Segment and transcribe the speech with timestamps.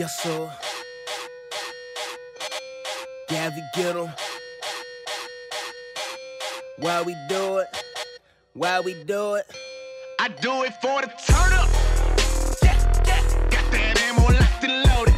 [0.00, 0.50] Yes, sir.
[3.28, 4.10] Gabby 'em.
[6.78, 7.68] Why we do it?
[8.54, 9.46] Why we do it?
[10.18, 11.68] I do it for the turn up.
[12.62, 13.50] Yeah, yeah.
[13.50, 15.09] Got that ammo locked and loaded.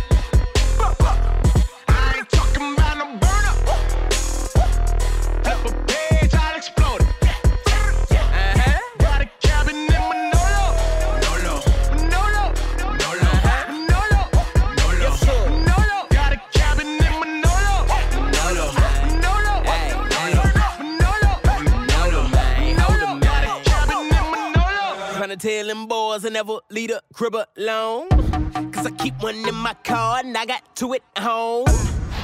[26.12, 28.08] Boys I never leave the crib alone.
[28.70, 31.64] Cause I keep one in my car and I got two at home.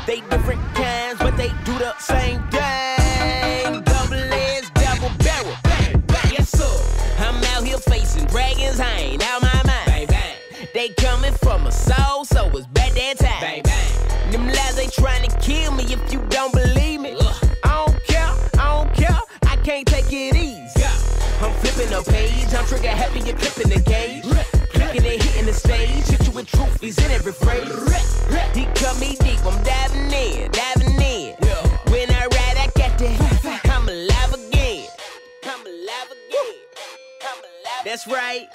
[0.07, 3.83] They different kinds, but they do the same thing.
[3.85, 5.57] Double edged, double barrel.
[5.63, 6.33] Bang, bang.
[6.37, 6.75] Yes, sir.
[7.19, 9.87] I'm out here facing dragons, I ain't out my mind.
[9.87, 10.37] Bang, bang.
[10.75, 13.41] They coming from a soul, so it's bad that time.
[13.41, 14.33] Bang, bang.
[14.33, 17.17] Them lies they trying to kill me if you don't believe me.
[17.65, 20.48] I don't care, I don't care, I can't take it easy.
[22.59, 24.25] I'm flipping a page, I'm trigger happy, you're clipping the gauge.
[24.71, 27.69] Clicking and hitting the stage, hit you with trophies in every phrase.
[28.55, 31.37] He cut me deep, I'm diving in, diving in.
[31.91, 34.89] When I ride, I got that, I'm alive again.
[35.45, 36.55] I'm alive again.
[37.23, 38.49] I'm alive That's right.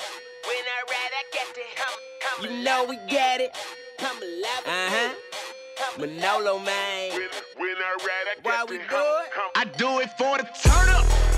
[0.46, 3.56] When I ride, I got that, you know we got it.
[4.00, 5.12] I'm alive again.
[5.12, 5.32] Uh-huh.
[6.00, 7.12] Manolo, man.
[7.12, 9.30] When, when I ride, I Why got we do it?
[9.56, 11.33] I do it for the turn up.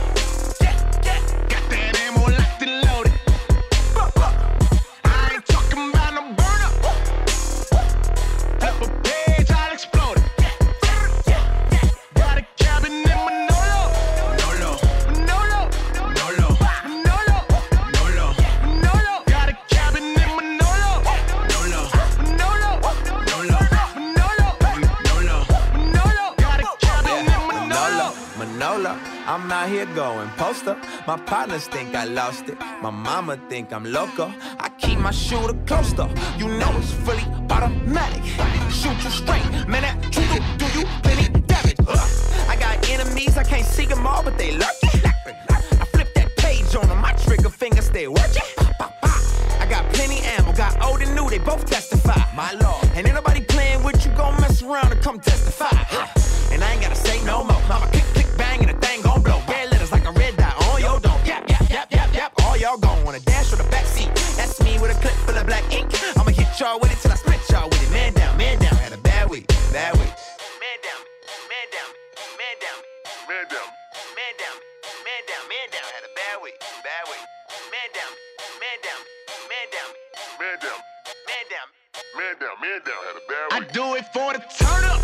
[29.36, 30.78] I'm out here going poster.
[31.06, 32.58] My partners think I lost it.
[32.82, 34.34] My mama think I'm loco.
[34.60, 36.08] I keep my shooter closer.
[36.38, 38.24] You know it's fully automatic.
[38.72, 39.82] Shoot you straight, man.
[39.82, 41.76] That truth do you plenty damage.
[41.86, 42.48] Ugh.
[42.48, 45.02] I got enemies, I can't see them all, but they lurking.
[45.04, 48.48] I flip that page on them, my trigger finger stay working.
[49.60, 52.22] I got plenty ammo, got old and new, they both testify.
[52.34, 55.76] My lord, and ain't nobody playing with you, gon' mess around and come testify.
[56.54, 57.62] And I ain't gotta say no more.
[57.68, 58.70] Mama click, click, bang, and
[62.66, 64.10] y'all gon' wanna dash or the back seat.
[64.34, 65.86] That's me with a clip full of black ink.
[66.18, 67.92] I'ma hit y'all with it till I split y'all with it.
[67.94, 68.74] Man down, man down.
[68.82, 70.10] Had a bad week, bad week.
[70.10, 71.02] Man down,
[71.46, 71.90] man down,
[72.42, 72.80] man down,
[73.30, 73.70] Man down.
[74.18, 74.58] man down,
[75.06, 75.86] man down, man down.
[75.94, 77.26] Had a bad week, bad week.
[77.70, 78.12] Man down,
[78.58, 79.02] man down,
[79.46, 79.90] man down,
[80.42, 80.80] Man down.
[81.30, 81.70] man down.
[82.18, 82.56] Man down.
[82.66, 83.02] Man down.
[83.06, 85.02] Had a bad I do it for the turn up.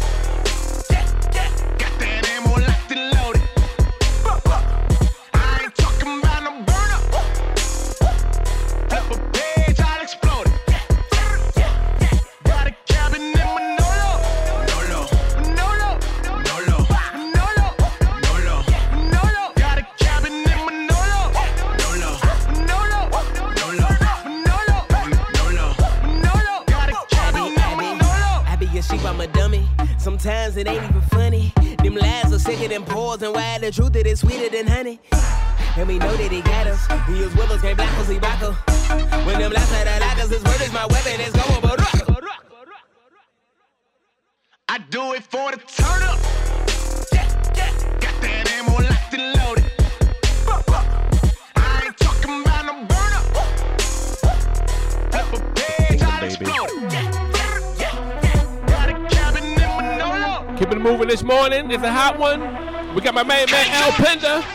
[0.89, 1.05] Yeah,
[1.37, 1.77] yeah.
[1.77, 3.45] Got that ammo locked and loaded.
[5.37, 6.70] I ain't talking about no
[30.01, 31.53] Sometimes it ain't even funny.
[31.83, 34.99] Them lies are sicker than pores, and why the truth it is sweeter than honey.
[35.77, 36.87] And we know that he got us.
[37.05, 38.55] He is with us, can't block us, he rock us.
[39.27, 41.91] When them lies are the lockers, his word is my weapon, it's going but rock.
[44.69, 46.19] I do it for the turn up.
[47.13, 47.71] Yeah, yeah.
[47.99, 49.71] Got that ammo locked and loaded.
[50.47, 50.83] Buh, buh.
[51.57, 53.25] I ain't talking no burn up.
[55.11, 56.80] Flip a page, I'll explode
[60.61, 61.71] Keeping it moving this morning.
[61.71, 62.93] It's a hot one.
[62.93, 64.45] We got my main man Al Pender.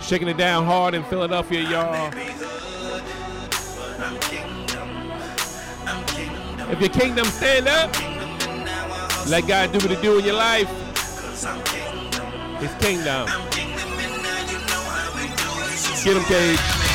[0.00, 2.10] Shaking it down hard in Philadelphia, y'all.
[6.68, 7.94] If your kingdom stand up,
[9.28, 10.68] let God do what he do in your life.
[12.58, 13.28] His kingdom.
[16.02, 16.87] Get him, Cage.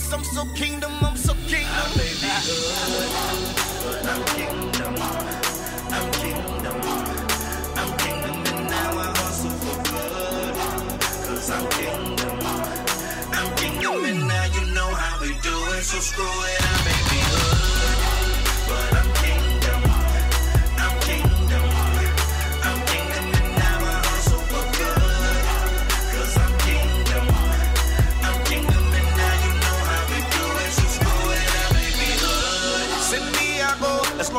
[0.00, 1.90] I promise I'm so kingdom, I'm so kingdom.
[3.84, 4.94] But I'm kingdom,
[5.90, 6.80] I'm kingdom,
[7.76, 10.54] I'm kingdom, and now I hustle for good.
[11.26, 12.40] Cause I'm kingdom,
[13.32, 15.82] I'm kingdom, and now you know how we do it.
[15.84, 16.99] So screw it, I may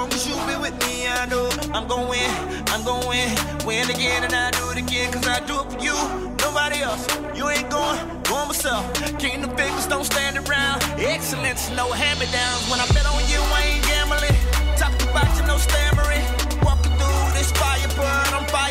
[0.02, 2.32] long as you be with me, I know I'm going,
[2.74, 3.30] I'm going.
[3.68, 5.96] Win again, and I do it again, cause I do it for you.
[6.42, 7.06] Nobody else.
[7.38, 8.84] You ain't going, going myself.
[9.20, 10.82] Kingdom figures don't stand around.
[10.98, 12.64] Excellence, no hand me downs.
[12.72, 14.38] When I bet on you, I ain't gambling.
[14.82, 16.26] Talk about you, no stammering.
[16.66, 18.71] Walking through this fire, but I'm fireproof.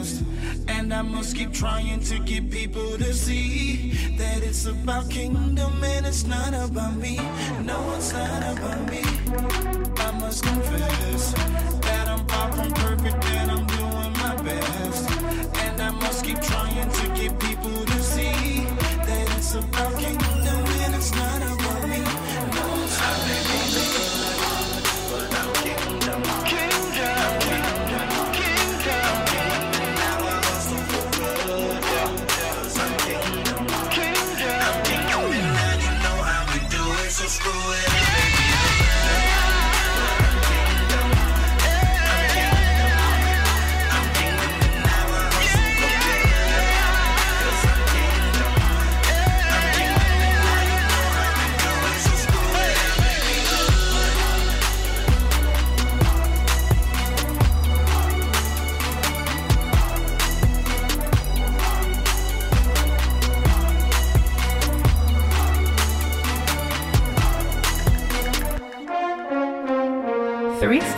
[1.01, 3.89] I must keep trying to get people to see
[4.19, 7.15] that it's about kingdom and it's not about me.
[7.65, 9.01] No, it's not about me.
[9.97, 11.33] I must confess
[11.81, 15.09] that I'm far from perfect and I'm doing my best.
[15.65, 18.63] And I must keep trying to get people to see
[19.07, 21.97] that it's about kingdom and it's not about me.
[21.97, 23.50] No, it's not about me.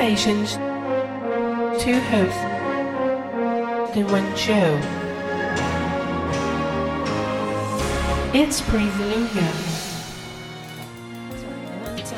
[0.03, 0.55] Stations,
[1.81, 2.38] two hosts,
[3.95, 4.77] and one show.
[8.33, 8.94] It's Praise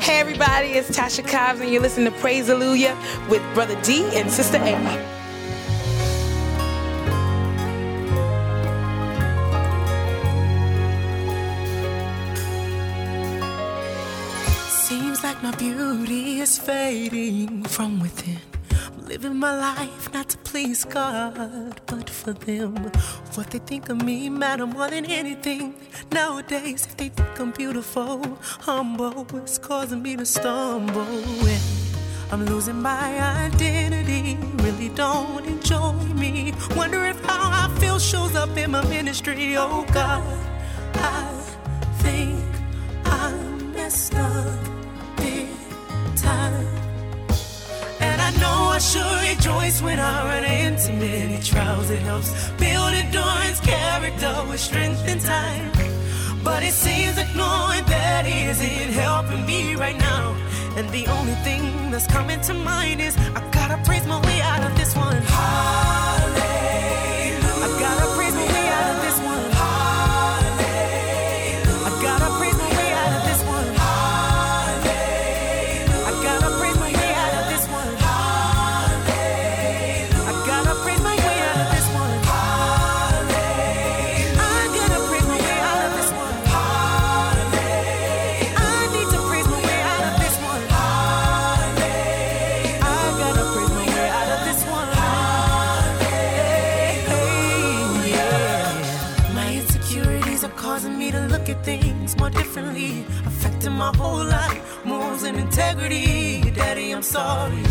[0.02, 2.98] Hey everybody, it's Tasha Cobbs and you're listening to Praise Alleluia
[3.30, 5.15] with Brother D and Sister A.
[15.36, 18.38] like my beauty is fading from within.
[18.70, 22.74] I'm living my life not to please God, but for them.
[23.34, 25.74] What they think of me matter more than anything.
[26.12, 31.02] Nowadays, if they think I'm beautiful, humble, it's causing me to stumble.
[31.02, 31.62] And
[32.32, 36.54] I'm losing my identity, really don't enjoy me.
[36.76, 39.56] Wonder if how I feel shows up in my ministry.
[39.56, 40.22] Oh God,
[40.94, 41.24] I
[41.98, 42.42] think
[43.04, 44.75] I'm messed up
[46.16, 46.66] time.
[48.00, 51.90] And I know I should rejoice when I run into many trials.
[51.90, 55.72] It helps build endurance, character with strength and time.
[56.42, 60.34] But it seems like knowing that isn't helping me right now.
[60.76, 64.62] And the only thing that's coming to mind is I gotta praise my way out
[64.62, 65.22] of this one.
[103.92, 106.50] My whole life, morals and integrity.
[106.50, 107.62] Daddy, I'm sorry.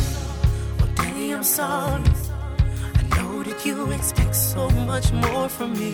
[0.81, 2.03] Oh, Daddy, I'm sorry.
[2.99, 5.93] I know that you expect so much more from me.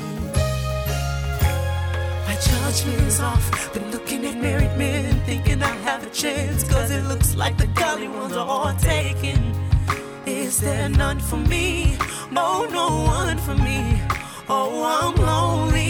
[2.28, 3.74] My judgment is off.
[3.74, 7.68] Been looking at married men, thinking I have a chance, cause it looks like the
[7.82, 9.40] golly ones are all taken.
[10.28, 11.98] Is there none for me?
[12.36, 12.88] Oh, no
[13.20, 13.80] one for me.
[14.48, 15.81] Oh, I'm lonely.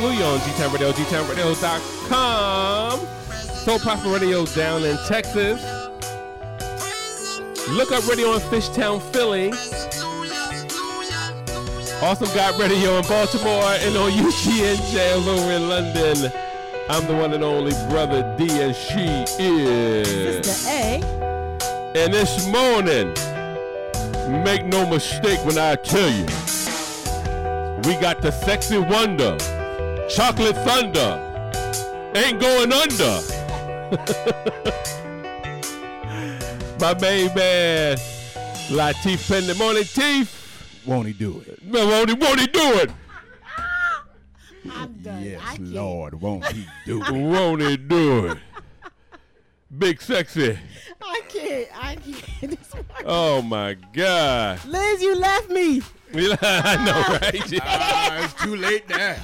[0.00, 3.00] Louie on G-Town Radio, GTownRadio.com.
[3.34, 5.60] Soul Prosper Radio down in Texas.
[7.70, 9.52] Look up radio in Fishtown, Philly.
[12.00, 16.32] Awesome God Radio in Baltimore and on UGNJ over in London.
[16.88, 19.04] I'm the one and only brother D, and she
[19.42, 20.46] is.
[20.46, 21.02] Sister A.
[21.96, 23.12] And this morning,
[24.44, 26.24] make no mistake when I tell you,
[27.84, 29.36] we got the sexy wonder,
[30.18, 31.14] chocolate thunder,
[32.16, 33.20] ain't going under.
[36.80, 37.96] My main man,
[38.68, 39.54] Latif Pender.
[39.54, 40.82] Morning, Teeth.
[40.84, 41.64] Won't he do it?
[41.64, 42.90] Man, won't he, won't he do it?
[44.68, 45.22] I'm done.
[45.22, 47.10] Yes, Lord, won't he do it?
[47.12, 48.38] Won't he do it?
[49.78, 50.58] Big sexy.
[51.00, 51.68] I can't.
[51.80, 52.58] I can't.
[53.04, 54.64] Oh my God.
[54.64, 55.80] Liz, you left me.
[56.12, 57.60] I know, right?
[57.62, 59.14] Ah, it's too late now.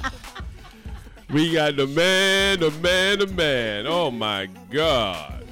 [1.35, 3.85] We got the man, the man, the man.
[3.87, 5.43] Oh my God.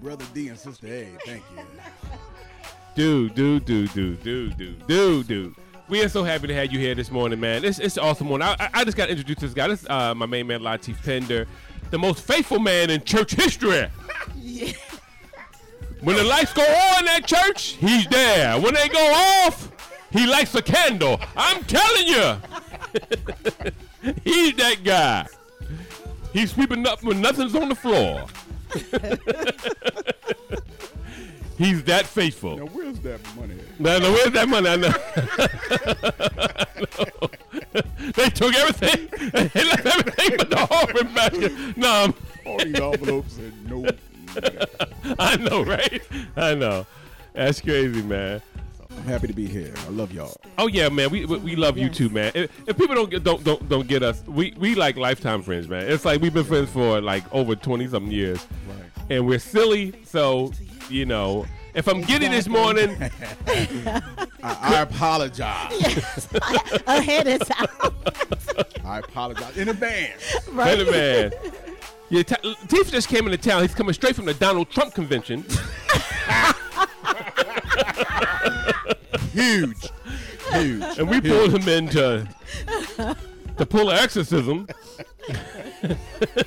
[0.00, 1.64] Brother D and Sister A, thank you.
[2.94, 5.54] Dude, dude, dude, dude, dude, dude, dude, dude.
[5.88, 7.64] We are so happy to have you here this morning, man.
[7.64, 8.46] It's it's an awesome morning.
[8.46, 9.66] I, I- I just got to introduce this guy.
[9.66, 11.48] This is uh, my main man, Latif Pender,
[11.90, 13.88] the most faithful man in church history.
[14.36, 14.70] yeah.
[16.00, 18.60] When the lights go on at church, he's there.
[18.60, 19.04] When they go
[19.46, 19.72] off,
[20.12, 21.18] he lights a candle.
[21.36, 22.36] I'm telling you,
[24.24, 25.26] he's that guy.
[26.32, 28.24] He's sweeping up when nothing's on the floor.
[31.58, 32.56] he's that faithful.
[32.58, 33.56] Now, where's that money?
[33.78, 34.68] No, no, where's that money?
[34.68, 34.92] I know.
[37.20, 37.28] Know.
[38.14, 39.08] They took everything.
[39.32, 41.52] They left everything but the offering basket.
[41.76, 42.14] No,
[42.46, 43.86] All these envelopes and no.
[45.18, 46.02] I know, right?
[46.36, 46.86] I know.
[47.34, 48.40] That's crazy, man.
[48.98, 49.72] I'm happy to be here.
[49.86, 50.36] I love y'all.
[50.58, 51.10] Oh yeah, man.
[51.10, 52.32] We we, we love you too, man.
[52.34, 55.68] If, if people don't get don't don't don't get us, we we like lifetime friends,
[55.68, 55.88] man.
[55.88, 59.06] It's like we've been friends for like over twenty something years, right.
[59.08, 59.94] and we're silly.
[60.04, 60.52] So
[60.90, 62.96] you know, if I'm giddy this morning,
[63.46, 64.02] I,
[64.42, 66.28] I apologize.
[66.86, 67.94] Ahead of time.
[68.84, 70.22] I apologize in advance.
[70.56, 71.32] Hey, man.
[72.10, 73.62] Yeah, T- Teef just came into town.
[73.62, 75.44] He's coming straight from the Donald Trump convention.
[79.32, 79.90] Huge.
[80.52, 80.98] Huge.
[80.98, 82.28] And we pulled him in to,
[83.56, 84.66] to pull exorcism.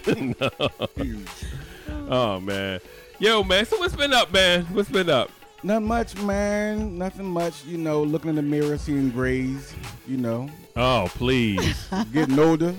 [0.08, 0.50] no.
[2.10, 2.80] Oh, man.
[3.20, 3.66] Yo, man.
[3.66, 4.64] So what's been up, man?
[4.66, 5.30] What's been up?
[5.64, 6.98] Not much, man.
[6.98, 7.64] Nothing much.
[7.66, 9.74] You know, looking in the mirror, seeing grays.
[10.08, 11.88] You know, Oh, please.
[12.12, 12.74] getting older.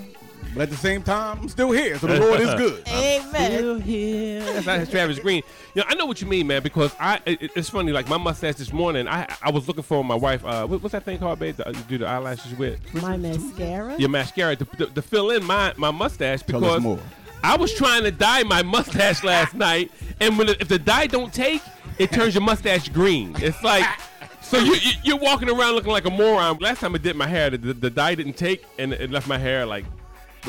[0.55, 1.99] But at the same time, I'm still here.
[1.99, 2.87] So the Lord is good.
[2.89, 3.53] Amen.
[3.53, 4.41] Still here.
[4.41, 5.43] That's not Travis Greene.
[5.75, 6.63] You know, I know what you mean, man.
[6.63, 7.91] Because I, it, it's funny.
[7.93, 10.45] Like my mustache this morning, I, I was looking for my wife.
[10.45, 11.57] Uh, what, what's that thing called, babe?
[11.57, 13.97] To do the eyelashes with My mascara.
[13.99, 16.99] your mascara to, to, to fill in my my mustache Tell us because more.
[17.43, 19.91] I was trying to dye my mustache last night,
[20.21, 21.63] and when it, if the dye don't take,
[21.99, 23.35] it turns your mustache green.
[23.39, 23.87] It's like.
[24.43, 26.59] So you, you you're walking around looking like a moron.
[26.59, 29.39] Last time I did my hair, the, the dye didn't take, and it left my
[29.39, 29.87] hair like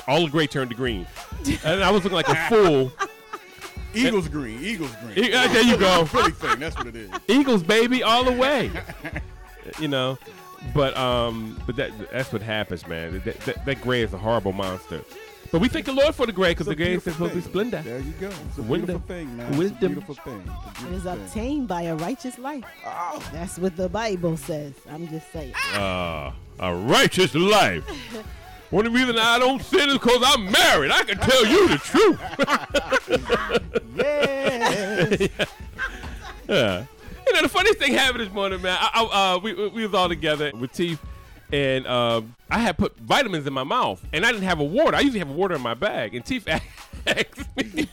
[0.07, 1.05] all the gray turned to green,
[1.63, 2.91] and I was looking like a fool.
[3.95, 4.59] Eagles green.
[4.63, 5.25] Eagles green.
[5.25, 6.05] E- uh, there you go.
[6.07, 6.59] Philly thing.
[6.59, 7.11] That's what it is.
[7.27, 8.71] Eagles, baby, all the way.
[9.79, 10.17] you know,
[10.73, 13.21] but um, but that that's what happens, man.
[13.25, 15.01] That, that, that gray is a horrible monster.
[15.51, 17.35] But we thank the Lord for the gray because the gray is beautiful supposed to
[17.35, 17.69] be thing.
[17.69, 17.81] splendor.
[17.87, 18.27] There you go.
[18.47, 18.67] It's a Wisdom.
[18.97, 19.45] beautiful thing, man.
[19.49, 19.77] It's a Wisdom.
[19.93, 20.43] beautiful thing.
[20.49, 21.13] It's a It is thing.
[21.13, 22.63] obtained by a righteous life.
[22.83, 23.23] Oh.
[23.31, 24.73] That's what the Bible says.
[24.89, 25.53] I'm just saying.
[25.75, 27.83] Uh, a righteous life.
[28.73, 30.89] One of the reasons I don't sin is because I'm married.
[30.89, 32.19] I can tell you the truth.
[33.95, 35.29] Yes.
[36.49, 36.85] Yeah.
[37.27, 38.75] You know, the funniest thing happened this morning, man.
[38.79, 40.99] I, I, uh, we, we we was all together with Teeth,
[41.51, 44.97] and um, I had put vitamins in my mouth, and I didn't have a water.
[44.97, 46.47] I usually have a water in my bag, and Teeth
[47.07, 47.87] asked me,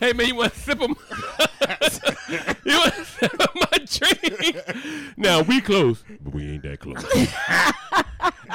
[0.00, 0.96] "Hey man, you want to sip of my,
[2.64, 7.04] you want to sip of my drink?" Now we close, but we ain't that close.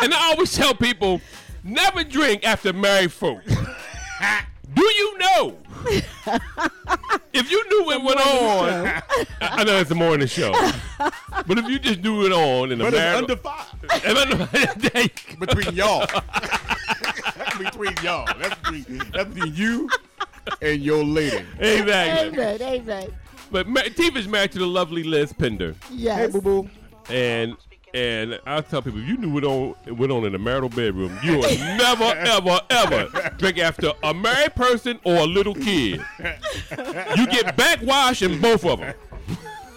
[0.01, 1.21] And I always tell people,
[1.63, 3.41] never drink after married folk.
[3.45, 5.58] Do you know?
[7.34, 9.01] if you knew it went on, I
[9.41, 10.51] I know it's a morning show,
[11.45, 13.65] but if you just knew it on in the But it's married, under five.
[13.84, 16.06] If under- between y'all.
[17.58, 18.25] between y'all.
[18.39, 19.89] That's between, that's between you
[20.62, 21.45] and your lady.
[21.60, 22.39] exactly.
[22.43, 22.62] Amen.
[22.62, 23.13] Amen.
[23.51, 26.34] But Ma- Teef is married to the lovely Liz Pender, Yes.
[26.34, 26.69] Hey, boo boo.
[27.10, 27.56] and
[27.97, 31.17] and I tell people, if you knew what on went on in the marital bedroom,
[31.23, 36.05] you would never, ever, ever drink after a married person or a little kid.
[37.17, 38.93] You get backwash in both of them,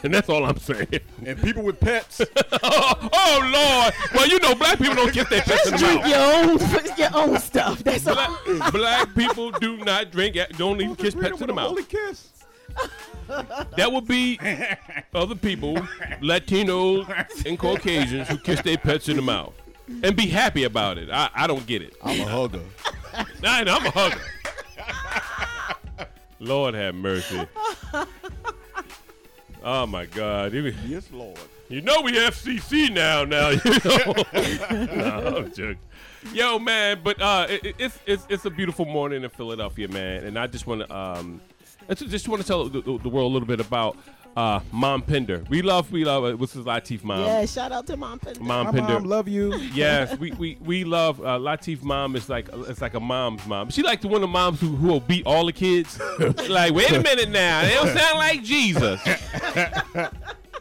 [0.03, 1.01] and that's all I'm saying.
[1.25, 2.21] And people with pets.
[2.63, 4.13] oh, oh, Lord!
[4.15, 6.11] Well, you know, black people don't kiss their pets in the Drink mouth.
[6.11, 7.83] your own, your own stuff.
[7.83, 8.17] That's all.
[8.45, 11.69] Black, black people do not drink, don't even kiss pets in the mouth.
[11.69, 12.29] Holy kiss.
[13.77, 14.39] That would be
[15.15, 15.75] other people,
[16.21, 19.55] Latinos and Caucasians, who kiss their pets in the mouth
[20.03, 21.11] and be happy about it.
[21.11, 21.95] I, I don't get it.
[22.03, 22.63] I'm a hugger.
[23.15, 24.21] I, I'm a hugger.
[26.39, 27.47] Lord have mercy.
[29.63, 30.55] Oh my God!
[30.87, 31.39] Yes, Lord.
[31.69, 33.25] you know we FCC now.
[33.25, 34.15] Now you know.
[34.97, 35.77] no, I'm joking.
[36.33, 40.39] Yo, man, but uh, it- it's it's it's a beautiful morning in Philadelphia, man, and
[40.39, 41.43] I just want to um,
[41.91, 43.97] I ju- just want to tell the, the the world a little bit about
[44.37, 45.43] uh, Mom Pender.
[45.51, 47.25] We love we love uh, what's his Latif mom.
[47.25, 48.41] Yeah, shout out to Mom Pender.
[48.41, 48.93] Mom My Pender.
[48.95, 49.53] mom love you.
[49.75, 53.71] Yes, we, we, we love uh, Latif mom is like it's like a mom's mom.
[53.71, 56.01] She like the one of the moms who who will beat all the kids.
[56.49, 59.01] like, wait a minute now, they don't sound like Jesus.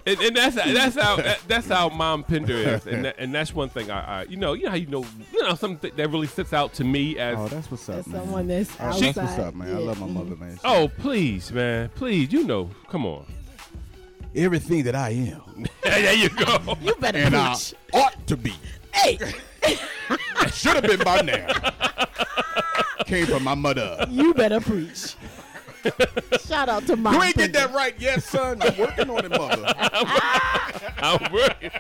[0.09, 3.53] and, and that's that's how that, that's how Mom Pender is, and that, and that's
[3.53, 6.07] one thing I, I you know you know how you know you know something that
[6.09, 8.21] really sticks out to me as Oh, that's what's up, man.
[8.21, 9.03] someone that's Oh, outside.
[9.13, 9.75] that's what's up, man.
[9.75, 10.59] I love my mother, man.
[10.63, 13.25] oh please man please you know come on
[14.35, 15.65] Everything that I am.
[15.83, 17.55] there you go You better And I
[17.93, 18.53] ought to be.
[18.93, 19.17] Hey,
[20.53, 21.47] Should have been by now.
[23.05, 24.05] Came from my mother.
[24.09, 25.15] you better preach.
[26.47, 28.61] Shout out to Mom You ain't get that right yet, son.
[28.61, 29.63] I'm working on it, mother.
[31.01, 31.71] I'm working.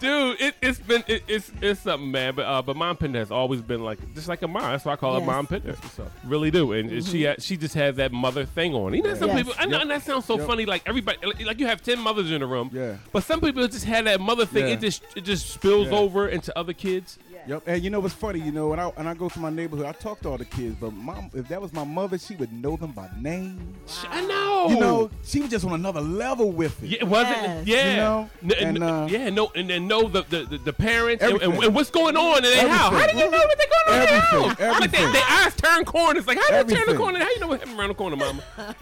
[0.00, 2.34] Dude, it, it's been it, it's it's something, man.
[2.34, 4.62] But uh, but Mom Pender has always been like just like a mom.
[4.62, 5.26] That's why I call her Yes.
[5.26, 5.76] Mom Pender.
[6.24, 8.94] Really do, and and she had, she just has that mother thing on.
[8.94, 9.38] You know, some Yes.
[9.38, 9.54] people.
[9.58, 9.82] I know, Yep.
[9.82, 10.46] and that sounds so Yep.
[10.46, 10.66] funny.
[10.66, 12.70] Like everybody, like, like you have ten mothers in the room.
[12.72, 12.96] Yeah.
[13.12, 14.66] But some people just had that mother thing.
[14.66, 14.74] Yeah.
[14.74, 15.98] It just it just spills Yeah.
[15.98, 17.18] over into other kids.
[17.46, 17.62] Yep.
[17.66, 18.40] And you know what's funny?
[18.40, 20.44] You know, when I when I go to my neighborhood, I talk to all the
[20.44, 20.76] kids.
[20.80, 23.74] But mom, if that was my mother, she would know them by name.
[24.10, 24.66] I know.
[24.68, 26.88] You know, she was just on another level with it.
[26.88, 27.66] Yeah, it wasn't.
[27.66, 27.90] Yeah.
[27.90, 29.30] You know, N- n- and, uh, yeah.
[29.30, 29.50] No.
[29.54, 31.64] And then know the the, the, the parents and, and, Everything.
[31.66, 32.92] and what's going on in their house.
[32.94, 34.80] How do you know what they're going on in their Everything, house?
[34.80, 35.12] Like they, everything.
[35.12, 36.26] they eyes turn corners.
[36.26, 36.96] Like how do they turn the Everything.
[36.98, 37.18] corner?
[37.18, 38.42] How do you know what happened around the corner, mama?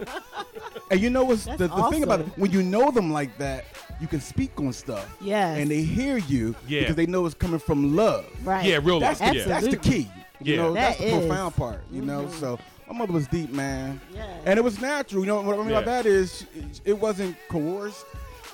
[0.91, 2.27] And you know what's That's the, the thing about it?
[2.27, 2.41] awesome.
[2.41, 3.65] When you know them like that,
[3.99, 5.07] you can speak on stuff.
[5.21, 5.57] Yes.
[5.57, 6.81] And they hear you Yeah.
[6.81, 8.25] because they know it's coming from love.
[8.43, 8.52] Right.
[8.61, 9.33] Yeah, real That's, love.
[9.33, 9.45] the, Yeah.
[9.45, 10.09] that's the key.
[10.41, 10.61] You Yeah.
[10.61, 11.11] know, that's the is.
[11.13, 11.27] Mm-hmm.
[11.27, 11.83] profound part.
[11.91, 13.99] You know, so my mother was deep, man.
[14.13, 14.25] Yeah.
[14.45, 15.21] And it was natural.
[15.21, 16.45] You know what I mean by that is
[16.85, 18.05] it wasn't coerced.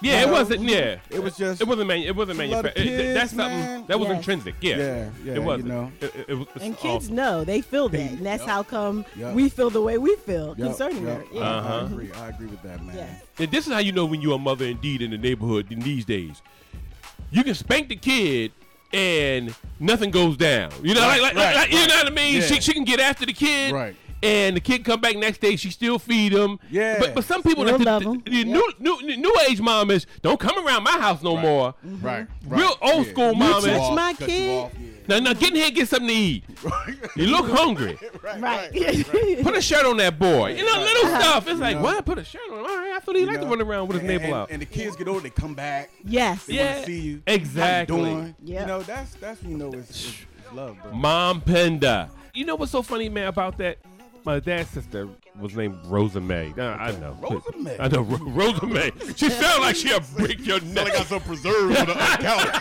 [0.02, 0.62] Yeah, You it wasn't.
[0.62, 1.90] Yeah, It was just It wasn't.
[1.90, 3.16] Man, it wasn't Just love the manufactured.
[3.16, 3.84] That's kids, something man.
[3.88, 4.18] that was Yes.
[4.18, 4.56] intrinsic.
[4.62, 5.58] Yeah, Yeah, yeah, It was.
[5.62, 5.92] you know.
[6.00, 6.48] It, it, it was.
[6.62, 8.50] And kids all- know they feel that, and that's Yup.
[8.50, 9.34] how come Yup.
[9.34, 11.18] we feel the way we feel Yep, concerning yep.
[11.18, 11.24] her.
[11.34, 11.42] Yeah.
[11.42, 11.74] Uh-huh.
[11.80, 12.10] I agree.
[12.14, 12.96] I agree with that, man.
[12.96, 13.22] Yes.
[13.40, 15.80] And this is how you know when you're a mother indeed in the neighborhood in
[15.82, 16.42] these days.
[17.32, 18.54] You can spank the kid
[18.94, 20.72] and nothing goes down.
[20.84, 21.88] You know, Right, like, like, right, like- you right.
[21.90, 22.36] know what I mean?
[22.36, 22.42] Yeah.
[22.42, 23.72] She, she can get after the kid.
[23.74, 23.96] Right.
[24.22, 26.60] And the kid come back next day, she still feed him.
[26.70, 26.98] Yeah.
[27.00, 28.22] But but some people Still like the, love the, 'em.
[28.26, 31.42] the new, new new age mom is don't come around my house no Right.
[31.42, 31.74] more.
[31.86, 32.06] Mm-hmm.
[32.06, 32.28] Right.
[32.46, 33.12] Real old Yeah.
[33.14, 33.78] school You mom touch is.
[33.78, 34.72] Touch my cut you kid.
[35.12, 35.20] Off, yeah.
[35.20, 36.44] Now, now get in here and get something to eat.
[37.16, 37.98] You look hungry.
[38.40, 38.72] Right.
[39.42, 40.54] Put a shirt on that boy.
[40.56, 40.82] You know, Right.
[40.94, 41.20] little uh-huh.
[41.22, 41.44] stuff.
[41.48, 41.84] It's You like, know.
[41.84, 42.06] what?
[42.06, 42.60] Put a shirt on.
[42.60, 44.52] All right, I thought he You liked to run around with his and, navel out.
[44.52, 45.90] And the kids get older, they come back.
[46.06, 46.46] yes.
[46.46, 46.74] They Yeah.
[46.76, 47.22] want to see you.
[47.26, 47.98] Exactly.
[47.98, 48.36] How you doing?
[48.44, 48.62] Yep.
[48.62, 50.08] You know, that's that's when you know it's, it's,
[50.46, 50.94] it's love, bro.
[50.94, 52.10] Mom Pender.
[52.34, 53.78] You know what's so funny, man, about that?
[54.26, 55.08] My dad's sister
[55.40, 56.54] was named Rosa May.
[56.56, 57.18] Nah, uh, I know.
[57.22, 57.78] Rosa May?
[57.80, 58.02] I know.
[58.02, 58.92] Ro- Rosa May.
[59.16, 60.88] She sounds like she'll break your neck.
[60.88, 62.52] I got some preserves on the counter.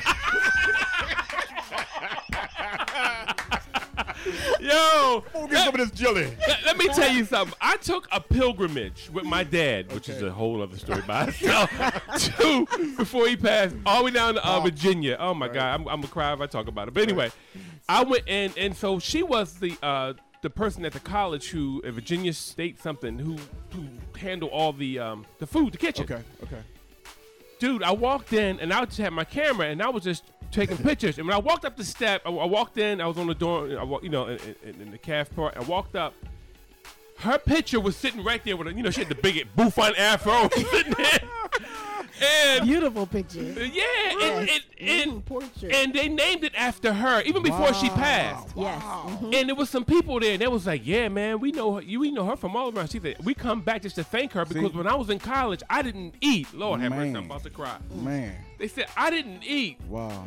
[4.61, 6.29] Yo, Go get some of this jelly.
[6.47, 7.57] let, let me tell you something.
[7.61, 11.71] I took a pilgrimage with my dad, which is a whole other story by itself,
[12.19, 15.17] to before he passed, all the way down to uh, Virginia.
[15.19, 16.95] Oh my God, I'm, I'm gonna cry if I talk about it.
[16.95, 17.31] But anyway,
[17.88, 21.83] I went and and so she was the uh, the person at the college who
[21.85, 23.37] at Virginia State something who
[23.75, 23.88] who
[24.19, 26.05] handled all the um, the food, the kitchen.
[26.05, 26.62] Okay, okay.
[27.59, 30.77] dude, I walked in and I just had my camera and I was just taking
[30.79, 31.19] pictures.
[31.19, 33.35] And when I walked up the step, I, I walked in, I was on the
[33.35, 35.57] door, I, you know, in, in, in the calf part.
[35.57, 36.15] I walked up.
[37.18, 39.98] Her picture was sitting right there with, a, you know, she had the big bouffant
[39.98, 41.18] afro sitting there.
[42.20, 43.40] And Beautiful picture.
[43.42, 43.85] yeah,
[44.20, 45.72] and, and, and, portrait.
[45.72, 48.48] and they named it after her even before she passed.
[48.57, 48.83] yes.
[48.83, 49.35] Mhm.
[49.35, 51.83] And there was some people there, and they was like, "Yeah, man, we know her.
[51.83, 54.33] You, we know her from all around." She said, "We come back just to thank
[54.33, 56.52] her because when I was in college, I didn't eat.
[56.54, 59.81] Lord have mercy, I'm about to cry." Man, They said I didn't eat.
[59.88, 60.26] wow.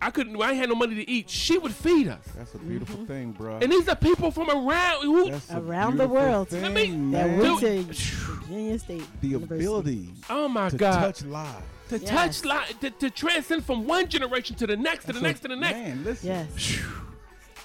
[0.00, 0.40] I couldn't.
[0.40, 1.28] I had no money to eat.
[1.28, 2.24] She would feed us.
[2.36, 3.06] That's a beautiful mm-hmm.
[3.06, 3.58] thing, bro.
[3.60, 5.32] And these are people from around who.
[5.50, 6.48] Around the world.
[6.50, 6.94] Thing, Let me- That
[7.28, 7.38] man.
[7.38, 7.88] went Dude.
[7.88, 9.64] to Virginia State the University.
[9.64, 11.00] ability oh my to God!
[11.00, 11.62] touch live.
[11.88, 12.40] to Yes.
[12.40, 15.38] touch, li- to, to transcend from one generation to the next, to the That's next,
[15.40, 16.28] a- to the next, Man, listen.
[16.28, 16.80] Yes.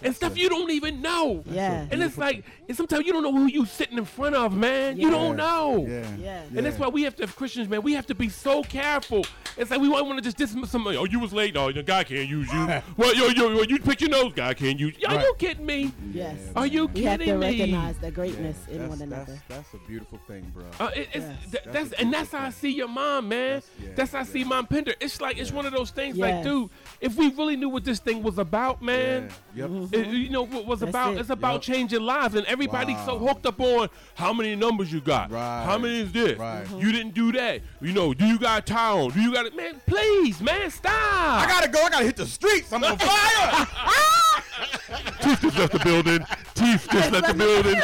[0.02, 1.44] and stuff you don't even know.
[1.46, 1.86] Yeah.
[1.92, 4.98] And it's like, and sometimes you don't know who you sitting in front of, man.
[5.00, 5.86] You don't know.
[5.88, 6.06] Yeah.
[6.20, 6.42] Yeah.
[6.56, 9.26] And that's why we have to, as Christians, man, we have to be so careful.
[9.58, 10.98] It's like we want to just dismiss somebody.
[10.98, 11.56] Oh, you was late.
[11.58, 12.66] Oh, your guy can't use you.
[12.98, 14.34] well, yo, yo, yo, you pick your nose.
[14.34, 14.96] Guy can't use.
[15.00, 15.08] you.
[15.08, 15.26] Are Right.
[15.26, 15.92] you kidding me?
[16.12, 16.38] Yes.
[16.56, 17.46] Are you We have to kidding me?
[17.48, 19.40] recognize the greatness in That's, one another.
[19.48, 20.64] that's a beautiful thing, bro.
[20.80, 21.38] Uh, it, it's, Yes.
[21.52, 23.48] th- That's that's and that's beautiful how I see your mom, man.
[23.62, 24.94] That's- yeah, that's how I see Mom Pender.
[25.00, 26.18] It's like it's one of those things.
[26.18, 26.46] Like, Yes.
[26.46, 26.70] dude,
[27.02, 29.30] if we really knew what this thing was about, man.
[29.56, 29.68] Yeah.
[29.68, 29.94] Yep.
[29.94, 31.14] it- you know what was That's about?
[31.16, 31.20] it.
[31.20, 31.76] It's about Yep.
[31.76, 35.64] changing lives, and everybody's so hooked up on how many numbers you got, Right.
[35.66, 36.66] how many is this, Right.
[36.78, 37.62] you didn't do that.
[37.82, 39.10] You know, do you got a tie on?
[39.12, 39.56] Do you got it?
[39.56, 40.94] Man, please, man, stop.
[40.94, 41.82] I gotta go.
[41.84, 42.72] I gotta hit the streets.
[42.72, 43.68] I'm on fire.
[45.22, 46.20] Teeth just left the building.
[46.54, 47.82] Teeth just left the building.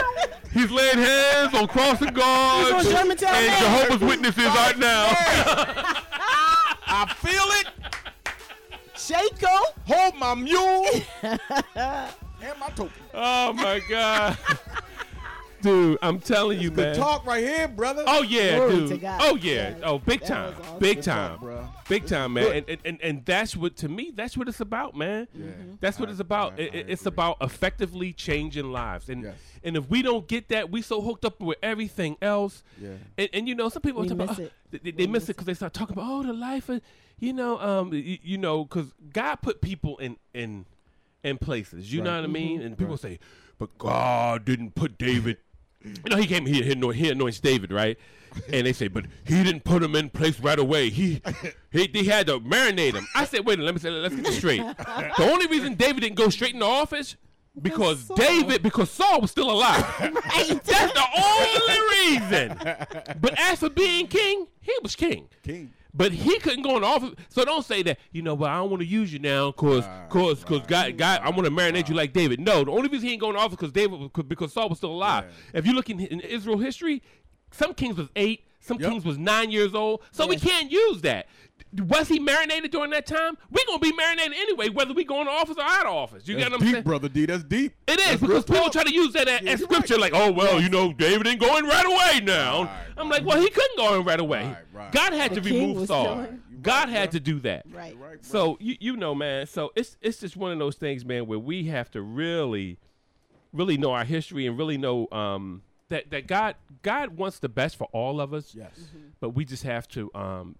[0.53, 5.07] He's laying hands on crossing guards He's on Germantown and Jehovah's Witnesses right now.
[6.91, 7.67] I feel it.
[8.95, 9.63] Shaco.
[9.87, 10.85] Hold my mule.
[12.41, 12.91] and my token.
[13.13, 14.37] Oh my God.
[15.61, 16.95] Dude, I'm telling you, Good man.
[16.95, 18.05] talk right here, brother.
[18.07, 19.03] Oh yeah, Glory dude.
[19.03, 19.71] Oh yeah.
[19.71, 19.75] Yeah.
[19.83, 20.55] Oh, big time.
[20.57, 20.79] awesome.
[20.79, 21.31] Big Good time.
[21.31, 21.67] talk, bro.
[21.89, 22.47] Big time, man.
[22.55, 25.27] And, and and and that's what to me, that's what it's about, man.
[25.33, 25.47] Yeah.
[25.81, 26.53] That's what I- it's about.
[26.53, 27.09] I- It- I it- it's agree.
[27.13, 29.09] about effectively changing lives.
[29.09, 29.35] And Yes.
[29.61, 32.63] and if we don't get that, we so hooked up with everything else.
[32.81, 32.91] Yeah.
[33.17, 35.23] And, and you know, some people We talk about miss oh, they, they- they miss
[35.23, 36.79] miss it because they start talking about oh the life of
[37.19, 40.65] you know um you, you know because God put people in in
[41.23, 41.91] in places.
[41.91, 42.33] You know what I mm-hmm.
[42.33, 42.61] mean?
[42.61, 43.01] And people Right.
[43.01, 43.19] say,
[43.57, 45.37] but God didn't put David.
[45.81, 47.97] You know, he came here, he, anoint- he anoints David, right?
[48.51, 50.89] And they say, but he didn't put him in place right away.
[50.89, 51.21] He,
[51.71, 53.07] he, he had to marinate him.
[53.15, 54.59] I said, wait a minute, let me say, let's get this straight.
[54.59, 57.15] the only reason David didn't go straight into office
[57.61, 59.85] Because David, because Saul was still alive.
[59.99, 60.63] Right.
[60.63, 62.57] That's the only reason.
[63.21, 65.29] But as for being king, he was king.
[65.43, 65.71] King.
[65.93, 67.15] But he couldn't go in office.
[67.29, 69.85] So don't say that, you know, but I don't want to use you now because
[70.09, 72.39] cause, cause God, God, I want to marinate you like David.
[72.39, 74.77] No, the only reason he ain't going in office because David, was- 'cause- Saul was
[74.77, 75.25] still alive.
[75.53, 77.01] If you look in, in Israel history,
[77.51, 78.89] some kings was eight, some Yep.
[78.91, 80.01] kings was nine years old.
[80.11, 81.27] So we can't use that.
[81.87, 83.37] Was he marinated during that time?
[83.51, 86.27] We're gonna be marinated anyway, whether we go into office or out of office.
[86.27, 86.83] You That's get what I'm deep, saying?
[86.83, 87.25] brother D.
[87.27, 87.73] That's deep.
[87.87, 88.71] It is That's because people talk.
[88.71, 90.11] try to use that as, Yeah, as scripture, right.
[90.11, 92.63] like, oh well, you know, David ain't going right away now.
[92.63, 94.45] Right, I'm like, well, he couldn't go in right away.
[94.45, 94.91] Right, right.
[94.91, 96.03] God had The to remove Saul.
[96.05, 96.43] killing.
[96.63, 97.65] God had to do that.
[97.71, 97.95] Right.
[97.99, 98.25] Right, right.
[98.25, 99.45] So you you know, man.
[99.45, 102.79] So it's it's just one of those things, man, where we have to really,
[103.53, 107.75] really know our history and really know um, that that God God wants the best
[107.75, 108.55] for all of us.
[108.55, 108.71] Yes.
[109.19, 110.55] But we just have to um,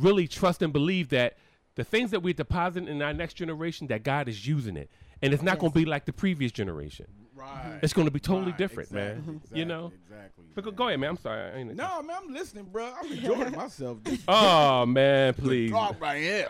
[0.00, 1.36] really trust and believe that
[1.76, 4.90] the things that we deposit in our next generation, that God is using it,
[5.22, 7.06] and it's not going to be like the previous generation.
[7.34, 7.78] Right.
[7.82, 9.24] It's going to be totally Right, different, man.
[9.36, 9.92] exactly, You know.
[10.04, 10.44] Exactly.
[10.54, 11.10] But go, go ahead, man.
[11.10, 11.40] I'm sorry.
[11.52, 12.92] I ain't No, man, I'm listening, bro.
[13.02, 13.98] I'm enjoying myself.
[14.04, 15.70] This Oh man, please.
[15.70, 16.48] talk right here.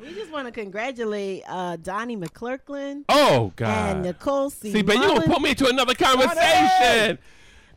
[0.00, 3.96] We just want to congratulate uh, Donnie McClurkin Oh God.
[3.96, 4.72] and Nicole C.
[4.72, 7.18] See, but you're gonna Mullen put me into another conversation.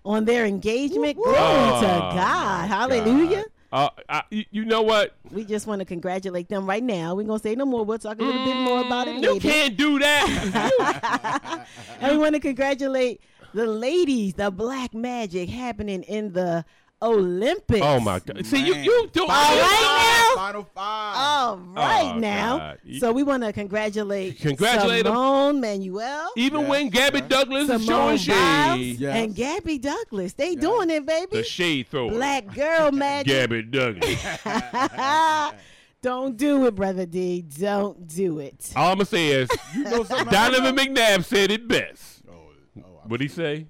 [0.06, 1.18] on their engagement.
[1.18, 1.82] Woo, Glory woo.
[1.82, 2.68] to Oh, God.
[2.70, 3.44] Hallelujah.
[3.74, 5.16] Uh, I, you, you know what?
[5.32, 7.16] We just want to congratulate them right now.
[7.16, 7.84] We're going to say no more.
[7.84, 9.48] We'll talk a little bit more about it You later.
[9.50, 11.66] can't do that.
[12.00, 13.22] And we want to congratulate
[13.54, 16.66] the ladies, the black magic happening in the
[17.02, 17.82] Olympics.
[17.84, 18.46] oh my God.
[18.46, 20.13] See, you you do All right now.
[20.44, 21.16] Final five.
[21.16, 22.58] All oh, right Oh, now.
[22.58, 22.80] God.
[23.00, 25.14] So we want to congratulate Congratulate 'em.
[25.14, 27.30] Simone Manuel, Even Yes, when Gabby yes.
[27.30, 29.16] Douglas is Simone showing shade, Yes.
[29.16, 30.34] and Gabby Douglas.
[30.34, 31.38] They doing it, baby.
[31.38, 33.28] the shade thrower, Black girl magic.
[33.28, 34.22] Gabby Douglas.
[36.02, 37.42] Don't do it, brother D.
[37.42, 38.74] Don't do it.
[38.76, 40.76] All I'm gonna say is You know Donovan?
[40.76, 42.22] McNabb said it best.
[42.30, 42.34] Oh,
[42.80, 43.68] oh, What'd he say?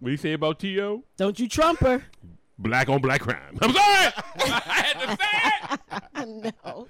[0.00, 1.04] What'd he say about T.O.?
[1.18, 2.02] Don't you trump her.
[2.58, 3.58] Black on black crime.
[3.60, 3.82] I'm sorry.
[4.38, 6.54] I had to say it.
[6.64, 6.86] no.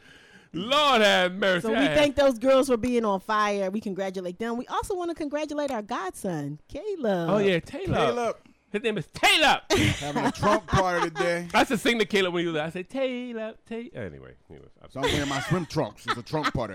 [0.52, 1.62] Lord have mercy.
[1.62, 3.70] So we I had- thank those girls for being on fire.
[3.70, 4.56] We congratulate them.
[4.56, 7.28] We also want to congratulate our godson, Caleb.
[7.30, 7.94] Oh yeah, Taylor.
[7.96, 8.36] Caleb
[8.70, 9.60] His name is Taylor.
[9.70, 11.48] having a Trump party today.
[11.54, 12.64] I should sing to Caleb when he was there.
[12.66, 13.88] I said Taylor, Taylor.
[13.94, 14.66] Anyway, anyway.
[14.82, 16.06] I'm So I'm wearing my swim trunks.
[16.06, 16.74] It's a Trump party.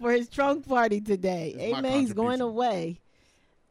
[0.00, 1.54] For his trunk party today.
[1.58, 2.00] It's Amen.
[2.00, 3.00] He's going away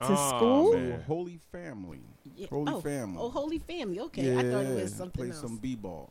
[0.01, 0.73] to Oh, school.
[0.73, 1.01] man.
[1.07, 2.01] Holy family.
[2.35, 2.47] Yeah.
[2.49, 3.17] Holy oh, family.
[3.19, 3.99] Oh, Holy Family.
[3.99, 4.33] Okay.
[4.37, 5.41] I thought it was Yeah, something Play else.
[5.41, 6.09] some b-ball.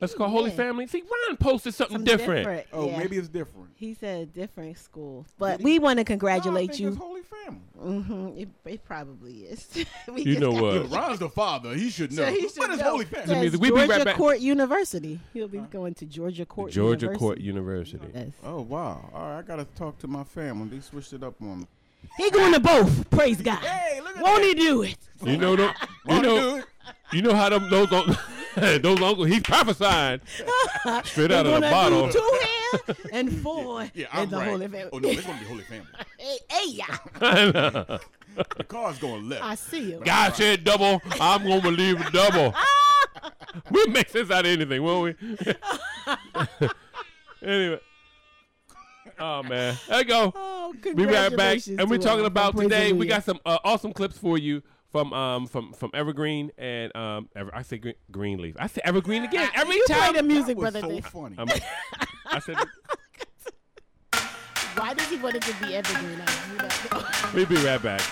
[0.00, 0.56] Let's call Holy Yeah.
[0.56, 0.86] Family.
[0.86, 2.66] See, Ron posted something, Something different.
[2.72, 2.98] Oh, yeah.
[2.98, 3.70] maybe it's different.
[3.74, 5.26] He said different school.
[5.38, 6.88] But Did we want to No, I congratulate think you.
[6.88, 7.60] It's Holy family.
[7.80, 8.38] Mm-hmm.
[8.38, 9.66] It, it probably is.
[10.12, 10.74] We You just know what?
[10.74, 11.74] Look, Ron's the father.
[11.74, 12.26] He should know.
[12.26, 12.90] So he should what is know.
[12.90, 13.40] Holy family?
[13.40, 14.16] means we be right Georgia back.
[14.16, 15.18] Court University.
[15.34, 17.06] He'll be going to Georgian Court University.
[17.06, 17.18] Georgia University.
[17.18, 18.06] Court University.
[18.14, 18.28] Yes.
[18.44, 19.10] Oh wow!
[19.12, 20.68] All right, I gotta talk to my family.
[20.68, 21.66] They switched it up on me.
[22.16, 23.08] He going to both.
[23.10, 23.58] Praise God.
[23.58, 24.48] Hey, look at Won't that.
[24.48, 24.96] he do it?
[25.24, 25.74] You know, them,
[26.08, 26.62] you know,
[27.12, 28.16] you know how them those un-
[28.82, 29.26] those uncles.
[29.28, 30.20] He's prophesying
[31.04, 32.06] straight out of the bottle.
[32.06, 34.48] do two here and four Yeah, in I'm the right.
[34.48, 34.90] Holy Family.
[34.92, 35.86] Oh no, it's gonna be Holy Family.
[36.18, 36.96] hey, hey, yeah.
[38.56, 39.42] The car's going left.
[39.44, 40.02] I see you.
[40.04, 41.00] God said double.
[41.20, 42.54] I'm gonna believe double.
[43.70, 45.54] we'll make sense out of anything, won't we?
[47.42, 47.80] anyway.
[49.20, 50.32] Oh man, there you go.
[50.70, 52.92] Oh, Be right back, and we're talking about today.
[52.92, 57.28] We got some uh, awesome clips for you from um from from Evergreen and um
[57.34, 58.54] Ever, I say green, Greenleaf.
[58.58, 60.14] I say Evergreen again every You play time.
[60.14, 60.80] the music, that was brother.
[60.80, 61.06] so Dave.
[61.06, 61.38] funny.
[61.38, 61.48] Um,
[62.26, 62.56] I said
[64.76, 66.20] Why does he want it to be evergreen?
[66.20, 68.02] I do not we'll be right back.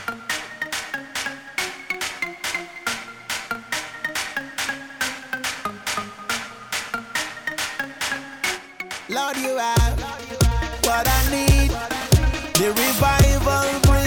[9.08, 10.45] Lord, you are
[10.86, 11.70] what I need.
[12.54, 14.05] The revival breeze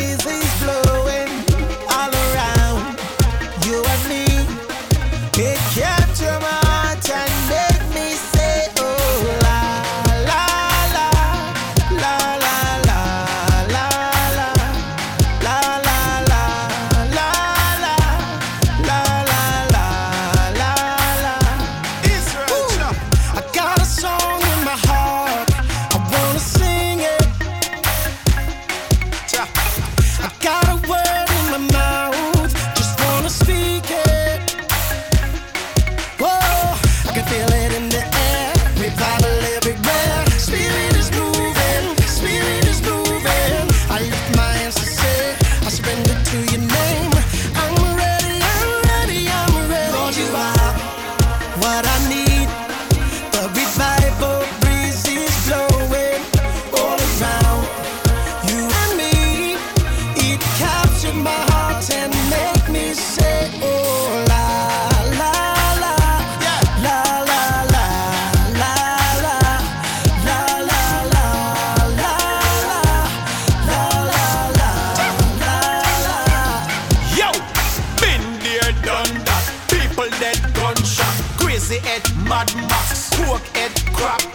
[81.70, 84.26] Crazy head, mad max, coke head, crack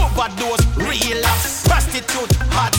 [0.00, 2.69] overdose, relapse, prostitute, hot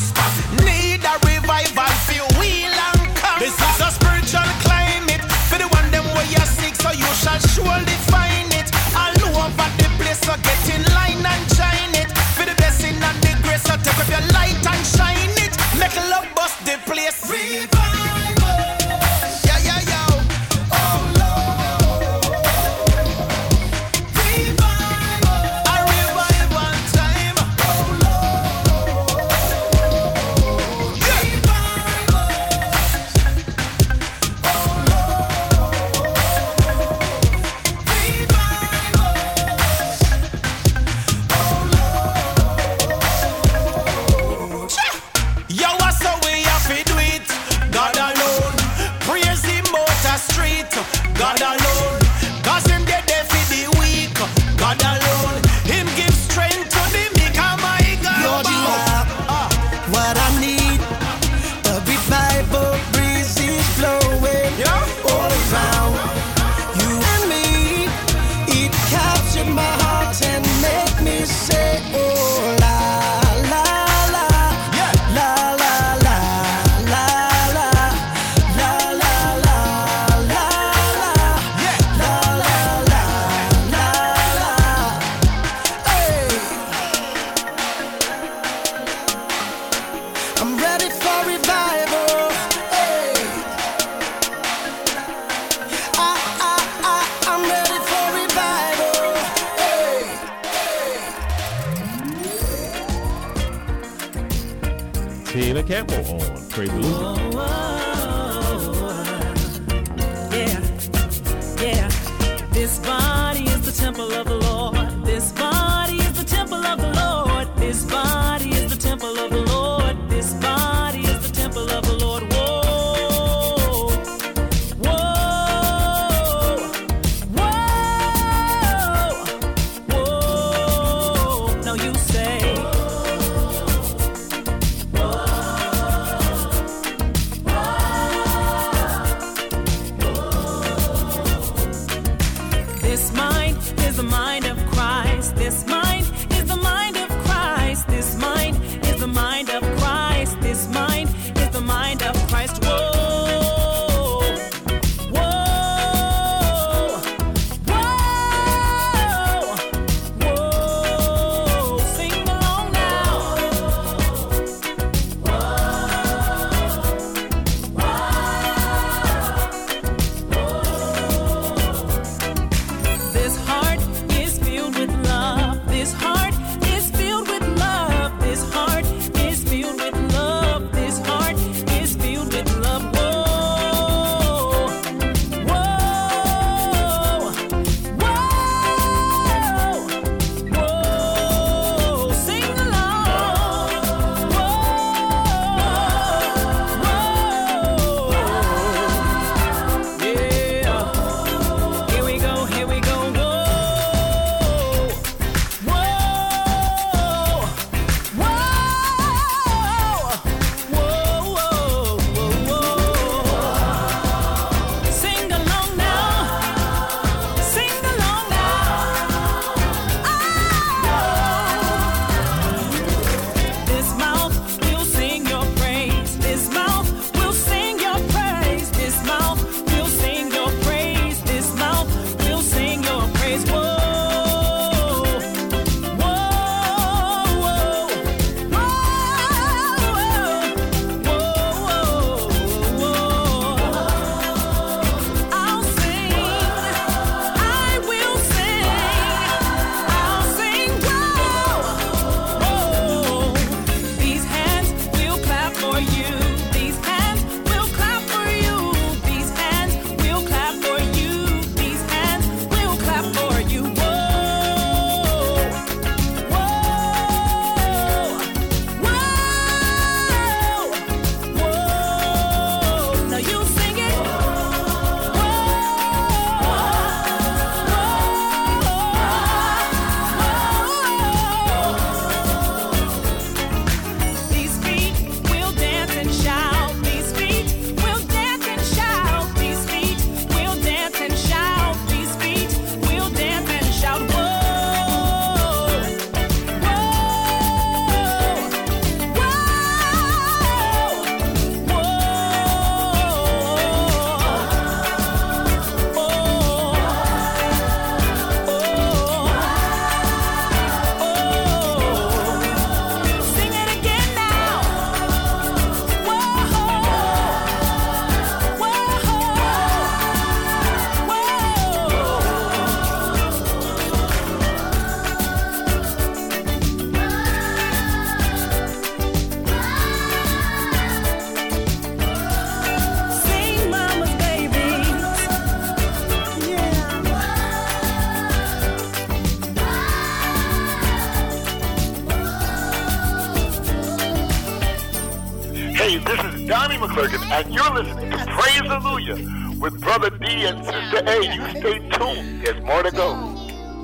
[351.21, 351.53] Sister A.
[351.53, 352.41] You stay tuned.
[352.41, 353.35] There's more to go.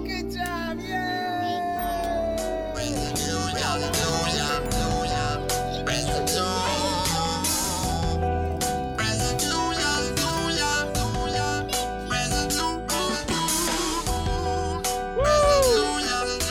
[0.05, 1.13] Good job, yeah.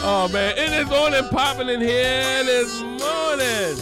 [0.08, 3.76] Oh man, it is on and popping in here this morning.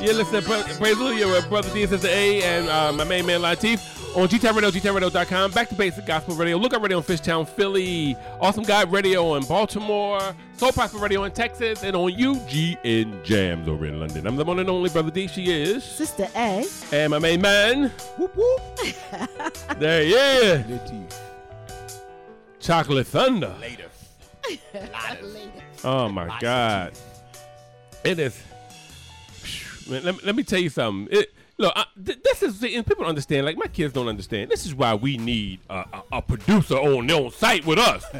[0.00, 3.02] You're listening to Pra- Praise Hallelujah with Brother D and Sister A and uh, my
[3.02, 5.52] main man Latif on GTAP Radio, GTAPradio.com.
[5.52, 6.56] Back to basic gospel radio.
[6.56, 8.16] Look up radio in Fishtown, Philly.
[8.40, 10.34] Awesome Guy Radio in Baltimore.
[10.56, 14.26] Soul Prosper Radio in Texas and on UGN Jams over in London.
[14.26, 15.28] I'm the one and only Brother D.
[15.28, 15.84] She is.
[15.84, 16.66] Sister A.
[16.90, 17.92] And my main man.
[18.16, 18.60] Whoop whoop.
[19.78, 20.80] there he is.
[22.58, 23.54] Chocolate Thunder.
[23.60, 23.84] Later.
[25.84, 26.92] Oh my God!
[28.02, 28.42] It is.
[29.88, 31.16] Man, let, me, let me tell you something.
[31.16, 33.44] It, look, I, th- this is and people don't understand.
[33.44, 34.50] Like my kids don't understand.
[34.50, 38.04] This is why we need a, a, a producer on on site with us.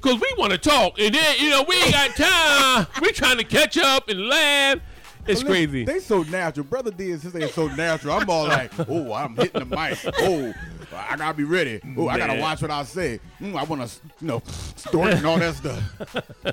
[0.00, 2.86] Cause we want to talk, and then you know we ain't got time.
[3.02, 4.78] we trying to catch up and laugh.
[5.22, 5.84] It's listen, crazy.
[5.84, 6.64] They so natural.
[6.64, 8.14] Brother D is saying so natural.
[8.14, 9.98] I'm all like, oh, I'm hitting the mic.
[10.20, 10.54] Oh,
[10.94, 11.80] I gotta be ready.
[11.96, 13.18] Oh, I gotta watch what I say.
[13.40, 14.42] Mm, I want to, you know,
[14.76, 15.82] stork and all that stuff.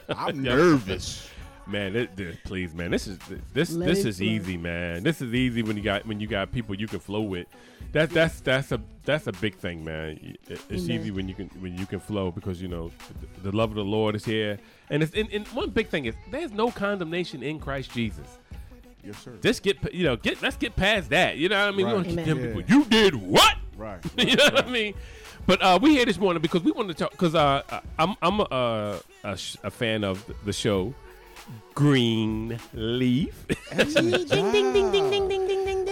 [0.09, 1.29] I'm nervous.
[1.67, 3.17] Man, this, this, please, man, this is
[3.53, 4.27] this Let this it is flow.
[4.27, 5.01] easy, man.
[5.03, 7.47] This is easy when you got when you got people you can flow with.
[7.91, 10.19] That that's that's a that's a big thing, man.
[10.47, 11.01] It- it's Amen.
[11.01, 12.91] easy when you can when you can flow because you know
[13.41, 14.59] the, the love of the Lord is here,
[14.91, 18.37] and it's and, and one big thing is there's no condemnation in Christ Jesus.
[19.03, 19.33] Yes, sir.
[19.41, 21.37] Just get you know get let's get past that.
[21.37, 21.77] You know what I mean?
[21.77, 21.93] We Right.
[21.95, 22.29] want to keep Amen.
[22.29, 22.55] them Yeah.
[22.63, 22.77] people.
[22.77, 23.55] You did what?
[23.75, 23.99] Right.
[24.19, 24.93] you know what I mean?
[25.47, 27.11] But uh, we here this morning because we want to talk.
[27.11, 27.63] Because uh,
[27.97, 30.93] I'm I'm a, a, a fan of the show
[31.73, 33.45] Green Leaf.
[33.75, 35.44] ding, ding, ding, ding, ding, ding,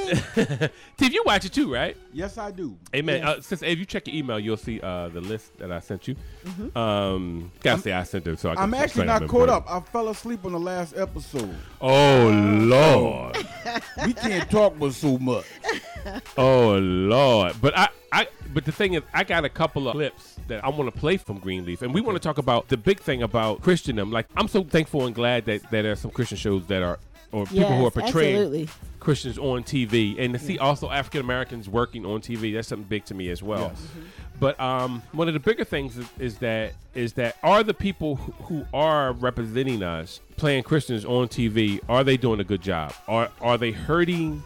[0.97, 1.95] Steve, you watch it too, right?
[2.12, 2.78] Yes, I do.
[2.91, 3.28] Hey man, Yes.
[3.38, 6.08] uh, since if you check your email, you'll see uh, the list that I sent
[6.08, 6.16] you.
[6.45, 6.76] Mhm.
[6.78, 9.66] Um, gotta say I sent it, so I can I'm actually not caught up.
[9.70, 11.56] I fell asleep on the last episode.
[11.82, 12.30] Oh
[12.62, 13.38] lord.
[14.06, 15.45] we can't talk but so much.
[16.38, 17.56] Oh lord!
[17.62, 20.70] But I, I, but the thing is, I got a couple of clips that I
[20.70, 23.62] want to play from Greenleaf, and we want to talk about the big thing about
[23.62, 24.12] Christendom.
[24.12, 26.99] Like, I'm so thankful and glad that, that there are some Christian shows that are,
[27.34, 28.69] or people who are Yes, portraying absolutely.
[28.99, 32.53] Christians on TV, and to see also African Americans working on TV.
[32.53, 33.71] That's something big to me as well.
[33.73, 33.88] Yes.
[34.39, 38.15] But um, one of the bigger things is, is that is that are the people
[38.15, 41.79] who, who are representing us playing Christians on TV?
[41.89, 42.93] Are they doing a good job?
[43.07, 44.41] Are are they hurting,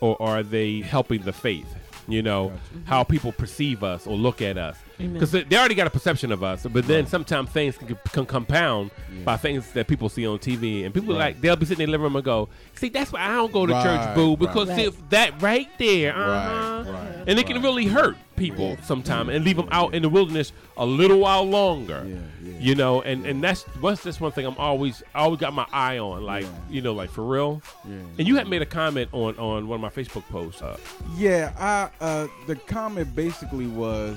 [0.00, 1.72] or are they helping the faith?
[2.08, 2.52] You know
[2.84, 4.93] how people perceive us or look at us Amen.
[4.98, 8.26] Because they they already got a perception of us, but then sometimes things can, can
[8.26, 9.24] compound Yeah.
[9.24, 11.34] by things that people see on TV, and people Right.
[11.34, 13.52] like they'll be sitting in the living room and go, "See, that's why I don't
[13.52, 14.80] go to Right, church, boo, because Right.
[14.86, 19.56] if that right there, uh-huh, right, and it can really hurt people sometimes and leave
[19.56, 22.04] them out in the wilderness a little while longer.
[22.60, 25.98] You know, and and that's what's this one thing I'm always always got my eye
[25.98, 27.62] on, like you know, like for real.
[27.88, 27.94] Yeah.
[28.18, 30.62] And you had made a comment on on one of my Facebook posts.
[30.62, 30.76] Uh,
[31.16, 34.16] Yeah, I uh, the comment basically was,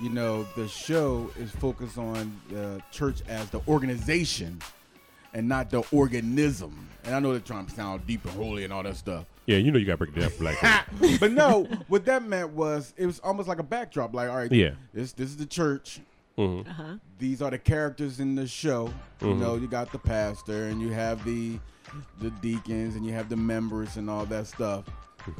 [0.00, 4.58] you know, the show is focused on the church as the organization
[5.34, 6.88] and not the organism.
[7.04, 9.24] And I know they're trying to sound deep and holy and all that stuff.
[9.46, 10.86] yeah, you know, you got to break it down for black.
[11.20, 14.14] but no, what that meant was it was almost like a backdrop.
[14.14, 14.72] Like, all right, Yeah.
[14.94, 16.00] this this is the church.
[16.38, 16.66] Mhm.
[16.68, 16.94] Uh-huh.
[17.18, 18.92] These are the characters in the show.
[19.20, 19.38] You Mhm.
[19.38, 21.58] know, you got the pastor and you have the
[22.20, 24.84] the deacons and you have the members and all that stuff.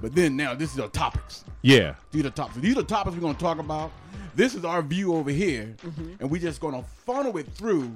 [0.00, 1.44] But then now this is our topics.
[1.62, 1.94] Yeah.
[2.10, 2.58] These are the topics.
[2.58, 3.90] These are the topics we're gonna talk about.
[4.34, 5.74] This is our view over here,
[6.20, 7.92] and we're just gonna funnel it through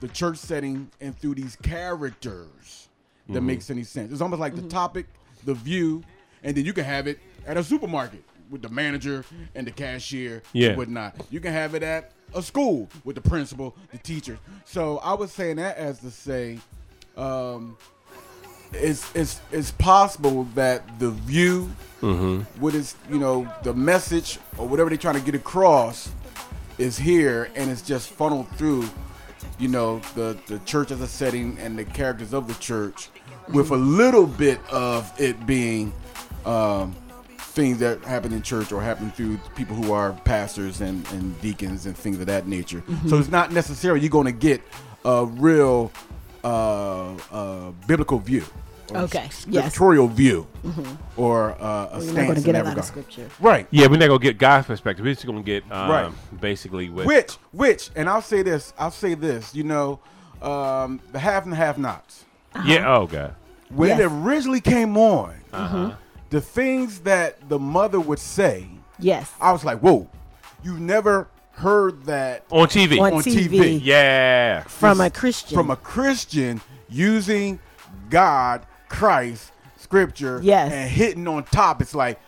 [0.00, 2.88] the church setting and through these characters
[3.28, 3.44] that Mhm.
[3.46, 4.12] makes any sense.
[4.12, 5.06] It's almost like the topic,
[5.44, 6.02] the view,
[6.42, 9.24] and then you can have it at a supermarket with the manager
[9.54, 10.68] and the cashier Yeah.
[10.68, 11.16] and whatnot.
[11.30, 14.38] You can have it at a school with the principal, the teachers.
[14.64, 16.58] So I was saying that as to say,
[17.16, 17.76] um,
[18.72, 21.70] it's it's it's possible that the view,
[22.02, 22.44] Mhm.
[22.60, 26.10] what is you know the message or whatever they're trying to get across,
[26.78, 28.88] is here and it's just funneled through,
[29.58, 33.08] you know the the church as a setting and the characters of the church,
[33.52, 35.92] with a little bit of it being.
[36.44, 36.94] Um,
[37.38, 41.86] things that happen in church or happen through people who are pastors and, and deacons
[41.86, 42.84] and things of that nature.
[42.88, 43.10] Mhm.
[43.10, 44.62] So it's not necessarily you're going to get
[45.04, 45.90] a real
[46.44, 48.44] uh, uh, biblical view.
[48.90, 49.42] or Okay, yes.
[49.42, 50.46] Scriptural view.
[50.64, 50.96] Mhm.
[51.16, 53.28] Or uh, a Well, you're not stance gonna in get that a lot of scripture.
[53.40, 53.66] Right.
[53.70, 55.04] Yeah, we're not gonna get God's perspective.
[55.04, 56.40] We're just gonna get um, Right.
[56.40, 60.00] basically what Which, which, and I'll say this, I'll say this, you know,
[60.40, 62.24] um, the half and half nots.
[62.64, 62.88] Yeah.
[62.94, 63.34] Oh God.
[63.70, 64.00] when Yes.
[64.00, 65.90] it originally came on, Uh-huh.
[66.30, 68.66] the things that the mother would say,
[68.98, 69.30] Yes.
[69.40, 70.08] I was like, whoa,
[70.62, 71.28] you've never
[71.58, 73.00] heard that On TV.
[73.00, 73.80] On TV.
[73.82, 74.62] Yeah.
[74.62, 75.56] From a Christian.
[75.56, 77.58] from a Christian using
[78.10, 80.72] God, Christ, Scripture, Yes.
[80.72, 81.82] and hitting on top.
[81.82, 82.18] It's like,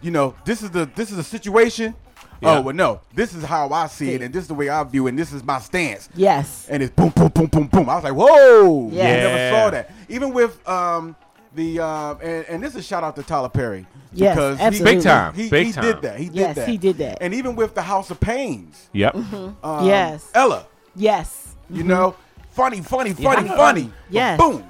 [0.00, 1.94] you know, this is the this is a situation.
[2.40, 2.56] Yeah.
[2.58, 4.82] Oh well, no, this is how I see it, and this is the way I
[4.82, 6.08] view it, and this is my stance.
[6.16, 6.66] Yes.
[6.68, 7.88] And it's boom, boom, boom, boom, boom.
[7.88, 9.04] I was like, whoa, Yeah.
[9.04, 9.90] I never saw that.
[10.08, 11.14] Even with um
[11.54, 14.64] the um and, and this is a shout out to Tyler Perry Yes, because he-
[14.64, 14.94] absolutely.
[14.96, 15.84] Big time, He, big he time.
[15.84, 16.16] did that.
[16.18, 16.68] He did Yes, that.
[16.68, 17.18] he did that.
[17.20, 19.14] And even with the House of Paynes, Yep.
[19.16, 20.30] um, Yes.
[20.34, 21.54] Ella, Yes.
[21.70, 22.14] you know,
[22.50, 23.56] funny, funny, funny, Yeah.
[23.56, 23.84] funny.
[23.84, 24.38] but Yes.
[24.38, 24.64] Boom.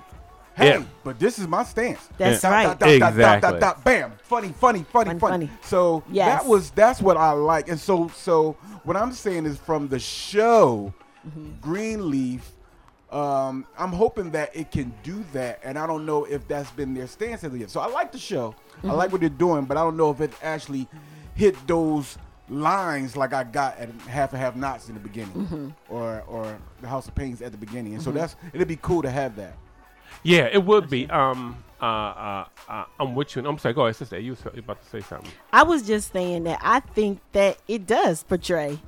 [0.54, 0.82] Hey, Yeah.
[1.02, 1.98] but this is my stance.
[2.18, 2.64] That's Dot, right.
[2.66, 3.50] dot, dot, Exactly.
[3.52, 4.12] dot, dot, bam.
[4.22, 5.46] Funny, funny, funny, Funny, funny.
[5.46, 5.50] funny.
[5.62, 6.42] So Yes.
[6.42, 7.68] that was that's what I like.
[7.68, 10.92] And so so what I'm saying is from the show
[11.26, 11.50] Mm-hmm.
[11.60, 12.50] Greenleaf.
[13.12, 16.94] Um, I'm hoping that it can do that, and I don't know if that's been
[16.94, 17.70] their stance as of yet.
[17.70, 18.90] So I like the show, Mm-hmm.
[18.90, 20.88] I like what they're doing, but I don't know if it actually
[21.34, 25.68] hit those lines like I got at half and half knots in the beginning, Mm-hmm.
[25.88, 27.94] or or the House of Paynes at the beginning.
[27.94, 29.56] And so that's it'd be cool to have that.
[30.22, 31.08] Yeah, it would be.
[31.10, 33.46] Um, uh, uh, uh, I'm with you.
[33.46, 33.74] I'm sorry.
[33.74, 34.18] Go ahead, sister.
[34.18, 35.30] You was about to say something.
[35.52, 38.78] I was just saying that I think that it does portray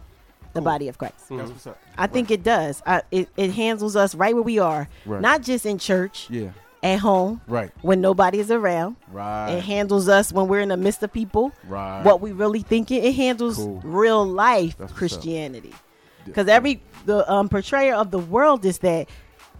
[0.54, 1.28] the body of Christ.
[1.30, 1.78] That's what's up.
[1.98, 2.82] I think it does.
[2.86, 5.20] I, it, it handles us right where we are, Right.
[5.20, 6.50] not just in church, Yeah.
[6.82, 7.70] at home, Right.
[7.82, 8.96] when nobody is around.
[9.12, 9.52] Right.
[9.52, 12.02] It handles us when we're in the midst of people, Right.
[12.04, 13.02] what we really thinking.
[13.04, 13.80] It handles Cool.
[13.84, 14.92] real life That's.
[14.92, 15.74] Christianity.
[16.24, 19.08] Because every the um, portrayer of the world is that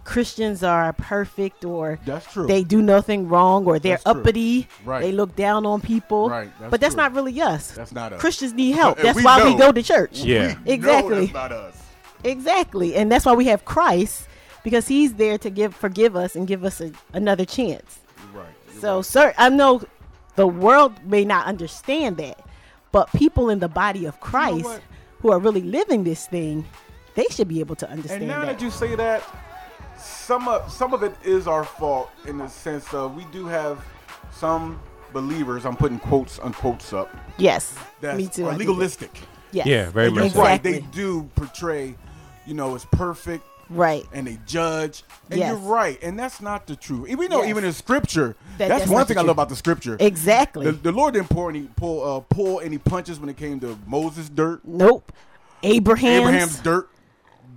[0.05, 2.47] Christians are perfect or That's true.
[2.47, 4.67] they do nothing wrong or they're That's uppity.
[4.85, 5.01] Right.
[5.01, 6.29] They look down on people.
[6.29, 7.03] Right, that's but that's true.
[7.03, 7.71] not really us.
[7.71, 8.21] That's not us.
[8.21, 8.97] Christians need help.
[8.99, 10.19] That's we why we go to church.
[10.19, 10.55] Yeah.
[10.65, 11.09] We Exactly.
[11.15, 11.81] know that's not us.
[12.23, 12.95] Exactly.
[12.95, 14.27] And that's why we have Christ
[14.63, 17.99] because he's there to give forgive us and give us a, another chance.
[18.33, 18.45] Right.
[18.71, 19.05] You're So, right.
[19.05, 19.81] sir, I know
[20.35, 22.39] the world may not understand that,
[22.91, 24.81] but people in the body of Christ what?
[25.19, 26.65] who are really living this thing,
[27.15, 28.23] they should be able to understand.
[28.23, 28.59] And understand now that.
[28.59, 29.23] that you say that,
[30.25, 33.83] some of some of it is our fault in the sense of we do have
[34.31, 34.79] some
[35.13, 35.65] believers.
[35.65, 37.15] I'm putting quotes unquotes up.
[37.37, 38.45] yes, That me too.
[38.45, 38.69] are I do that.
[38.69, 39.11] legalistic.
[39.51, 39.67] Yes.
[39.67, 40.61] Yeah, very And much you're right.
[40.61, 41.95] They do portray,
[42.45, 43.45] you know, it's perfect.
[43.69, 44.05] Right.
[44.13, 45.49] And they judge, and Yes.
[45.49, 47.09] you're right, and that's not the truth.
[47.17, 47.49] We know Yes.
[47.49, 49.95] even in Scripture, That- that's, that's one thing I love about the Scripture.
[49.99, 50.65] Exactly.
[50.65, 53.77] The, the Lord didn't pour any pull uh, pull any punches when it came to
[53.87, 55.11] Moses' dirt, nope.
[55.63, 56.27] Abraham's.
[56.27, 56.89] Abraham's dirt,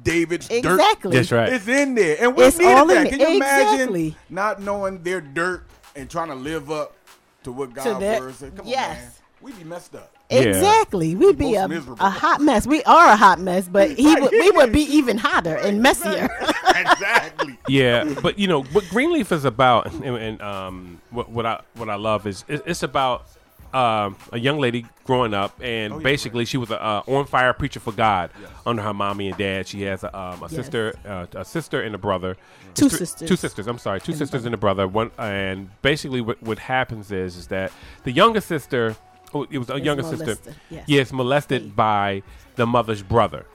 [0.09, 0.59] David's dirt.
[0.59, 1.17] Exactly.
[1.17, 1.53] That's right.
[1.53, 3.09] It's in there, and we It's needed all that.
[3.09, 6.97] Can you imagine not knowing their dirt and trying to live up
[7.45, 8.57] to what God that- words said?
[8.57, 8.97] Come yes.
[8.97, 10.15] on, man, we'd be messed up.
[10.31, 10.41] Yeah.
[10.41, 11.15] Exactly.
[11.15, 12.67] We'd be a, a hot mess.
[12.67, 16.29] We are a hot mess, but he would, we would be even hotter and messier.
[16.69, 17.59] exactly.
[17.67, 21.89] Yeah, but you know what Greenleaf is about, and, and um, what, what I what
[21.89, 23.27] I love is it, it's about
[23.75, 27.27] um, a young lady growing up, and Oh, yeah, basically she was a uh, on
[27.27, 28.31] fire preacher for God
[28.67, 29.67] under her mommy and dad.
[29.67, 30.51] She has a, um, a Yes.
[30.53, 32.37] sister, uh, a sister and a brother.
[32.75, 33.29] Two It's sisters.
[33.29, 33.67] Two sisters.
[33.67, 34.87] I'm sorry, two And a sisters and a brother.
[34.89, 37.73] One and basically what what happens is is that
[38.05, 38.97] the younger sister,
[39.35, 40.37] oh, it was a Is younger sister,
[40.71, 40.85] yes.
[40.87, 42.23] yes, molested by
[42.57, 43.47] the mother's brother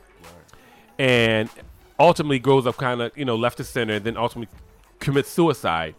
[0.99, 1.49] and
[1.99, 4.53] ultimately grows up kind of you know left to center, then ultimately
[4.99, 5.95] commits suicide.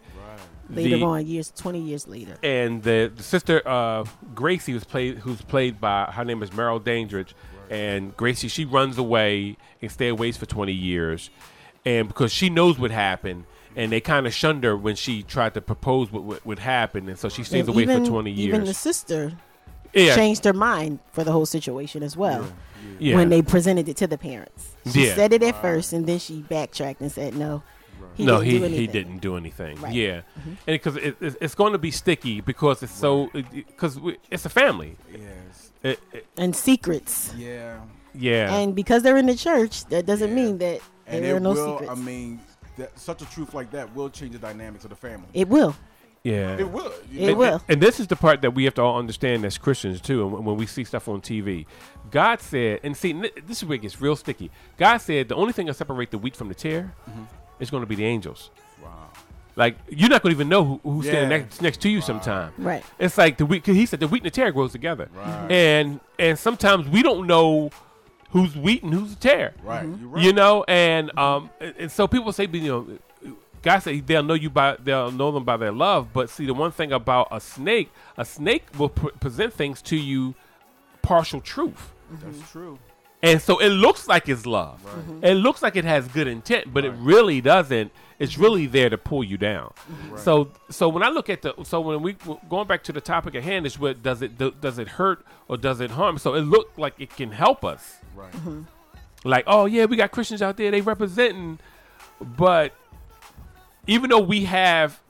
[0.69, 2.37] Later The- on, years, 20 years later.
[2.41, 6.79] and the, the sister uh, Gracie was played, who's played by her name is Merle
[6.79, 7.35] Dandridge,
[7.69, 11.29] and Gracie she runs away and stays away for twenty years,
[11.85, 13.45] and because she knows what happened.
[13.77, 17.09] And they kind of shunned her when she tried to propose what what would happen,
[17.09, 18.47] and so she stays And away even, for twenty years.
[18.55, 19.33] Even the sister
[19.93, 22.47] yeah, changed her mind for the whole situation as well.
[22.99, 23.15] yeah.
[23.17, 25.15] When they presented it to the parents, she Yeah.
[25.15, 27.63] said it at first, and then she backtracked and said no.
[28.15, 29.79] He no, didn't he, do he didn't do anything.
[29.81, 29.93] Right.
[29.93, 30.49] Yeah, mm-hmm.
[30.49, 33.99] and because it, it's, it's going to be sticky because it's so because
[34.31, 34.95] it's a family.
[35.11, 35.71] Yes.
[35.83, 37.79] It, it- And secrets, Yeah.
[38.13, 40.35] yeah, and because they're in the church, that doesn't Yeah.
[40.35, 41.79] mean that And there are no will.
[41.79, 41.91] secrets.
[41.91, 42.39] I mean,
[42.77, 45.27] that, such a truth like that will change the dynamics of the family.
[45.33, 45.75] it will.
[46.23, 46.91] yeah, It will.
[47.13, 47.35] It know?
[47.35, 47.61] will.
[47.69, 50.23] And this is the part that we have to all understand as Christians too.
[50.23, 51.67] And when- when we see stuff on TV,
[52.09, 53.13] God said, and see,
[53.45, 54.49] this is where it gets real sticky.
[54.77, 57.23] God said the only thing that separate the wheat from the tare mm-hmm.
[57.59, 58.49] Is going to be the angels.
[58.83, 58.89] Wow.
[59.55, 62.51] Like you're not going to even know who, who's standing next, next to you sometime.
[62.57, 62.83] Right.
[62.99, 63.63] It's like the wheat.
[63.63, 65.51] 'cause he said the wheat and the tare grows together, Right.
[65.51, 67.71] and and sometimes we don't know
[68.31, 69.53] who's wheat and who's the tare.
[69.63, 69.83] Right.
[69.85, 70.23] You're right.
[70.23, 72.61] You know, and um, and, and so people say, you
[73.23, 76.11] know, God said they'll know you by they'll know them by their love.
[76.11, 79.95] But see, the one thing about a snake, a snake will pr- present things to
[79.95, 80.35] you
[81.01, 82.77] partial truth, That's true.
[83.25, 84.83] And so it looks like it's love.
[84.85, 85.25] Mm-hmm.
[85.25, 87.91] It looks like it has good intent, but it really doesn't.
[88.19, 89.73] It's really there to pull you down.
[89.91, 90.17] Mm-hmm.
[90.17, 92.15] So so when I look at the so when we
[92.49, 95.25] going back to the topic at hand is what does it do, does it hurt
[95.47, 96.17] or does it harm?
[96.19, 97.97] So it looked like it can help us.
[98.15, 98.31] Right.
[98.31, 98.61] Mm-hmm.
[99.23, 101.59] Like, oh yeah, we got Christians out there, they representing,
[102.21, 102.73] but
[103.87, 105.01] even though we have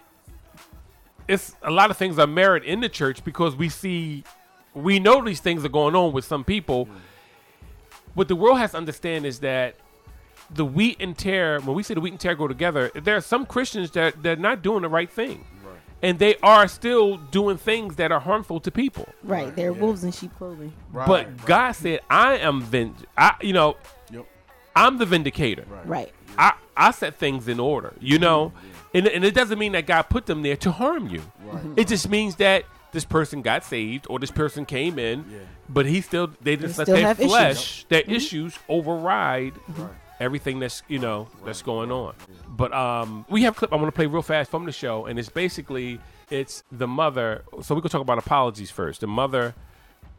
[1.28, 4.24] it's a lot of things are merit in the church because we see
[4.74, 6.88] we know these things are going on with some people.
[8.16, 9.76] What the world has to understand is that
[10.50, 13.22] the wheat and tare, when we say the wheat and tare go together, there are
[13.22, 15.46] some Christians that they're not doing the right thing.
[16.02, 19.08] And they are still doing things that are harmful to people.
[19.24, 20.72] Right, they're wolves in sheep clothing.
[20.92, 23.78] Right, but God said, I am venge I you know,
[24.12, 24.26] Yep.
[24.76, 25.66] I'm the vindicator.
[25.86, 26.12] Right.
[26.38, 28.52] I, I set things in order, you know?
[28.94, 31.22] And, and it doesn't mean that God put them there to harm you.
[31.76, 32.66] It just means that
[32.96, 35.26] this person got saved or this person came in,
[35.70, 37.32] but he still, they just let still their have issues.
[37.32, 38.12] flesh, their Mhm.
[38.14, 39.54] issues override
[40.20, 42.14] everything that's, you know, that's going on.
[42.48, 45.06] But um, we have a clip I want to play real fast from the show,
[45.06, 46.00] and it's basically,
[46.32, 47.44] it's the mother.
[47.62, 49.02] So we can talk about apologies first.
[49.02, 49.54] The mother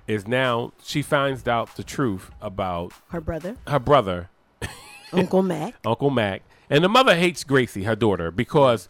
[0.07, 4.29] is now, she finds out the truth about Her brother, her brother
[5.13, 5.75] Uncle Mac.
[5.85, 6.43] Uncle Mac.
[6.69, 8.89] And the mother hates Gracie, her daughter, because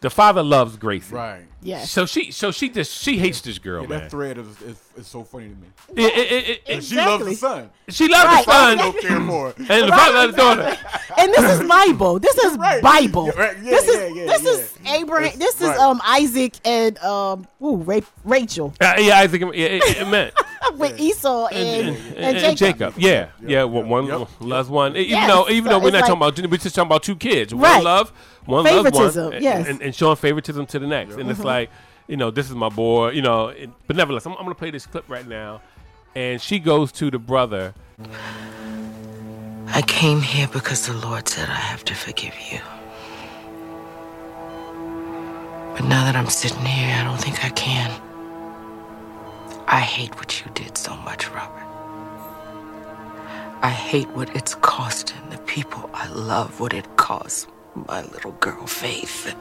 [0.00, 1.14] the father loves Gracie.
[1.14, 1.44] Right.
[1.60, 1.90] Yes.
[1.90, 3.98] So she so she just she hates this girl, Yeah, man.
[4.02, 5.66] that thread is, is, is so funny to me.
[5.96, 7.70] It- it- it- it- And she loves the son.
[7.88, 8.46] She loves Right.
[8.46, 8.78] the son.
[8.78, 9.54] Don't care for her.
[9.58, 10.76] And the father loves the daughter.
[11.18, 12.20] and this is Bible.
[12.20, 13.26] This is Bible.
[13.34, 13.56] Yeah, right.
[13.60, 14.50] Yeah, this is yeah, this yeah.
[14.50, 15.36] is Abraham.
[15.38, 15.78] This is right.
[15.80, 19.40] um Isaac and um ooh, Ra- Rachel Uh, yeah, Isaac.
[19.40, 20.32] Yeah, it, it meant.
[20.76, 22.94] with Esau and, and, And, Jacob.
[22.96, 23.64] Yeah, yeah.
[23.64, 24.96] one one loves one.
[24.96, 27.02] Even Yes, though, even so though we're not like- talking about, we're just talking about
[27.02, 27.52] two kids.
[27.52, 27.82] One Right.
[27.82, 28.12] love,
[28.48, 29.68] one loves Favoritism, one, and- yes.
[29.68, 31.16] and, and showing favoritism to the next.
[31.16, 31.44] And it's Mhm.
[31.44, 31.70] like,
[32.06, 33.10] you know, this is my boy.
[33.10, 35.60] You know, it, but nevertheless, I'm, I'm going to play this clip right now.
[36.14, 37.74] And she goes to the brother.
[39.68, 42.60] I came here because the Lord said I have to forgive you.
[45.74, 47.90] But now that I'm sitting here, I don't think I can.
[49.68, 51.62] I hate what you did so much, Robert.
[53.62, 57.48] I hate what it's costing the people I love, what it cost
[57.86, 59.34] my little girl, Faith.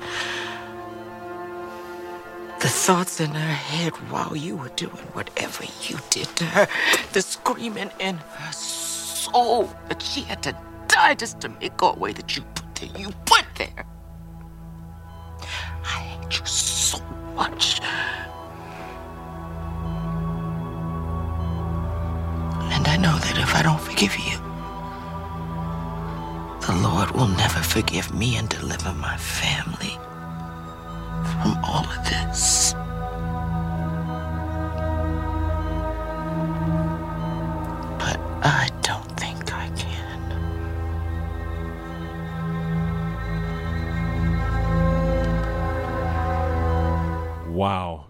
[2.59, 6.67] The thoughts in her head while you were doing whatever you did to her,
[7.13, 10.57] the screaming in her soul that she had to
[10.87, 12.89] die just to make go away that you put there.
[12.99, 13.85] You put there.
[15.83, 16.99] I hate you so
[17.35, 17.79] much.
[22.73, 24.46] And I know that if I don't forgive you,
[26.67, 29.97] the Lord will never forgive me and deliver my family
[31.31, 32.73] from all of this.
[37.99, 40.33] But I don't think I can.
[47.53, 48.07] Wow.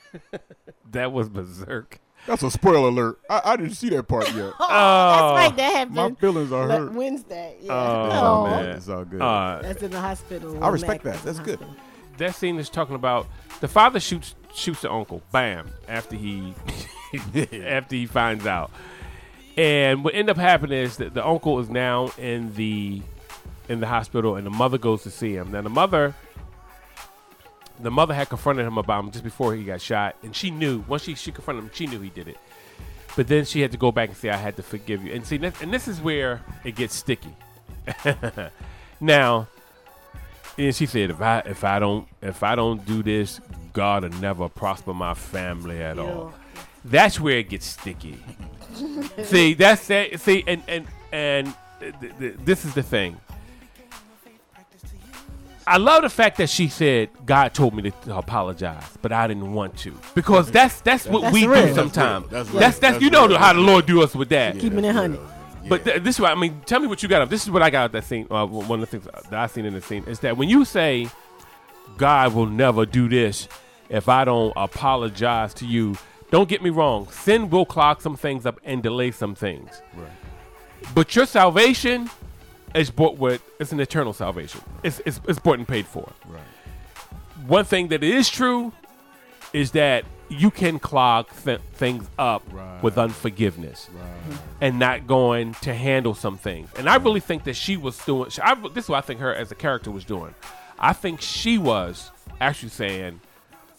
[0.92, 2.00] that was berserk.
[2.26, 3.18] That's a spoiler alert.
[3.30, 4.52] I, I didn't see that part yet.
[4.60, 5.56] Oh, that's right.
[5.56, 5.94] That happened.
[5.96, 6.92] My feelings are hurt.
[6.92, 7.56] Wednesday.
[7.62, 7.72] Yeah.
[7.72, 8.46] Oh, Oh.
[8.50, 8.68] man.
[8.70, 9.20] It's all good.
[9.22, 10.62] Uh, That's in the hospital.
[10.62, 11.22] I respect that.
[11.22, 11.58] That's good.
[11.60, 11.76] hospital.
[12.18, 13.26] that scene is talking about
[13.60, 16.54] the father shoots shoots the uncle, bam, after he
[17.64, 18.70] after he finds out.
[19.56, 23.02] And what end up happening is that the uncle is now in the
[23.68, 25.50] in the hospital, and the mother goes to see him.
[25.52, 26.14] Now the mother,
[27.80, 30.84] the mother had confronted him about him just before he got shot, and she knew
[30.88, 32.38] once she she confronted him, she knew he did it.
[33.16, 35.26] But then she had to go back and say, "I had to forgive you." And
[35.26, 37.34] see, this, and this is where it gets sticky.
[39.00, 39.48] now,
[40.58, 43.40] and she said, "If I if I don't if I don't do this,
[43.72, 46.34] God will never prosper my family at all."
[46.84, 48.18] That's where it gets sticky.
[49.24, 50.20] see, that's that.
[50.20, 53.18] See, and and and th- th- this is the thing.
[55.66, 59.52] I love the fact that she said God told me to apologize, but I didn't
[59.52, 61.66] want to because that's that's what That's we real.
[61.66, 62.28] do sometimes.
[62.28, 62.60] That's That's real.
[62.60, 63.38] that's, That's you know real.
[63.38, 64.58] how the Lord do us with that.
[64.58, 65.18] Keeping it honey.
[65.68, 66.60] But th- this is what I mean.
[66.66, 67.28] Tell me what you got up.
[67.28, 68.28] This is what I got that scene.
[68.30, 70.64] Uh, one of the things that I seen in the scene is that when you
[70.64, 71.08] say
[71.96, 73.48] God will never do this
[73.88, 75.96] if I don't apologize to you.
[76.30, 77.08] Don't get me wrong.
[77.10, 79.80] Sin will clog some things up and delay some things.
[79.94, 80.08] Right.
[80.94, 82.10] But your salvation
[82.76, 84.60] is bought with it's an eternal salvation.
[84.82, 86.12] It's it's, it's bought and paid for.
[86.26, 86.40] Right.
[87.46, 88.72] One thing that is true
[89.52, 92.42] is that you can clog th- things up
[92.82, 93.88] with unforgiveness
[94.60, 96.68] and not going to handle some things.
[96.76, 98.30] And I really think that she was doing.
[98.42, 100.34] I, this is what I think her as a character was doing.
[100.78, 102.10] I think she was
[102.40, 103.20] actually saying,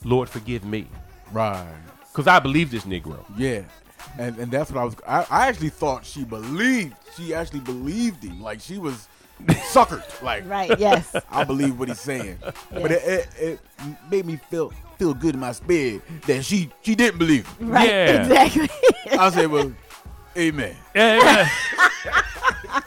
[0.04, 0.88] "Lord, forgive me."
[1.32, 1.68] Right.
[2.12, 3.24] Because I believe this Negro.
[3.38, 3.64] Yeah.
[4.18, 4.96] And and that's what I was.
[5.08, 6.96] I, I actually thought she believed.
[7.16, 8.42] She actually believed him.
[8.42, 9.08] Like she was
[9.72, 10.22] suckered.
[10.22, 11.16] Like Right, yes.
[11.32, 12.38] I believe what he's saying.
[12.72, 13.60] But it, it, it
[14.10, 17.48] made me feel feel good in my spirit that she she didn't believe.
[17.58, 17.70] him.
[17.70, 18.22] Right, Yeah.
[18.22, 18.70] exactly.
[19.12, 19.72] I said, well,
[20.36, 20.76] amen.
[20.96, 21.48] Yeah,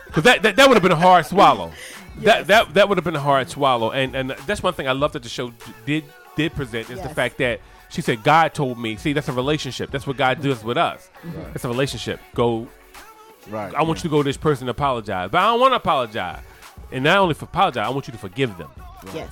[0.06, 1.70] Because that, that, that would have been a hard swallow.
[2.18, 3.92] That that that would have been a hard swallow.
[3.92, 5.52] And and that's one thing I love that the show
[5.86, 6.04] did
[6.36, 7.60] did present is the fact that
[7.91, 8.97] she said God told me.
[8.97, 9.91] See, that's a relationship.
[9.91, 11.09] That's what God does with us.
[11.24, 11.55] Mhm.
[11.55, 12.20] It's a relationship.
[12.34, 12.68] Go.
[13.49, 13.74] Right.
[13.74, 15.76] I want you to go to this person and apologize, but I don't want to
[15.76, 16.41] apologize.
[16.93, 18.70] And not only for apologize, I want you to forgive them.
[19.14, 19.30] Yes.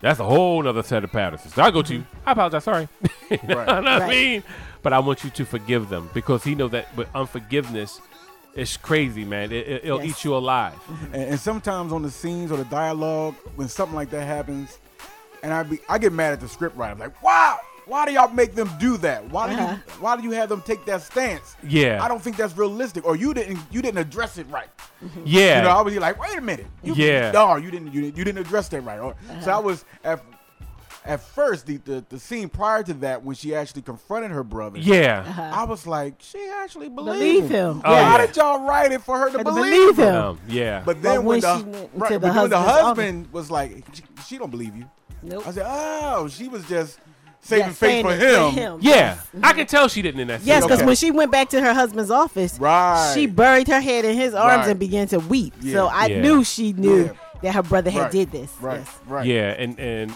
[0.00, 1.52] That's a whole other set of patterns.
[1.54, 2.06] So I go to you.
[2.26, 2.64] I apologize.
[2.64, 2.88] Sorry.
[3.30, 3.66] you know Right.
[3.66, 4.08] what I Right.
[4.10, 4.42] mean?
[4.82, 8.00] But I want you to forgive them because he know that with unforgiveness,
[8.54, 9.52] it's crazy, man.
[9.52, 10.18] It, it, will Yes.
[10.20, 10.74] eat you alive.
[11.12, 14.78] And, and sometimes on the scenes or the dialogue, when something like that happens,
[15.42, 16.92] and I be I get mad at the script writer.
[16.92, 17.58] I'm like, wow,
[17.90, 19.28] why do y'all make them do that?
[19.30, 19.74] Why do Uh-huh.
[19.76, 21.56] you why do you have them take that stance?
[21.62, 22.02] Yeah.
[22.02, 23.04] I don't think that's realistic.
[23.04, 24.68] Or you didn't you didn't address it right.
[25.24, 25.58] Yeah.
[25.58, 26.66] You know, I was like, wait a minute.
[26.82, 27.32] You, Yeah.
[27.32, 28.98] No, you didn't you didn't you didn't address that right.
[29.00, 30.22] Or, So I was at
[31.06, 34.78] at first the, the the scene prior to that when she actually confronted her brother.
[34.78, 35.24] Yeah.
[35.26, 35.50] Uh-huh.
[35.54, 37.80] I was like, she actually Believe believed him.
[37.84, 38.26] Oh, Why yeah.
[38.26, 40.14] did y'all write it for her to to believe, believe him.
[40.14, 40.82] Um, yeah.
[40.84, 43.32] But then But when, when the, she went right, into but the then the husband
[43.32, 44.84] was like, she, she don't believe you.
[45.22, 45.46] Nope.
[45.46, 46.98] I said, oh, she was just
[47.42, 48.52] saving Yeah, face for him.
[48.52, 48.78] for him.
[48.82, 49.16] Yeah.
[49.16, 49.26] Yes.
[49.42, 50.48] I can tell she didn't in that scene.
[50.48, 50.86] Yes, because Okay.
[50.86, 53.12] when she went back to her husband's office, Right.
[53.14, 54.70] she buried her head in his arms Right.
[54.70, 55.54] and began to weep.
[55.60, 55.72] Yeah.
[55.74, 56.20] So I Yeah.
[56.20, 57.12] knew she knew Yeah.
[57.42, 58.10] that her brother had Right.
[58.12, 58.50] did this.
[58.60, 58.88] Right, Yes.
[59.06, 59.26] right.
[59.26, 60.12] Yeah, and and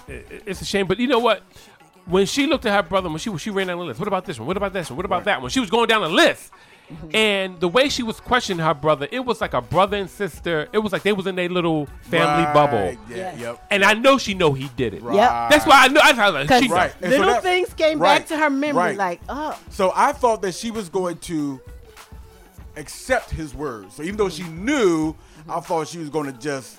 [0.46, 1.42] it's a shame, but you know what?
[2.06, 4.26] When she looked at her brother, when she she ran down the list, what about
[4.26, 4.46] this one?
[4.46, 4.96] What about this one?
[4.98, 5.50] What about that one?
[5.50, 6.52] She was going down the list,
[6.92, 7.16] Mm-hmm.
[7.16, 10.68] and the way she was questioning her brother, it was like a brother and sister.
[10.70, 12.96] It was like they was in their little family Right, bubble.
[13.08, 13.66] Yeah, yep.
[13.70, 15.02] And I know she know he did it.
[15.02, 15.50] Yep.
[15.50, 16.00] That's why I know.
[16.04, 16.74] I was like, she know.
[16.74, 16.94] Right.
[17.00, 18.96] And so little that- things came right, back to her memory, right.
[18.98, 21.58] like, oh, So I thought that she was going to
[22.76, 23.94] accept his words.
[23.94, 25.14] So even though she knew,
[25.48, 26.78] I thought she was going to just,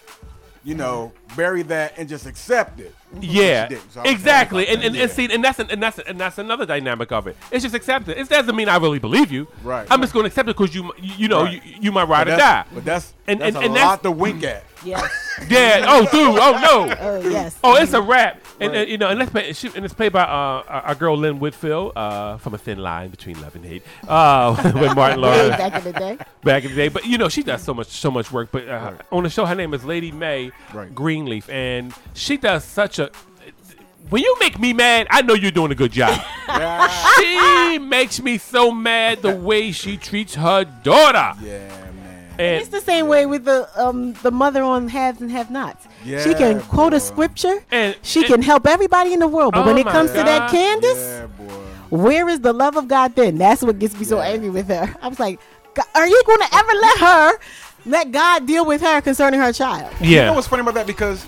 [0.65, 2.93] you know, bury that and just accept it.
[3.21, 3.91] Yeah, But she didn't.
[3.93, 5.01] So exactly, and and, that.
[5.03, 7.37] and see, and that's an, and that's and that's another dynamic of it.
[7.51, 8.17] It's just accept it.
[8.17, 9.47] It doesn't mean I really believe you.
[9.63, 9.87] Right.
[9.89, 11.63] I'm just going to accept it because you, you know, Right.
[11.65, 12.65] you, you might ride But or die.
[12.73, 14.63] But that's And- that's and- a and that's- lot to wink at.
[14.85, 15.11] Yes.
[15.49, 15.83] Yeah.
[15.87, 16.39] Oh, dude.
[16.39, 16.95] Oh no.
[16.97, 17.59] Oh, yes.
[17.61, 18.87] Oh, it's a rap, and Right.
[18.87, 21.17] uh, you know, and that's play, she, and it's played by uh, our, our girl
[21.17, 23.83] Lynn Whitfield uh, from a thin line between love and hate.
[24.07, 26.17] Uh, with Martin Lawrence back in the day.
[26.43, 26.87] back in the day.
[26.87, 28.49] But you know, she does so much so much work.
[28.51, 30.95] But uh, on the show, her name is Lady Mae Right.
[30.95, 33.11] Greenleaf, and she does such a.
[34.09, 36.17] When you make me mad, I know you're doing a good job.
[37.17, 41.33] she makes me so mad the way she treats her daughter.
[41.43, 41.84] Yeah, man.
[42.39, 45.87] And It's the same way with the um the mother on haves and have nots.
[46.03, 46.97] she Yeah, can quote boy.
[46.97, 47.63] a scripture.
[47.71, 49.53] And- she and- can help everybody in the world.
[49.53, 50.51] But Oh when it my comes to that God.
[50.51, 51.27] Candace, Yeah,
[51.89, 53.37] where is the love of God then?
[53.37, 54.93] That's what gets me so angry with her.
[55.01, 55.39] I was like,
[55.93, 57.39] are you going to ever let her
[57.85, 59.91] let God deal with her concerning her child?
[60.01, 60.87] yeah, You know what's funny about that?
[60.87, 61.25] Because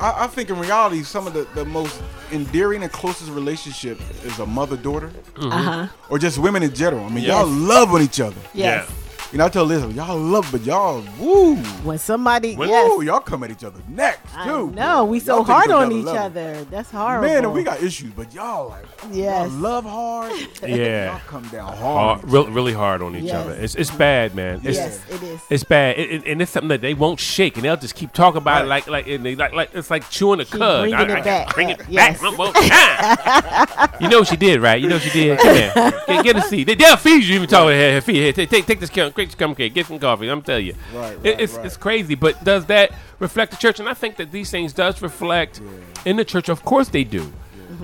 [0.00, 2.00] I, I think in reality, some of the, the most
[2.32, 5.52] endearing and closest relationship is a mother daughter, Mm-hmm.
[5.52, 5.86] Uh-huh.
[6.10, 7.04] or just women in general.
[7.04, 7.28] I mean, Yes.
[7.38, 8.36] y'all love on each other.
[8.52, 8.90] Yes.
[9.32, 13.18] You know, I tell Liz, y'all love, but y'all, woo, When somebody, woo, yes, y'all
[13.18, 14.70] come at each other next I too.
[14.70, 16.22] know we so Y'all take it hard on each level.
[16.22, 16.64] other.
[16.70, 17.26] That's horrible.
[17.28, 19.50] Man, and we got issues, but y'all like, Yes.
[19.50, 20.32] y'all love hard.
[20.66, 21.10] Yeah.
[21.10, 22.20] y'all come down hard.
[22.20, 23.34] hard, really, really hard on each Yes.
[23.34, 23.52] other.
[23.54, 24.60] It's it's bad, man.
[24.62, 25.40] It's, yes, it is.
[25.50, 28.12] It's bad, it, it- and it's something that they won't shake, and they'll just keep
[28.12, 30.82] talking about it like like, and they, like like it's like chewing a cud.
[30.82, 31.52] bringing I- it I- back.
[31.54, 32.20] Bring it Yes.
[32.20, 33.88] back one more time.
[34.00, 34.80] you know what she did, right?
[34.80, 35.38] You know what she did.
[35.40, 35.72] Come here,
[36.06, 36.64] get, get a seat.
[36.64, 38.00] They, they'll feed you even talking here.
[38.00, 38.32] Feed here.
[38.32, 39.74] Take, take take this cum, take this cum cake.
[39.74, 40.28] Get some coffee.
[40.28, 41.66] I'm telling you, Right, It- right, it's right.
[41.66, 42.14] it's crazy.
[42.14, 43.80] But does that reflect the church?
[43.80, 45.60] And I think that these things does reflect
[46.04, 46.48] in the church.
[46.48, 47.32] Of course they do,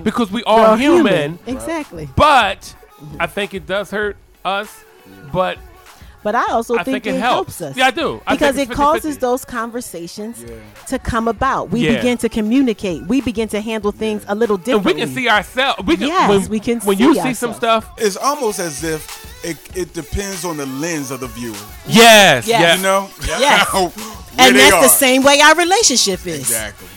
[0.03, 1.39] because we We're are all human.
[1.47, 2.07] Exactly.
[2.15, 2.75] But
[3.19, 4.15] I think it does hurt
[4.45, 4.83] us.
[5.33, 5.57] But
[6.23, 7.59] But I also I think, think it it helps.
[7.59, 7.77] helps us.
[7.77, 8.21] Yeah, I do.
[8.25, 9.19] I because it it's causes 50-50.
[9.19, 10.55] those conversations Yeah.
[10.87, 11.69] to come about.
[11.69, 11.95] We Yeah.
[11.97, 13.03] begin to communicate.
[13.07, 15.83] We begin to handle things a little and we can see ourselves.
[15.85, 18.83] We can, Yes, when, we can When see you see some stuff, It's almost as
[18.83, 19.01] if
[19.43, 21.53] it, it depends on the lens of the viewer.
[21.85, 22.47] yes, Yes.
[22.47, 22.77] yes.
[22.77, 23.09] You know?
[23.27, 23.67] Yes.
[24.39, 26.39] And they that's the same way our relationship is.
[26.39, 26.87] Exactly.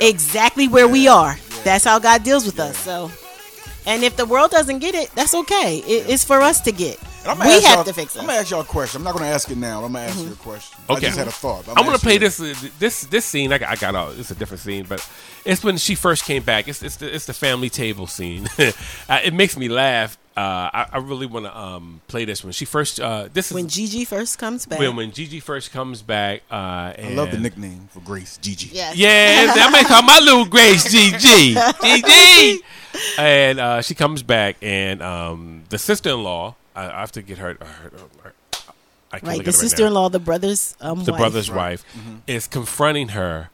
[0.00, 1.36] Exactly where we are.
[1.64, 2.76] That's how God deals with us.
[2.78, 3.10] So,
[3.84, 5.78] and if the world doesn't get it, that's okay.
[5.78, 6.98] It, it's for us to get.
[7.26, 8.20] And I'm gonna We ask have y'all- to fix it.
[8.20, 9.00] I'm gonna ask y'all a question.
[9.00, 9.84] I'm not gonna ask it now.
[9.84, 10.78] I'm gonna ask you a question.
[10.88, 10.96] Okay.
[10.96, 11.66] I just had a thought.
[11.68, 13.52] I'm gonna ask play you- this uh, this this scene.
[13.52, 14.10] I got, I got all.
[14.10, 15.04] It's a different scene, but
[15.44, 16.68] it's when she first came back.
[16.68, 18.46] It's it's the, it's the family table scene.
[18.58, 20.16] uh, it makes me laugh.
[20.36, 23.00] Uh, I, I really want to um, play this when she first.
[23.00, 24.78] Uh, this is When Gigi first comes back.
[24.78, 26.42] when when Gigi first comes back.
[26.50, 28.68] Uh, I love the nickname for Grace, Gigi.
[28.72, 28.94] yes.
[28.96, 31.54] Yeah, I'm gonna call my little Grace GG.
[31.80, 32.58] GG.
[33.18, 37.22] And uh, she comes back, and um, the sister in law, I, I have to
[37.22, 37.54] get her.
[37.60, 37.90] her,
[38.22, 38.32] her
[39.12, 41.18] I can't Right, the at her right sister-in-law, the brother's um, the wife.
[41.20, 41.84] brother's wife
[42.26, 43.50] is confronting her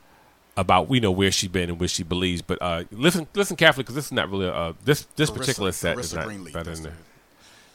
[0.56, 2.42] about we know where she's been and where she believes.
[2.42, 5.72] But uh, listen, listen carefully because this is not really uh, this this Carissa- particular
[5.72, 6.92] set is not Greenleaf, better that's than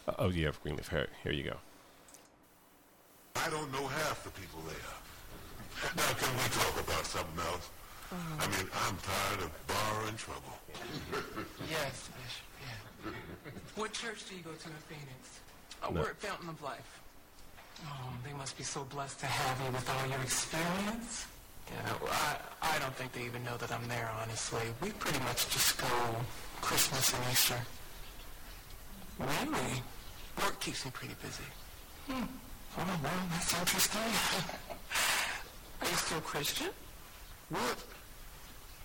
[0.06, 0.90] the, oh yeah, Greenleaf.
[0.90, 1.56] Here, here you go.
[3.36, 4.76] I don't know half the people there.
[5.96, 7.70] Now, can we talk about something else?
[8.12, 10.54] I mean, I'm tired of borrowing trouble.
[11.70, 13.12] Yes, Bishop, yeah.
[13.76, 15.37] What church do you go to in Phoenix?
[15.84, 16.02] Oh, No.
[16.02, 17.02] at Fountain of Life.
[17.86, 21.28] Oh, they must be so blessed to have you with all your experience.
[21.72, 22.38] Yeah, well, I,
[22.76, 24.62] I don't think they even know that I'm there, honestly.
[24.82, 25.88] We pretty much just go
[26.62, 27.60] Christmas and Easter.
[29.20, 29.84] Really?
[30.42, 31.44] Work keeps me pretty busy.
[32.08, 32.24] Hmm.
[32.80, 34.02] Oh, well, that's interesting.
[35.82, 36.70] Are you still Christian?
[37.50, 37.78] What?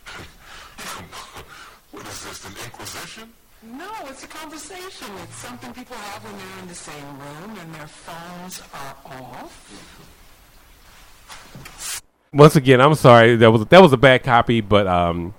[1.93, 3.33] what is this, an inquisition?
[3.65, 5.07] No, it's a conversation.
[5.23, 9.69] It's something people have when they're in the same room and their phones are off.
[12.33, 15.35] Once again, I'm sorry that was that was a bad copy, but um,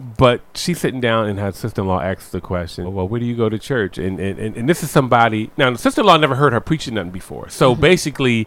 [0.00, 3.48] but she's sitting down and her sister-in-law asks the question, "Well, where do you go
[3.48, 5.70] to church?" And and, and, and this is somebody now.
[5.70, 8.46] The sister-in-law never heard her preaching nothing before, so basically,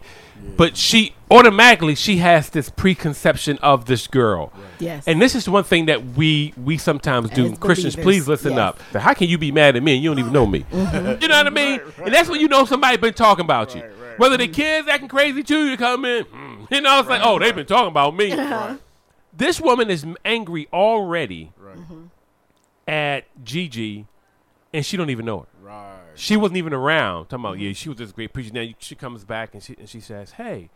[0.56, 4.50] but she automatically she has this preconception of this girl.
[4.78, 5.04] Yes.
[5.06, 7.52] And this is one thing that we we sometimes do.
[7.52, 8.58] As Christians, believers, please listen yes.
[8.58, 8.80] up.
[8.92, 10.64] How can you be mad at me and you don't even know me?
[10.72, 11.20] Mhm.
[11.22, 11.80] You know what I mean?
[12.04, 13.82] And that's when you know somebody been talking about you.
[14.16, 16.24] Whether the kids acting crazy too, you come in.
[16.24, 18.30] mm, You know, it's like, oh, they've been talking about me.
[19.32, 19.38] Right.
[19.38, 22.08] This woman is angry already Mhm.
[22.86, 24.06] at Gigi,
[24.74, 25.46] and she don't even know her.
[25.62, 25.96] Right.
[26.14, 27.26] She wasn't even around.
[27.26, 28.52] Talking about, yeah, she was this great preacher.
[28.52, 30.70] Now she comes back and she and she says, hey.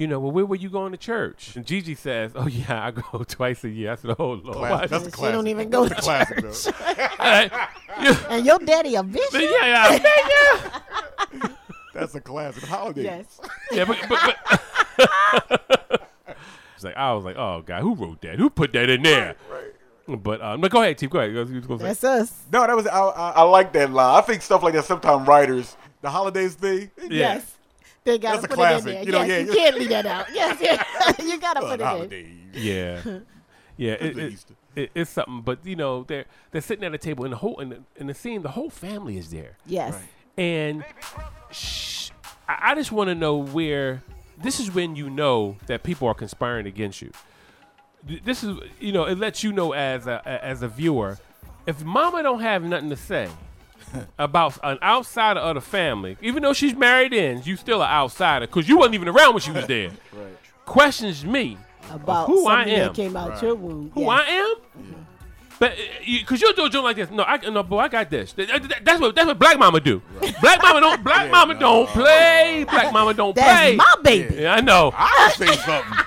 [0.00, 1.56] You know, well, where were you going to church?
[1.56, 4.70] And Gigi says, "Oh yeah, I go twice a year." I said, "Oh Lord, Classic.
[4.70, 6.64] why- That's a She don't even go to That's a classic, church.
[7.18, 8.26] though.
[8.30, 9.32] and your daddy a bishop?
[9.32, 11.48] Yeah, yeah.
[11.94, 13.02] That's a classic holiday.
[13.02, 13.40] Yes.
[13.72, 14.36] Yeah, but, but,
[15.88, 15.97] but
[16.78, 18.38] it's like I was like, oh god, who wrote that?
[18.38, 19.34] Who put that in there?
[20.06, 21.10] But um, but go ahead, Chief.
[21.10, 21.32] Go ahead.
[21.32, 22.32] You was gonna say- That's us.
[22.52, 24.16] No, that was I, I, I like that line.
[24.16, 24.84] I think stuff like that.
[24.86, 26.90] Sometimes writers, the holidays thing.
[27.10, 27.56] Yes.
[28.04, 28.86] They gotta That's a put classic.
[28.86, 29.04] it in there.
[29.04, 30.26] You know, yes, yeah, you can't leave that out.
[30.32, 31.12] Yes, yeah.
[31.26, 32.26] you gotta Well, put it holidays.
[32.54, 32.62] in.
[32.62, 33.00] Yeah,
[33.76, 33.92] yeah.
[33.94, 34.44] It, Good it-
[34.76, 37.58] it- it's something, but you know, they're they're sitting at a table, and the whole
[37.60, 39.56] in the, in the scene, the whole family is there.
[39.66, 39.92] Yes.
[39.94, 40.02] Right.
[40.38, 40.84] and
[41.50, 42.10] shh,
[42.48, 44.02] I, I just want to know where.
[44.42, 47.10] This is when you know that people are conspiring against you.
[48.24, 51.18] This is, you know, it lets you know as a a- as a viewer,
[51.66, 53.28] if Mama don't have nothing to say
[54.18, 58.46] about an outsider of the family, even though she's married in, you still an outsider
[58.46, 59.90] because you wasn't even around when she was there.
[60.12, 60.36] Right.
[60.64, 61.56] Questions me
[61.90, 63.90] About who I am, that came out your womb.
[63.94, 64.10] who Yes.
[64.10, 65.06] I am.
[65.58, 65.74] But
[66.06, 68.32] because you'll do a joke like this, no, I no, boy, I got this.
[68.32, 70.00] Th- th- That's what that's what Black Mama do.
[70.40, 71.02] Black Mama don't.
[71.02, 72.64] Black Mama don't play.
[72.70, 73.76] Black Mama don't That's play.
[73.76, 74.42] my baby.
[74.42, 74.92] Yeah, I know.
[74.94, 75.98] I say something.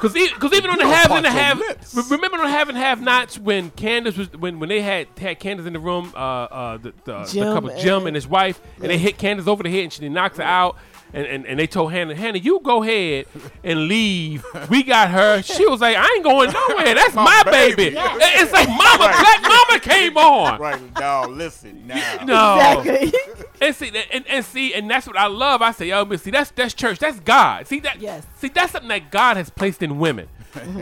[0.00, 1.94] Cause, e- cause even on the You don't halves and the punch your half, lips.
[1.96, 5.08] re- remember on the half and half nots when Candace was when when they had
[5.18, 8.26] had Candace in the room, uh, uh, the the, the couple Jim and- and his
[8.28, 10.76] wife, and they hit Candace over the head and she knocks her out,
[11.12, 13.26] and, and and they told Hannah, Hannah, you go ahead
[13.64, 14.44] and leave.
[14.68, 15.42] We got her.
[15.42, 16.94] She was like, I ain't going nowhere.
[16.94, 17.74] That's my, My baby.
[17.90, 17.96] baby.
[17.96, 20.60] It- It's like Mama, Black Mama came on.
[20.60, 22.24] Right now, listen now.
[22.24, 22.80] No.
[22.82, 23.18] Exactly.
[23.60, 25.62] And see, and, and see, and that's what I love.
[25.62, 27.66] I say, yo, but see, that's that's church, that's God.
[27.66, 28.00] See that?
[28.00, 28.24] Yes.
[28.36, 30.28] See, that's something that God has placed in women.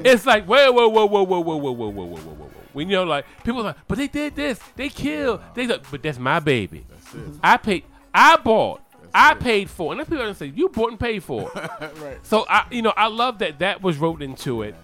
[0.05, 2.51] it's like, whoa, whoa, whoa, whoa, whoa, whoa, whoa, whoa, whoa, whoa, whoa, whoa.
[2.75, 6.03] When you know, like people are like, but they did this, they killed, they, but
[6.03, 6.85] that's my baby.
[6.91, 7.21] That's it.
[7.43, 8.83] I paid, I bought,
[9.17, 9.93] I paid for, it.
[9.93, 11.51] and then people are gonna say, you bought and paid for.
[11.55, 11.71] it.
[12.03, 12.19] right.
[12.23, 14.75] So I, you know, I love that that was wrote into it.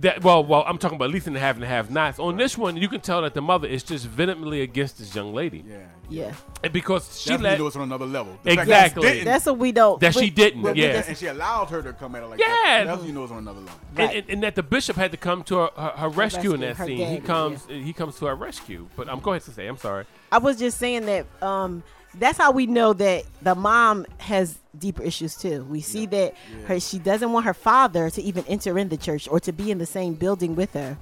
[0.00, 2.18] That well, well, I'm talking about at least in the have and have nots.
[2.18, 5.34] On this one, you can tell that the mother is just vehemently against this young
[5.34, 5.64] lady.
[5.66, 5.86] Yeah.
[6.08, 6.34] Yeah.
[6.62, 8.38] And because she Definitely let know it's on another level.
[8.42, 10.00] The fact that exactly That's what we don't.
[10.00, 10.92] That she didn't, we- we yeah.
[10.92, 12.46] just- and she allowed her to come at it like Yeah.
[12.64, 12.84] that.
[12.86, 13.80] That's when you know it's on another level.
[13.96, 16.60] and, and, and that the bishop had to come to her, her, her rescue in
[16.60, 16.98] that her scene.
[16.98, 18.86] he dad, comes he comes to her rescue.
[18.96, 20.04] But I'm um, go ahead to say I'm sorry.
[20.30, 21.82] I was just saying that um,
[22.18, 25.64] that's how we know that the mom has deeper issues too.
[25.64, 26.34] We see that
[26.66, 29.70] her she doesn't want her father to even enter in the church or to be
[29.70, 30.96] in the same building with her.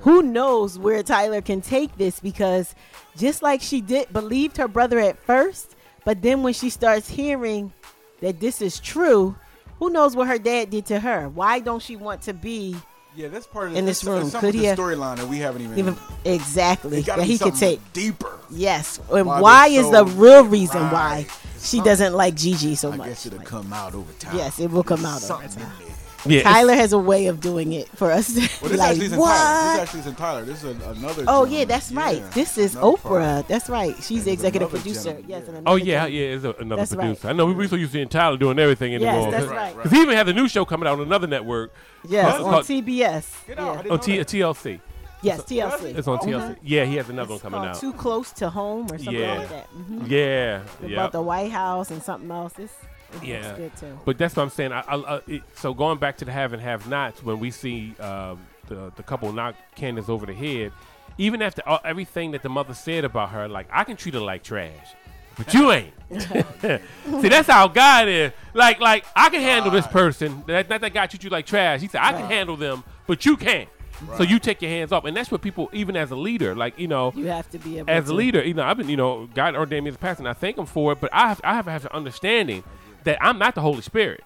[0.00, 2.74] Who knows where Tyler can take this because
[3.16, 7.72] just like she did believed her brother at first, but then when she starts hearing
[8.20, 9.36] that this is true,
[9.78, 11.28] who knows what her dad did to her?
[11.28, 12.76] Why don't she want to be
[13.18, 14.30] Yeah, that's part of in this room?
[14.30, 15.76] Could he have storyline that we haven't even.
[15.76, 18.38] even exactly that he could take deeper.
[18.48, 21.26] Yes, and Why why, is the real reason why
[21.58, 23.08] she doesn't like Gigi so I much?
[23.08, 24.36] guess it'll come out over time.
[24.36, 25.72] Yes, it will come out over time.
[26.24, 26.38] In there.
[26.38, 28.34] Yeah, Tyler has a way of doing it for us.
[28.60, 29.34] Well, this like, actually what?
[29.36, 29.72] Tyler.
[29.72, 30.44] This actually isn't Tyler.
[30.44, 31.22] This is another.
[31.26, 31.52] Oh gentleman.
[31.52, 32.16] yeah, that's right.
[32.18, 33.02] Yeah, This is another Oprah.
[33.02, 33.48] part.
[33.48, 33.94] That's right.
[34.02, 35.12] She's the executive producer.
[35.22, 35.62] gentleman, Yes.
[35.66, 36.12] Oh yeah, gentleman.
[36.12, 37.04] yeah, it's a, another That's right.
[37.06, 37.28] producer.
[37.28, 39.30] I know we we so used to seeing Tyler doing everything Yes, anymore.
[39.30, 39.76] that's right.
[39.76, 41.72] Because he even has a new show coming out on another network.
[42.08, 43.46] Yes, called- on called- TBS.
[43.46, 43.84] Get out.
[43.86, 43.92] Yeah.
[43.92, 44.80] on T- TLC.
[45.20, 45.96] Yes, TLC.
[45.98, 46.18] It's on.
[46.20, 46.56] TLC.
[46.62, 47.80] Yeah, he has another It's one coming out.
[47.80, 49.38] Too close to home or something Yeah.
[49.38, 49.66] like that.
[49.76, 50.08] Mhm.
[50.08, 51.06] Yeah, About yeah.
[51.08, 52.52] the White House and something else.
[52.56, 52.87] It's, it's
[53.22, 53.98] Yeah, good too.
[54.04, 54.72] but that's what I'm saying.
[54.72, 57.50] I, I, I, it, so going back to the have and have nots, when we
[57.50, 60.72] see um, the the couple knock Candace over the head,
[61.16, 64.20] even after all, everything that the mother said about her, like I can treat her
[64.20, 64.94] like trash,
[65.36, 65.94] but you ain't.
[66.60, 68.32] see, that's how God is.
[68.54, 70.42] Like, like I can handle this person.
[70.46, 71.80] That not that guy treat you like trash.
[71.80, 72.30] He said I can Right.
[72.32, 73.68] handle them, but you can't.
[74.16, 76.78] So you take your hands off, and that's what people, even as a leader, like
[76.78, 78.88] you know, You have to be able as to a leader, you know, I've been,
[78.88, 81.00] you know, God ordained me as a pastor, and I thank Him for it.
[81.00, 82.62] But I have, I have to have an understanding
[83.08, 84.22] that I'm not the Holy Spirit.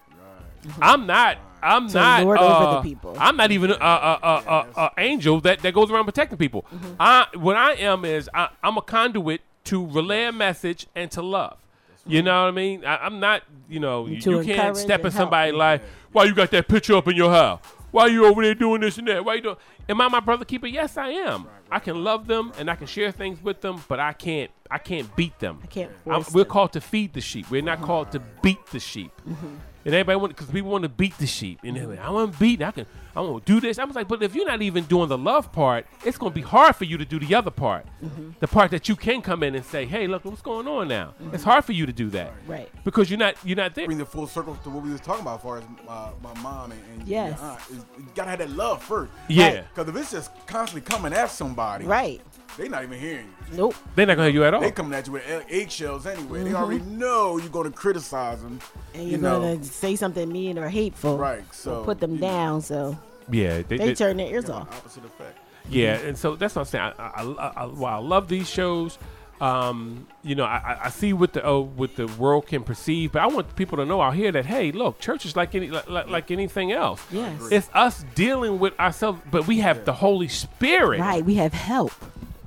[0.80, 1.38] I'm not.
[1.62, 2.24] I'm To not.
[2.24, 3.16] lord over the uh, people.
[3.18, 6.64] I'm not even a, a, a, a, a angel that, that goes around protecting people.
[6.74, 6.94] Mm-hmm.
[6.98, 11.22] I what I am is I, I'm a conduit to relay a message and to
[11.22, 11.56] love.
[12.04, 12.84] You know what I mean?
[12.84, 13.44] I, I'm not.
[13.68, 15.26] You know, you, you can't step in and help.
[15.26, 15.82] somebody's life.
[16.10, 17.60] Why you got that picture up in your house?
[17.92, 19.24] Why are you over there doing this and that?
[19.24, 19.56] Why you doing?
[19.88, 20.66] Am I my brother keeper?
[20.66, 21.46] Yes, I am.
[21.70, 24.50] I can love them and I can share things with them, but I can't.
[24.70, 25.60] I can't beat them.
[25.62, 27.50] I can't I'm, force we're called to feed the sheep.
[27.50, 29.12] We're not called to beat the sheep.
[29.28, 29.56] Mm-hmm.
[29.84, 32.32] And everybody want because people want to beat the sheep, and they're like, I want
[32.32, 32.62] to beat.
[32.62, 32.86] I can.
[33.14, 33.78] I want to do this.
[33.78, 36.34] I was like, but if you're not even doing the love part, it's going to
[36.34, 38.30] be hard for you to do the other part, Mm-hmm.
[38.40, 41.14] the part that you can come in and say, Hey, look, what's going on now?
[41.32, 42.68] It's hard for you to do that, Right.
[42.84, 43.34] Because you're not.
[43.44, 43.86] You're not there.
[43.86, 46.34] Bring the full circle to what we was talking about, as far as uh, my
[46.40, 47.40] mom and, and your Yes.
[47.40, 47.60] aunt.
[47.70, 49.12] Is- You gotta have that love first.
[49.28, 49.62] Yeah.
[49.74, 52.20] Because if it's just constantly coming at somebody, Right.
[52.58, 53.56] They not even hearing you.
[53.56, 53.74] Nope.
[53.94, 54.60] They're not gonna hear you at all.
[54.60, 56.44] They coming at you with eggshells anyway.
[56.44, 56.54] They Mhm.
[56.54, 58.60] already know you're gonna criticize them.
[58.94, 59.40] And you you're know.
[59.40, 61.16] gonna say something mean or hateful.
[61.18, 62.60] Right, or so, put them down.
[62.60, 62.96] So
[63.30, 64.68] Yeah, they, turn their ears off.
[64.70, 65.38] Opposite effect.
[65.70, 66.92] Yeah, and so that's what I'm saying.
[66.98, 68.98] I, I, I, I, while I love these shows,
[69.40, 73.12] um, you know, I, I- I see what the oh, what the world can perceive,
[73.12, 75.68] but I want people to know out here that hey, look, church is like any
[75.70, 77.00] like, like, like anything else.
[77.10, 77.40] Yes.
[77.50, 81.24] it's us dealing with ourselves, but we have the Holy Spirit Right.
[81.24, 81.92] We have help.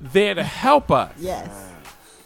[0.00, 1.12] There to help us.
[1.18, 1.48] Yes.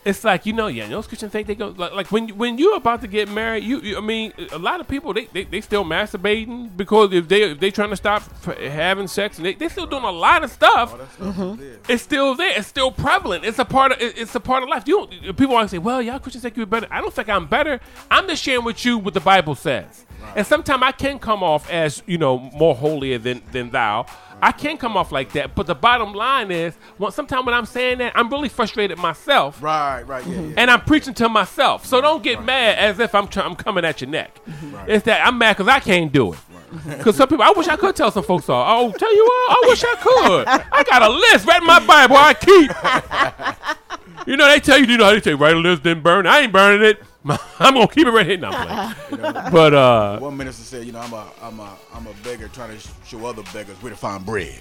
[0.03, 2.57] It's like you know, yeah, those Christians think they go like, like when you- when
[2.57, 3.65] you're about to get married.
[3.65, 7.29] You, you I mean, a lot of people they, they, they still masturbating because if
[7.29, 10.43] they if they trying to stop having sex, and they they still doing a lot
[10.43, 10.95] of stuff.
[11.19, 11.63] Mm-hmm.
[11.87, 12.59] It's still there.
[12.59, 13.45] It's still prevalent.
[13.45, 14.85] It's a part of it- it's a part of life.
[14.89, 17.47] You don't, people always say, "Well, y'all Christians think you're better." I don't think I'm
[17.47, 17.79] better.
[18.11, 20.07] I'm just sharing with you what the Bible says.
[20.35, 24.07] And sometimes I can come off as you know more holier than than thou.
[24.43, 27.67] I can come off like that, but the bottom line is, well, sometimes when I'm
[27.67, 29.63] saying that, I'm really frustrated myself.
[29.63, 30.51] Right, right, yeah, mm-hmm.
[30.51, 30.55] yeah.
[30.57, 31.87] And I'm preaching to myself.
[31.87, 34.39] So don't get mad as if I'm try- I'm coming at your neck.
[34.47, 34.91] Mm-hmm.
[34.91, 36.39] It's that I'm mad because I can't do it.
[36.87, 38.67] Because some people, I wish I could tell some folks off.
[38.69, 40.49] Oh, tell you what, I wish I could.
[40.73, 44.27] I got a list right in my Bible I keep.
[44.27, 46.27] you know, they tell you, you know how they say, write a list, then burn.
[46.27, 46.29] it.
[46.29, 47.03] I ain't burning it.
[47.59, 48.39] I'm gonna keep it right here.
[48.39, 48.95] No, I'm.
[49.11, 52.13] You know, But, uh, one minister said, you know, I'm a, I'm a, I'm a
[52.25, 54.61] beggar trying to show other beggars where to find bread.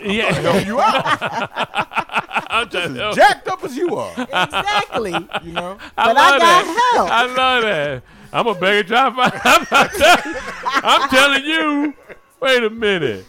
[0.00, 0.26] Yeah.
[0.26, 2.46] I'm trying to help you out.
[2.52, 4.12] I'm Just trying as jacked up as you are.
[4.18, 5.12] Exactly.
[5.42, 5.78] You know.
[5.96, 6.92] I But I love got that.
[6.94, 7.10] help.
[7.10, 8.02] I love that.
[8.32, 9.32] I'm a beggar trying to find.
[9.72, 10.36] I'm, telling,
[10.84, 11.94] I'm telling you.
[12.40, 13.26] Wait a minute.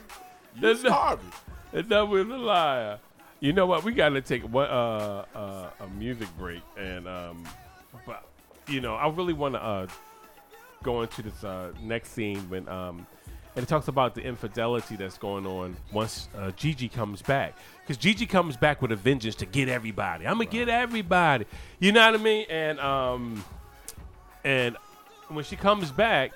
[0.55, 1.31] You The- starving.
[1.71, 2.99] The devil is a liar.
[3.41, 3.83] You know what?
[3.83, 7.43] We got to take one, uh, uh, a music break, and um,
[8.05, 8.23] but
[8.67, 9.87] you know, I really want to uh,
[10.83, 13.07] go into this uh, next scene when um,
[13.55, 17.97] and it talks about the infidelity that's going on once uh, Gigi comes back, because
[17.97, 20.27] Gigi comes back with a vengeance to get everybody.
[20.27, 21.45] I'm gonna get everybody.
[21.79, 22.45] You know what I mean?
[22.47, 23.43] And um,
[24.43, 24.77] and
[25.29, 26.33] when she comes back,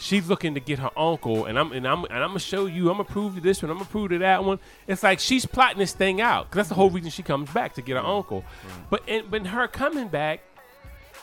[0.00, 2.90] she's looking to get her uncle, and I'm and I'm and I'm gonna show you.
[2.90, 3.70] I'm gonna prove to this one.
[3.70, 4.58] I'm gonna prove to that one.
[4.88, 7.74] It's like she's plotting this thing out because that's the whole reason she comes back
[7.74, 8.44] to get her uncle.
[8.90, 10.40] But in, but in her coming back,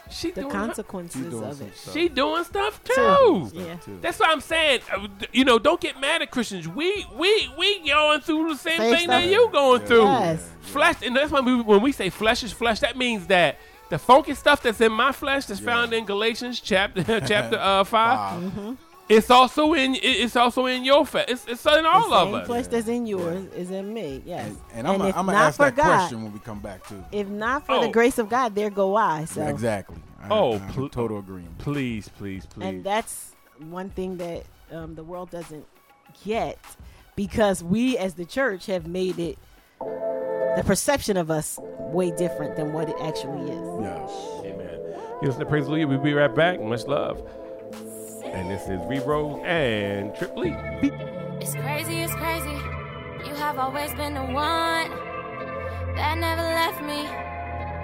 [0.10, 1.74] she The doing her- consequences of it.
[1.92, 2.94] she doing stuff too.
[2.94, 3.52] Too.
[3.54, 3.76] Yeah.
[4.02, 4.80] That's what I'm saying.
[4.96, 6.66] Uh, You know, don't get mad at Christians.
[6.68, 9.32] We we we going through the same Same thing that stuff.
[9.32, 10.04] you going through.
[10.04, 10.50] Yes.
[10.62, 13.58] Flesh, and that's why we, when we say flesh is flesh, that means that
[13.90, 18.42] the funky stuff that's in my flesh, that's found in Galatians chapter chapter uh, 5
[18.44, 18.74] Mm-hmm.
[19.10, 21.28] It's also in it's also in your flesh.
[21.30, 22.48] It's, it's in all the of same us.
[22.48, 24.22] flesh that's in yours is in me.
[24.26, 24.52] Yes.
[24.74, 27.02] And I'm if gonna not ask for that God, question when we come back too.
[27.14, 27.82] if not for Oh.
[27.84, 29.24] the grace of God, there go I.
[29.24, 29.96] So Yeah, exactly.
[30.22, 31.58] I, Oh, I'm pl- total agreement.
[31.58, 32.66] Please, please, please.
[32.66, 33.32] and that's
[33.70, 35.66] one thing that um, the world doesn't
[36.26, 36.60] get
[37.16, 39.38] because we as the church have made it
[39.80, 41.60] the perception of us
[41.92, 43.82] way different than what it actually is.
[43.82, 44.12] Yes.
[44.46, 44.80] Amen.
[45.22, 45.88] You listen to Praise Hallelujah.
[45.88, 46.62] We'll be right back.
[46.62, 47.22] Much love.
[48.26, 50.56] And this is Rebro and Trip Lee.
[51.42, 52.58] It's crazy, it's crazy.
[53.28, 54.92] You have always been the one
[55.96, 57.04] that never left me,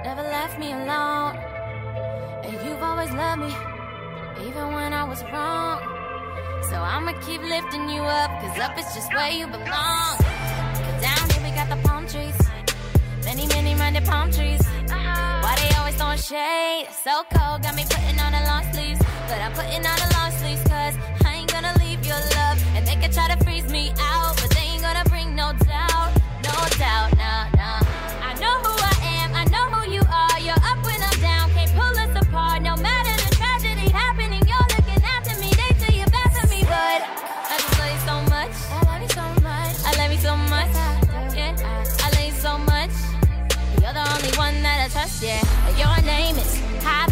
[0.03, 1.37] never left me alone.
[2.45, 3.55] And you've always loved me,
[4.47, 5.79] even when I was wrong.
[6.69, 10.17] So I'ma keep lifting you up, cause up is just where you belong.
[10.17, 12.35] 'Cause down here we got the palm trees,
[13.25, 14.61] many, many minded palm trees.
[14.87, 16.87] Why they always throwing shade?
[16.91, 18.99] So cold, got me putting on the long sleeves.
[19.27, 20.95] But I'm putting on the long sleeves, cause
[21.25, 22.57] I ain't gonna leave your love.
[22.75, 26.11] And they can try to freeze me out, but they ain't gonna bring no doubt,
[26.43, 27.82] no doubt, no, no.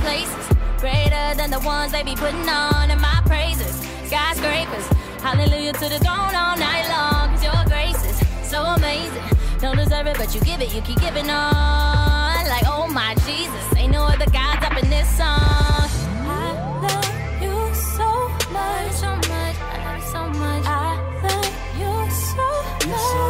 [0.02, 0.46] Places,
[0.80, 3.76] greater than the ones they be putting on in my praises.
[4.06, 4.88] Skyscrapers,
[5.22, 7.30] hallelujah to the throne all night long.
[7.32, 8.18] Cause your grace is
[8.50, 9.24] so amazing.
[9.60, 12.48] Don't deserve it, but you give it, you keep giving on.
[12.50, 15.88] Like, oh my Jesus, ain't no other gods up in this song.
[16.26, 16.48] I
[16.82, 17.12] love
[17.44, 17.58] you
[17.96, 18.10] so
[18.52, 19.56] much, so much.
[19.62, 20.66] I love you so much.
[20.66, 21.94] I love you
[22.34, 22.48] so
[22.90, 23.22] much.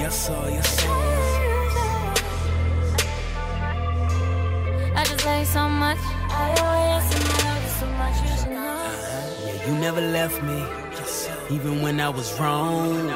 [0.00, 1.05] Yes, sir, yes, sir.
[4.96, 5.98] I just love so much.
[6.30, 7.04] I always
[7.44, 8.16] love you so much.
[8.22, 8.80] You should know.
[9.44, 10.64] Yeah, you never left me,
[11.54, 13.08] even when I was wrong.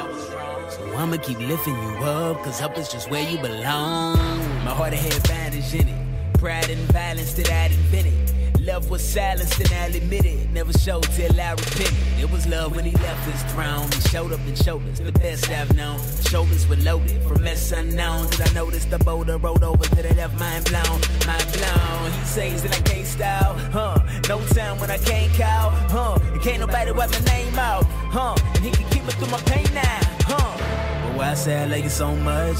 [0.69, 4.17] So I'ma keep lifting you up, cause up is just where you belong.
[4.63, 5.99] My heart had bandage in it,
[6.33, 8.40] pride and violence that invented.
[8.61, 10.51] Love was silenced and I'll admit it.
[10.51, 11.93] Never showed till I repented.
[12.19, 13.89] It was love when he left his throne.
[13.91, 15.99] He showed up in shoulders, the best I've known.
[16.29, 18.29] Shoulders were loaded from mess unknown.
[18.29, 22.11] Did I notice the boulder rolled over to the left, mind blown, mind blown.
[22.11, 23.97] He says that I can't style, huh?
[24.29, 26.19] No time when I can't call, huh?
[26.31, 28.35] And can't nobody wipe my name out, huh?
[28.55, 31.07] And he can keep me through my pain now, huh?
[31.07, 32.59] But why I say I like it so much,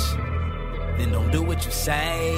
[0.98, 2.34] then don't do what you say.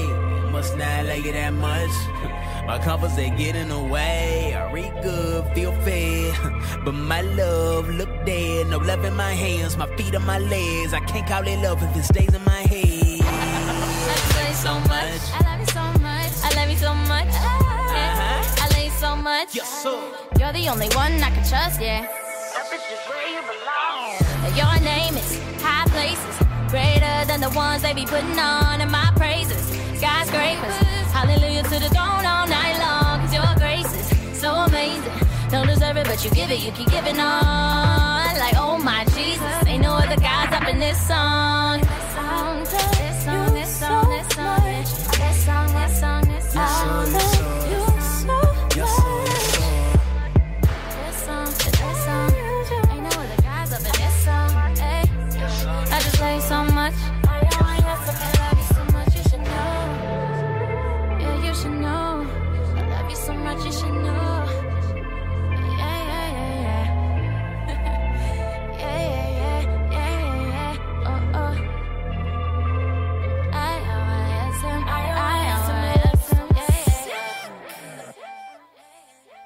[0.51, 2.39] Must not like it that much.
[2.65, 4.55] My comforts they get in the way.
[4.55, 6.33] I read good, feel fed,
[6.85, 8.67] but my love look dead.
[8.67, 10.93] No love in my hands, my feet on my legs.
[10.93, 13.19] I can't call it love if it stays in my head.
[13.21, 15.21] I love you so much.
[15.33, 16.31] I love you so much.
[16.43, 17.27] I love you so much.
[17.27, 18.63] Uh-huh.
[18.63, 19.55] I love you so much.
[19.55, 19.99] Yes, sir.
[20.39, 22.07] You're the only one I can trust, yeah.
[22.55, 24.55] Up is where you belong.
[24.55, 26.35] Your name is high places,
[26.69, 29.82] greater than the ones they be putting on in my praises.
[30.03, 30.75] Skyscrapers,
[31.13, 33.21] hallelujah to the throne all night long.
[33.21, 35.13] Cause your grace is so amazing.
[35.49, 38.37] Don't deserve it, but you give it, you keep giving on.
[38.37, 41.79] Like, oh my Jesus, ain't no other gods up in this song.
[41.79, 47.22] This song, this song, this song, this song, this song, this song, this song.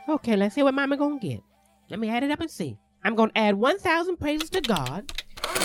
[0.09, 1.41] Okay, let's see what Mama gonna get.
[1.89, 2.77] Let me add it up and see.
[3.03, 5.11] I'm gonna add 1,000 praises to God,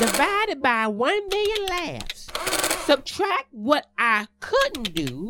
[0.01, 2.27] divided by 1 million laughs.
[2.85, 5.29] Subtract what I couldn't do,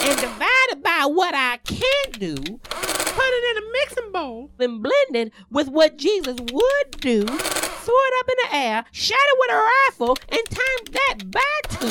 [0.00, 2.34] and divide it by what I can't do.
[2.34, 7.24] Put it in a mixing bowl, then blend it with what Jesus would do.
[7.24, 11.40] Throw it up in the air, shot it with a rifle, and time that by
[11.70, 11.86] two.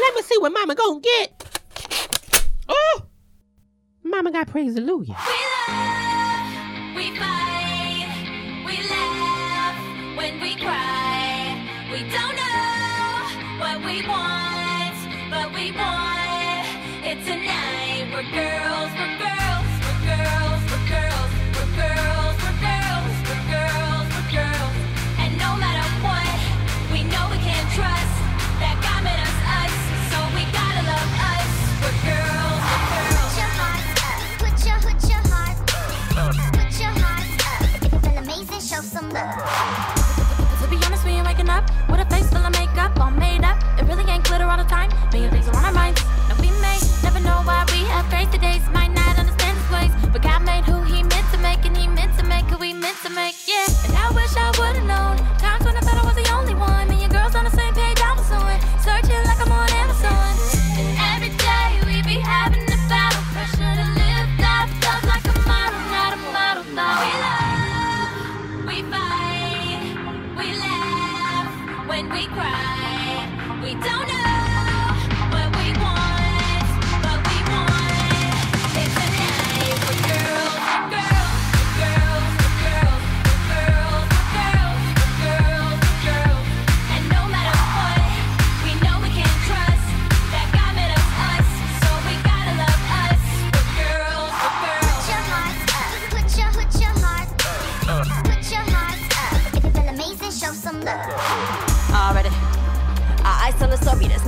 [0.00, 1.44] Let me see what Mama gonna get.
[2.70, 3.02] Oh!
[4.10, 5.16] Mama got praise hallelujah.
[6.96, 7.37] We fight,
[39.18, 43.42] To be honest, we ain't waking up with a face full of makeup, all made
[43.42, 43.58] up.
[43.76, 44.90] It really ain't glitter all the time.
[45.12, 46.04] Million things are on our minds.
[46.28, 48.60] Now we may never know why we have faith today.
[48.72, 51.88] Might not understand his ways, but God made who He meant to make, and He
[51.88, 53.34] meant to make who we meant to make.
[53.48, 53.66] Yeah.
[53.86, 53.97] And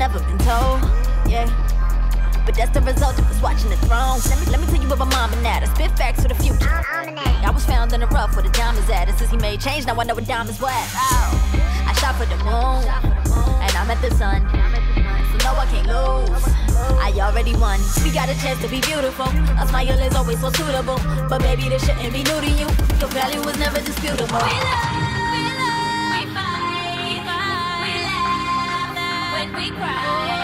[0.01, 0.81] never been told.
[1.29, 1.45] Yeah.
[2.47, 4.17] But that's the result of us watching the throne.
[4.33, 5.63] Let me, let me tell you what my mom and dad.
[5.63, 6.73] I spit facts for the future.
[6.73, 9.11] I, I was found in the rough where the diamonds at.
[9.11, 10.73] And since he made change, now I know what diamonds was.
[10.97, 11.85] Oh.
[11.85, 12.81] I shot for the moon.
[13.61, 14.41] And I'm at the sun.
[14.49, 16.49] So no, I can't lose.
[16.97, 17.79] I already won.
[18.03, 19.29] We got a chance to be beautiful.
[19.61, 20.97] A smile is always so suitable.
[21.29, 22.69] But baby, this shouldn't be new to you.
[23.05, 24.41] Your value was never disputable.
[29.61, 30.40] we cry.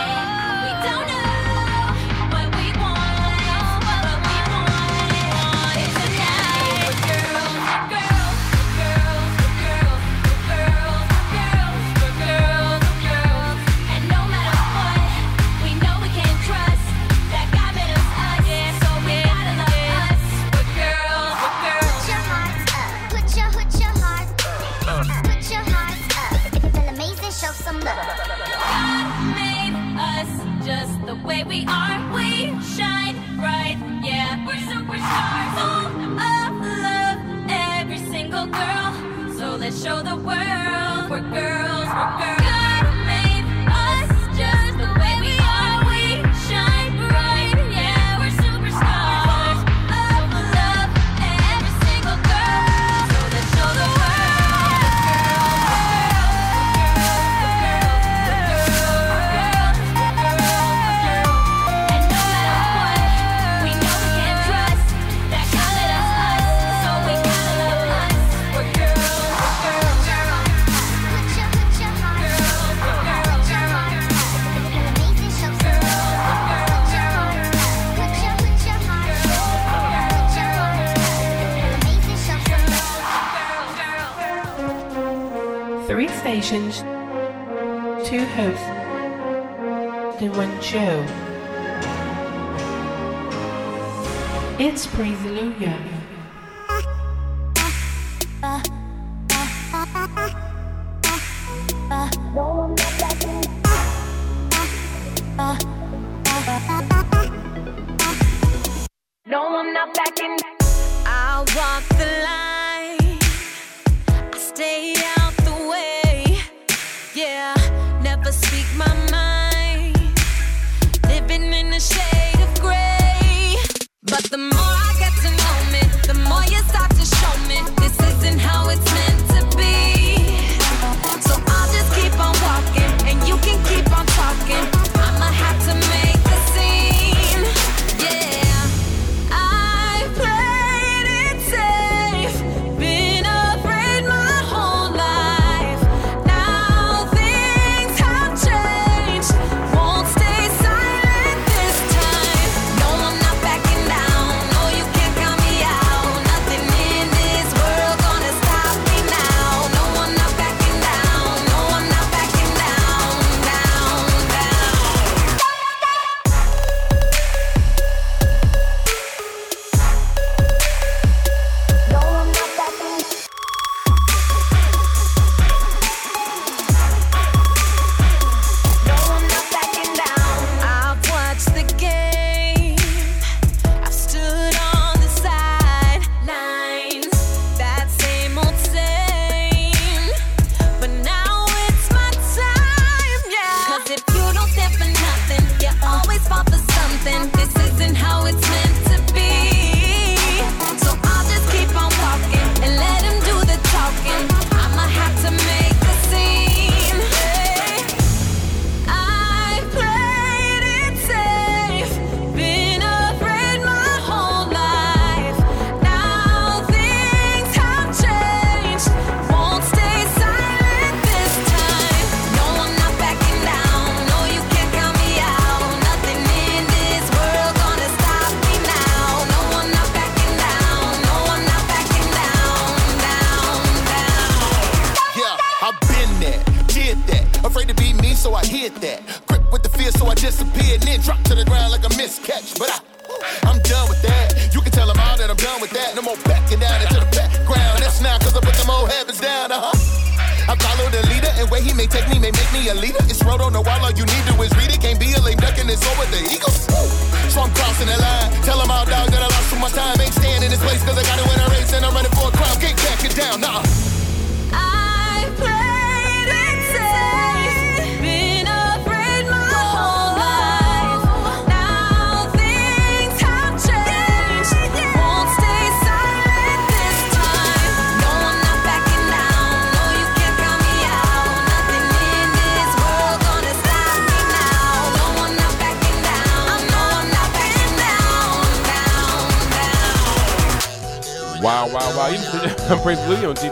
[39.66, 42.35] let's show the world we're girls, we're girls.
[90.76, 91.06] show.
[94.58, 95.85] It's Praise Hallelujah.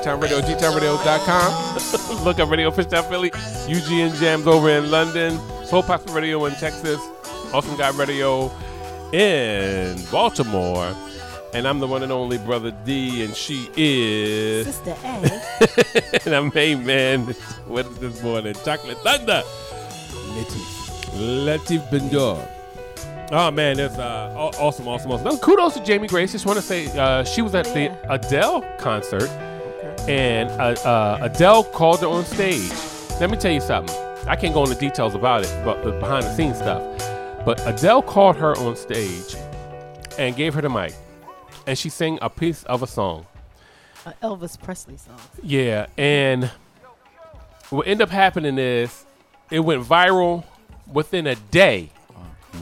[0.05, 2.25] G-Town Radio, gtownradio.com.
[2.27, 7.01] Look up Radio Freestyle Philly, UGN Jams over in London, Soul Pasta Radio in Texas,
[7.55, 8.53] Awesome Guy Radio
[9.15, 10.95] in Baltimore.
[11.55, 16.21] And I'm the one and only Brother D, and she is Sister A.
[16.27, 17.35] and I'm main man
[17.67, 18.53] with this morning.
[18.63, 19.43] Chocolate Thunder.
[20.35, 21.47] Latif.
[21.47, 22.47] Latif Pender.
[23.33, 25.39] Oh man, that's uh, awesome, awesome, awesome.
[25.39, 26.33] Kudos to Jamie Grace.
[26.33, 29.31] Just want to say uh, she was at the Adele concert,
[30.09, 32.71] and uh, uh, Adele called her on stage.
[33.21, 33.95] Let me tell you something.
[34.27, 36.83] I can't go into details about it, but the behind the scenes stuff.
[37.45, 39.35] But Adele called her on stage
[40.19, 40.95] and gave her the mic,
[41.67, 43.27] and she sang a piece of a song.
[44.07, 45.21] A Elvis Presley song.
[45.43, 46.51] Yeah, and
[47.71, 49.05] what ended up happening is
[49.51, 50.45] it went viral
[50.91, 51.91] within a day.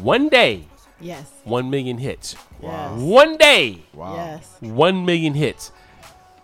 [0.00, 0.66] One day.
[1.00, 1.30] Yes.
[1.44, 2.36] One million hits.
[2.60, 2.96] Wow.
[2.96, 3.82] One day.
[3.92, 4.14] Wow.
[4.14, 4.56] Yes.
[4.60, 5.72] One million hits.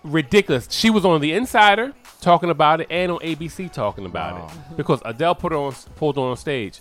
[0.05, 0.69] Ridiculous.
[0.71, 5.01] She was on The Insider talking about it and on ABC talking about it because
[5.05, 6.81] Adele put her on pulled her on stage.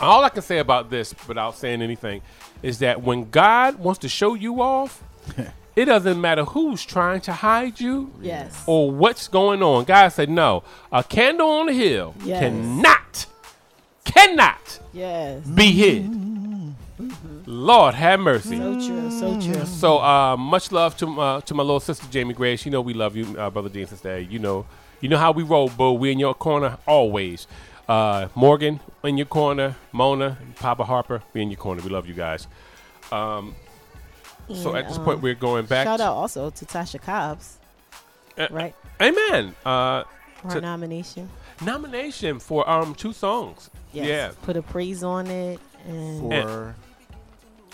[0.00, 2.22] All I can say about this, without saying anything,
[2.62, 5.02] is that when God wants to show you off,
[5.76, 8.62] it doesn't matter who's trying to hide you Yes.
[8.66, 9.84] or what's going on.
[9.84, 12.40] God said, no, a candle on the hill Yes.
[12.40, 13.26] cannot,
[14.04, 15.44] cannot Yes.
[15.46, 16.04] be hid.
[17.48, 18.58] Lord have mercy.
[18.58, 19.10] So true.
[19.10, 19.64] So true.
[19.64, 22.64] So uh, much love to uh, to my little sister Jamie Grace.
[22.66, 24.16] You know we love you, uh, brother Dean, sister.
[24.16, 24.20] A.
[24.20, 24.66] You know,
[25.00, 25.92] you know how we roll, boo.
[25.92, 27.46] We in your corner always.
[27.88, 31.80] Uh, Morgan in your corner, Mona, Papa Harper, we in your corner.
[31.80, 32.46] We love you guys.
[33.10, 33.54] Um,
[34.54, 35.86] so And, at this um, point, we're going back.
[35.86, 37.56] Shout out also to Tasha Cobbs.
[38.50, 38.74] right.
[39.00, 39.54] Amen.
[39.64, 40.04] Uh,
[40.42, 41.30] For her to- nomination.
[41.64, 43.70] nomination for um two songs.
[43.94, 44.06] Yes.
[44.06, 44.32] Yeah.
[44.42, 45.58] Put a praise on it.
[45.86, 46.74] And And-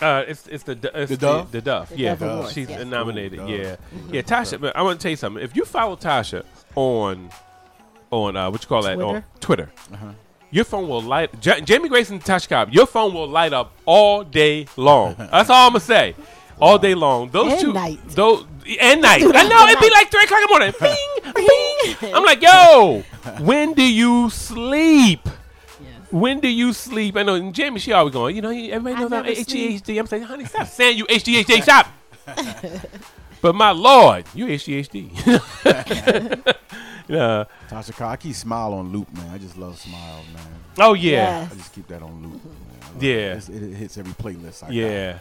[0.05, 1.52] Uh, it's it's the it's The the, Dove?
[1.52, 1.89] the Dove.
[1.89, 2.85] The yeah, Dove Awards, she's yes.
[2.86, 3.39] nominated.
[3.39, 3.48] Dove.
[3.48, 3.76] Yeah,
[4.10, 4.22] yeah.
[4.22, 5.43] Tasha, man, I want to tell you something.
[5.43, 6.44] If you follow Tasha
[6.74, 7.31] on
[8.10, 9.72] on uh, what you call that on Twitter?
[9.89, 10.12] Twitter,
[10.51, 11.31] your phone will light.
[11.44, 15.14] Ja- Jamie Grace and Tasha Cobb, your phone will light up all day long.
[15.18, 16.14] That's all I'm gonna say.
[16.60, 17.31] All day long.
[17.31, 17.98] Those And two, night.
[18.10, 18.44] those
[18.81, 19.20] and night.
[19.20, 20.72] Do I know it'd be like three o'clock in the morning.
[20.81, 21.35] Bing,
[22.01, 22.14] bing.
[22.14, 23.02] I'm like, yo,
[23.40, 25.28] when do you sleep?
[26.15, 27.16] When do you sleep?
[27.16, 29.82] I know and Jamie, she always going, you know, everybody knows I'm never sleep.
[29.82, 29.99] ADHD.
[29.99, 31.61] I'm saying, honey, stop saying you ADHD.
[31.61, 31.89] Stop.
[33.43, 35.11] but my lord, you ADHD.
[37.09, 37.45] yeah.
[37.69, 39.28] Tasha Cobb, I keep smile on loop, man.
[39.31, 40.47] I just love smile, man.
[40.78, 41.49] Oh, yeah.
[41.51, 42.45] I just keep that on loop.
[42.45, 42.55] Man.
[43.01, 43.35] Yeah.
[43.35, 43.49] it.
[43.49, 44.62] It, it hits every playlist.
[44.62, 44.73] I got.
[44.73, 45.19] Yeah.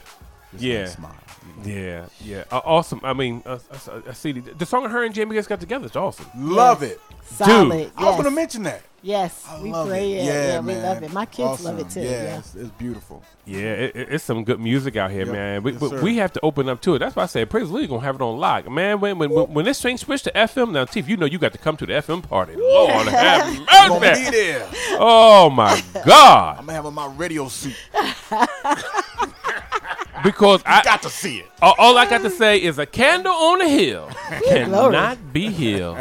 [0.51, 0.79] Just yeah.
[0.81, 1.23] like smile.
[1.63, 2.05] Yeah.
[2.23, 2.43] Yeah.
[2.51, 3.01] Uh, awesome.
[3.01, 5.87] I mean, uh, uh, uh, see, the, the song her and Jamie Grace got together
[5.87, 6.27] It's awesome.
[6.37, 7.01] Love it.
[7.23, 7.71] Solid.
[7.71, 7.91] Dude.
[7.97, 8.83] I was going to mention that.
[9.05, 9.43] Yes.
[9.49, 10.21] I we love play it.
[10.21, 10.25] it.
[10.25, 11.11] Yeah, Yeah, we love it.
[11.11, 11.99] My kids love it too.
[11.99, 12.37] Yeah, Yeah.
[12.39, 13.21] It's, it's beautiful.
[13.45, 15.33] Yeah, it, it- it's some good music out here, Yep.
[15.35, 15.63] man.
[15.63, 16.01] We, Yes, we, sir.
[16.01, 16.99] we have to open up to it.
[16.99, 19.01] That's why I said Praise the League gonna have it on lock, man.
[19.01, 21.51] When when, when, when this thing switched to FM, now Tiff, you know you got
[21.51, 22.55] to come to the FM party.
[22.55, 24.23] Lord have I'm going to mercy.
[24.25, 24.67] be there.
[24.99, 26.59] Oh my God!
[26.59, 27.75] I'm going to have on my radio suit.
[30.23, 31.47] Because I got to see it.
[31.61, 34.07] All, all I got to say is a candle on the hill
[34.47, 35.97] cannot be healed.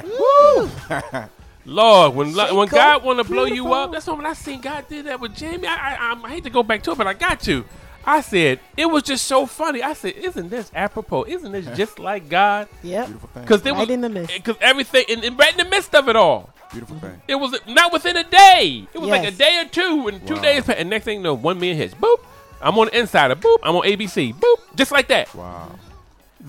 [1.64, 5.06] Lord, when when God want to blow you up, that's when I seen God did
[5.06, 5.66] that with Jamie.
[5.68, 7.64] I, I I hate to go back to it, but I got to.
[8.04, 9.80] I said it was just so funny.
[9.82, 11.24] I said, "Isn't this apropos?
[11.24, 13.10] Isn't this just like God?" Yep.
[13.34, 14.32] Because there Right was in the midst.
[14.32, 17.22] Eh, because everything and, and right in the midst of it all, Beautiful thing.
[17.28, 18.88] it was not within a day.
[18.92, 20.42] It was like a day or two, and two Wow.
[20.42, 20.68] days.
[20.68, 21.94] And next thing you know, one million hits.
[21.94, 22.18] Boop.
[22.60, 23.36] I'm on the insider.
[23.36, 23.58] Boop.
[23.62, 24.34] I'm on ABC.
[24.34, 24.56] Boop.
[24.74, 25.32] Just like that.
[25.32, 25.70] Wow.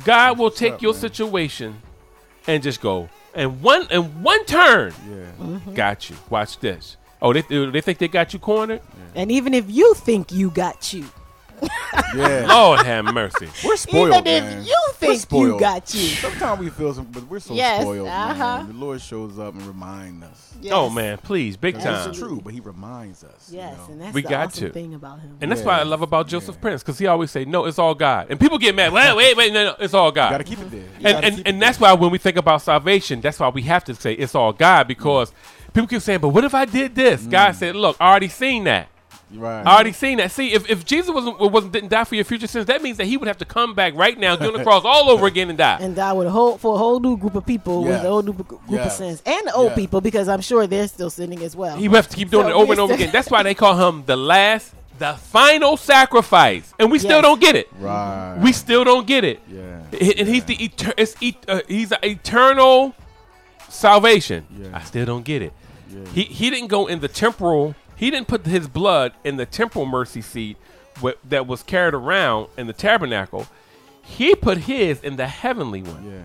[0.04, 1.02] God will take up, your man.
[1.02, 1.82] situation
[2.48, 4.94] and just go and one and one turn.
[5.08, 5.46] Yeah.
[5.46, 5.74] Mm-hmm.
[5.74, 6.16] Got you.
[6.30, 6.98] Watch this.
[7.22, 8.82] Oh, they they think they got you cornered.
[9.16, 11.06] And even if you think you got you,
[12.16, 12.46] Yeah.
[12.48, 13.48] Lord have mercy.
[13.66, 14.60] We're spoiled, even man.
[14.62, 15.60] if you think you spoiled.
[15.60, 16.00] got you.
[16.02, 18.58] Sometimes we feel some, but we're so Yes, spoiled, uh-huh.
[18.64, 18.68] man.
[18.68, 20.54] The Lord shows up and reminds us.
[20.62, 20.74] Yes.
[20.76, 22.10] Oh man, please, big time.
[22.10, 23.50] It's true, but He reminds us.
[23.52, 23.94] you Yes, know?
[23.94, 24.74] and that's We the got awesome to.
[24.74, 25.38] thing about him.
[25.42, 25.68] And that's Yeah.
[25.68, 28.40] why I love about Joseph Prince because he always say, "No, it's all God." And
[28.40, 28.94] people get mad.
[28.94, 30.26] Wait, wait, wait, no, no, it's all God.
[30.28, 30.80] You gotta keep it there.
[30.82, 33.64] You and and, and it that's why when we think about salvation, that's why we
[33.64, 35.32] have to say it's all God because
[35.74, 37.32] people keep saying, "But what if I did this?" Mm.
[37.32, 38.88] God said, "Look, I already seen that.
[39.34, 39.64] Right.
[39.66, 40.32] I already seen that.
[40.32, 43.06] See, if, if Jesus wasn't wasn't didn't die for your future sins, that means that
[43.06, 45.50] He would have to come back right now, get on the cross all over again,
[45.50, 45.78] and die.
[45.82, 48.06] and die with a whole for a whole new group of people with Yes.
[48.06, 49.76] a whole new group of sins and the old Yeah.
[49.76, 51.76] people because I'm sure they're still sinning as well.
[51.78, 53.10] He would have to keep doing So it over and over again.
[53.12, 57.56] That's why they call him the last, the final sacrifice, and we still don't get
[57.56, 57.68] it.
[57.80, 58.38] Right.
[58.42, 59.40] We still don't get it.
[59.52, 59.82] Yeah.
[59.92, 62.94] H- And he's the eter- it's et- uh, he's an eternal
[63.70, 64.46] salvation.
[64.58, 64.70] Yeah.
[64.74, 65.54] I still don't get it.
[65.90, 66.06] Yeah.
[66.14, 67.76] He he didn't go in the temporal.
[67.96, 70.58] He didn't put his blood in the temporal mercy seat
[71.02, 73.48] wh- that was carried around in the tabernacle.
[74.02, 76.10] He put his in the heavenly one.
[76.12, 76.22] Yeah.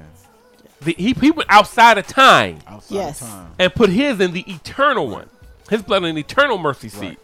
[0.80, 2.58] The, he, he went outside of time.
[2.66, 3.20] Outside Yes.
[3.20, 3.52] time.
[3.58, 5.28] And put his in the eternal one.
[5.70, 7.18] His blood in the eternal mercy seat.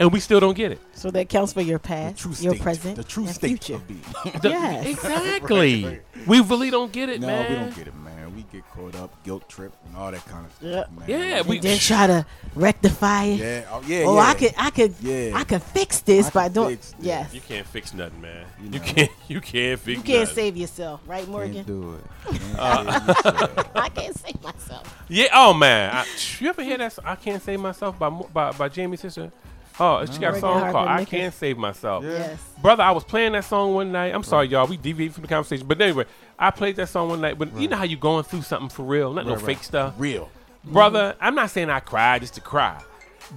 [0.00, 0.80] And we still don't get it.
[0.92, 3.74] So that counts for your past, your state, present, the true and state future.
[3.74, 4.00] of being.
[4.42, 4.86] The- yes.
[4.86, 5.84] Exactly.
[5.84, 7.50] Right, We really don't get it, no, man.
[7.50, 8.17] we don't get it, man.
[8.50, 10.82] We get caught up, guilt trip, and all that kind of Yeah.
[10.84, 11.08] stuff, man.
[11.08, 13.36] Yeah, we then try to rectify it.
[13.40, 14.20] Yeah, oh, yeah, Oh, yeah.
[14.22, 15.32] I could, I could, Yeah.
[15.34, 16.68] I could fix this I by could doing.
[16.76, 17.06] fix this.
[17.06, 17.34] Yes.
[17.34, 18.46] You can't fix nothing, man.
[18.62, 18.78] You, know.
[18.78, 19.10] can't.
[19.28, 19.96] You can't fix.
[19.98, 20.34] You can't nothing.
[20.34, 21.54] save yourself, right, Morgan?
[21.54, 22.40] Can't do it.
[22.58, 23.14] Uh,
[23.74, 25.02] I can't save myself.
[25.08, 25.28] Yeah.
[25.32, 25.94] Oh man.
[25.94, 26.04] I,
[26.40, 26.98] you ever hear that?
[27.04, 29.30] I can't save myself by by by Jamie's sister.
[29.80, 32.42] Oh, she got a song Hardman called "I Can't Save Myself." Yes.
[32.60, 34.14] Brother, I was playing that song one night.
[34.14, 34.66] I'm sorry, y'all.
[34.66, 36.04] We deviated from the conversation, but anyway,
[36.38, 37.38] I played that song one night.
[37.38, 39.94] But you know how you going through something for real, not no Right, fake stuff.
[39.98, 40.30] Real.
[40.64, 41.14] brother.
[41.20, 42.80] I'm not saying I cried just to cry,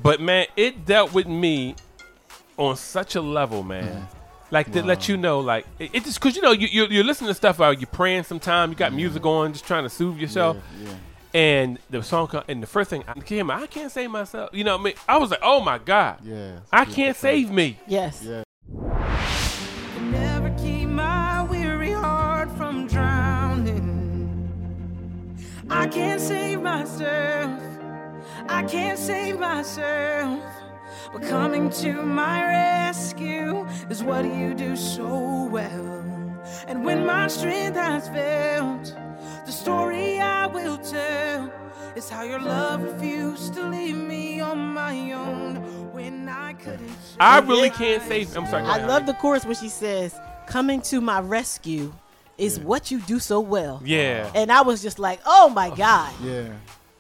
[0.02, 1.76] but man, it dealt with me
[2.58, 4.08] on such a level, man.
[4.50, 7.04] Like to let you know, like it, it just because you know you you you're
[7.06, 8.24] listening to stuff while you're praying.
[8.24, 10.58] Sometime you got music on, just trying to soothe yourself.
[10.82, 10.96] Yeah, yeah.
[11.34, 14.50] And the song, come, and the first thing I came, I can't save myself.
[14.54, 16.60] You know, what I mean, I was like, oh my god, Yeah.
[16.72, 17.78] I can't save me.
[17.88, 18.24] Yes.
[18.24, 18.44] Yeah.
[20.02, 23.80] Never keep my weary heart from drowning.
[25.70, 27.62] I can't save myself.
[28.50, 30.44] I can't save myself.
[31.14, 36.00] But coming to my rescue is what you do so well.
[36.68, 38.96] And when my strength has failed,
[39.46, 41.52] the story I will tell
[41.96, 45.56] is how your love refused to leave me on my own
[45.94, 46.92] when I couldn't.
[47.20, 48.22] I really can't say.
[48.36, 48.64] I'm sorry.
[48.64, 50.16] I love the chorus when she says,
[50.48, 51.94] "Coming to my rescue
[52.38, 54.32] is what you do so well." Yeah.
[54.36, 56.54] And I was just like, "Oh my oh, God, Yeah.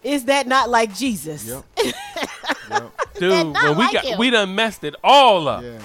[0.03, 1.63] is that not like Jesus?" Yep.
[3.15, 3.47] dude.
[3.47, 4.17] not When we like got, him.
[4.19, 5.63] we done messed it all up.
[5.63, 5.77] Yeah.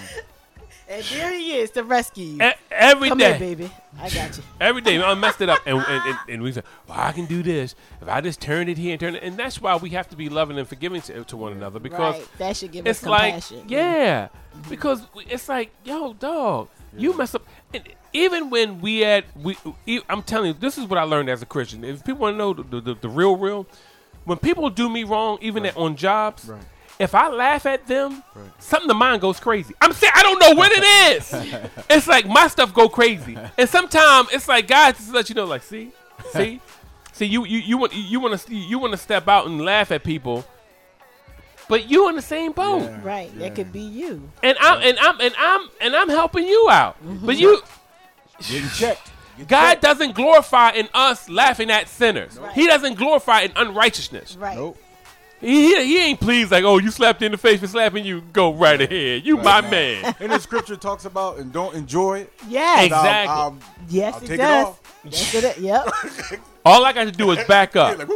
[0.89, 2.43] And there he is to rescue you.
[2.43, 3.31] E- every Come day.
[3.37, 3.71] here, baby.
[4.01, 4.43] I got you.
[4.61, 7.25] Every day, I messed it up, and, and, and, and we said, "Well, I can
[7.27, 9.91] do this if I just turn it here and turn it." And that's why we
[9.91, 12.29] have to be loving and forgiving to, to one another because Right.
[12.39, 13.65] That should give it's us like, compassion.
[13.69, 14.29] yeah,
[14.69, 17.43] because it's like, yo, dog, you mess up.
[17.75, 17.83] And
[18.13, 19.57] even when we had, we,
[20.09, 21.83] I'm telling you, this is what I learned as a Christian.
[21.83, 23.67] If people want to know the, the, the real, real,
[24.25, 26.45] when people do me wrong, even at, on jobs.
[26.47, 26.61] Right.
[26.99, 28.23] If I laugh at them,
[28.59, 29.75] something of mine goes crazy.
[29.83, 30.83] I'm saying I don't know what it
[31.17, 31.33] is.
[31.91, 35.45] it's like my stuff go crazy, and sometimes it's like God just let you know,
[35.45, 35.93] like, see,
[36.33, 36.61] see,
[37.13, 39.93] see, you you you want you want to you want to step out and laugh
[39.93, 40.45] at people,
[41.69, 43.37] but you in the same boat, Right.
[43.39, 44.31] That could be you.
[44.43, 47.27] and I'm and I'm and I'm and I'm helping you out, Mm-hmm.
[47.27, 47.61] but you.
[48.49, 49.13] Getting checked.
[49.49, 52.39] God doesn't glorify in us laughing at sinners.
[52.55, 54.37] He doesn't glorify in unrighteousness.
[54.37, 54.57] Right.
[54.57, 54.79] Nope.
[55.41, 58.23] He, he, he ain't pleased like, oh, you slapped in the face for slapping you.
[58.33, 59.25] Go right ahead.
[59.27, 60.15] You my man.
[60.21, 62.33] And the scripture talks about and don't enjoy it.
[62.49, 62.79] Yes.
[62.79, 63.33] I'll- Exactly.
[63.35, 63.59] I'll-
[63.89, 64.67] Yes, I'll it take it does.
[64.67, 64.99] off.
[65.05, 65.59] Yes, it is.
[65.59, 66.41] Yep.
[66.65, 67.99] All I got to do is back up.
[67.99, 68.09] like.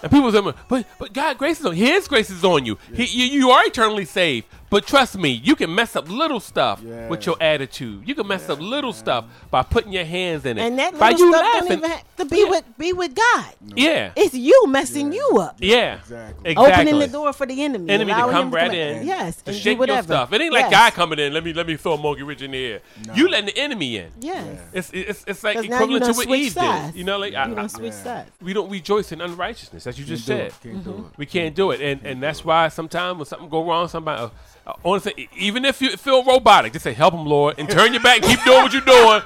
[0.00, 2.78] And people say, but but God grace is on His grace is on you.
[2.94, 3.24] He, you.
[3.40, 4.46] You are eternally saved.
[4.70, 7.08] But trust me, you can mess up little stuff Yeah.
[7.08, 8.06] with your attitude.
[8.06, 10.62] You can mess up little stuff by putting your hands in it.
[10.62, 11.68] And that by you stuff laughing.
[11.68, 13.54] don't even have to be with be with God.
[13.74, 14.10] yeah.
[14.16, 15.56] It's you messing you up.
[15.60, 15.94] Yeah.
[15.94, 16.50] Exactly.
[16.50, 16.72] Exactly.
[16.72, 17.90] Opening the door for the enemy.
[17.92, 19.06] enemy to come right come in.
[19.06, 19.36] Yes.
[19.42, 20.32] To and do shake your stuff.
[20.32, 20.70] It ain't like Yes.
[20.70, 21.32] God coming in.
[21.32, 22.80] Let me let me throw a Monkey Rich in here.
[23.14, 24.10] You letting the enemy in.
[24.20, 24.60] Yes.
[24.72, 26.94] It's it's it's like 'Cause now equivalent to what switched Eve did.
[26.94, 28.30] You know, like You I, done I- switched sides.
[28.42, 30.48] we don't rejoice in unrighteousness, as you just said.
[30.48, 30.54] it.
[30.62, 31.04] Can't do mm-hmm.
[31.06, 31.12] it.
[31.16, 34.30] We can't do it, and and that's why sometimes when something go wrong, somebody.
[34.68, 37.92] Uh, uh, honestly, even if you feel robotic, just say, "Help him, Lord," and turn
[37.92, 39.22] your back, and keep doing what you're doing.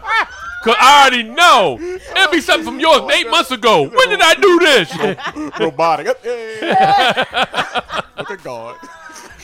[0.62, 3.82] Cause I already know it'll be something from yours eight months ago.
[3.82, 4.96] When did I do this?
[5.60, 6.06] Robotic.
[6.06, 6.24] Look
[8.30, 8.76] at God.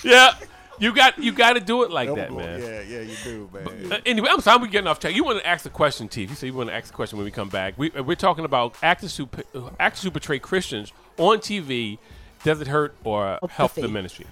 [0.04, 0.34] yeah,
[0.78, 2.60] you got you got to do it like that, man.
[2.60, 3.92] Yeah, yeah, you do, man.
[3.92, 5.16] Uh, anyway, I'm sorry we're getting off track.
[5.16, 6.22] You want to ask a question, T?
[6.22, 7.74] You say you want to ask a question when we come back.
[7.76, 11.98] We, uh, we're talking about actors who uh, actors who portray Christians on TV.
[12.44, 13.90] Does it hurt or help the faith.
[13.90, 14.26] ministry?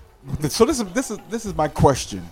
[0.49, 2.29] So this is this is this is my question.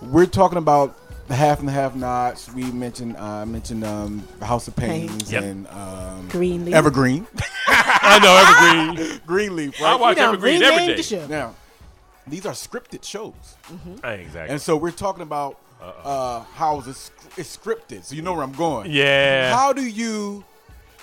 [0.00, 0.98] We're talking about
[1.28, 2.52] the half and the half nots.
[2.52, 5.32] We mentioned uh, I mentioned um, House of Paynes Paynes.
[5.32, 5.42] Yep.
[5.42, 6.74] and um, Greenleaf.
[6.74, 7.26] Evergreen.
[7.66, 9.20] I know Evergreen.
[9.26, 9.80] Greenleaf.
[9.80, 10.00] I Right?
[10.00, 10.96] watch You done Evergreen every renamed day.
[10.96, 11.26] the show.
[11.26, 11.54] Now,
[12.26, 13.34] these are scripted shows,
[14.02, 14.50] Exactly.
[14.52, 18.04] and so we're talking about uh, how it's, it's scripted.
[18.04, 18.90] So you know where I'm going.
[18.90, 19.54] yeah.
[19.54, 20.44] How do you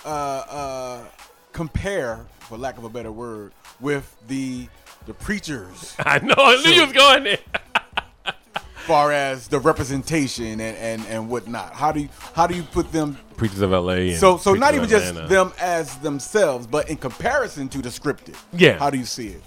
[0.04, 1.04] uh, uh,
[1.52, 4.66] compare, for lack of a better word, with the
[5.06, 5.94] the preachers?
[5.98, 6.34] I know.
[6.36, 7.38] I knew you was going there.
[8.82, 11.72] far as the representation and, and, and whatnot.
[11.72, 14.14] How do you how do you put them Preachers of LA.
[14.14, 18.36] So so not even just them as themselves, but in comparison to the scripted.
[18.52, 18.78] Yeah.
[18.78, 19.42] How do you see it?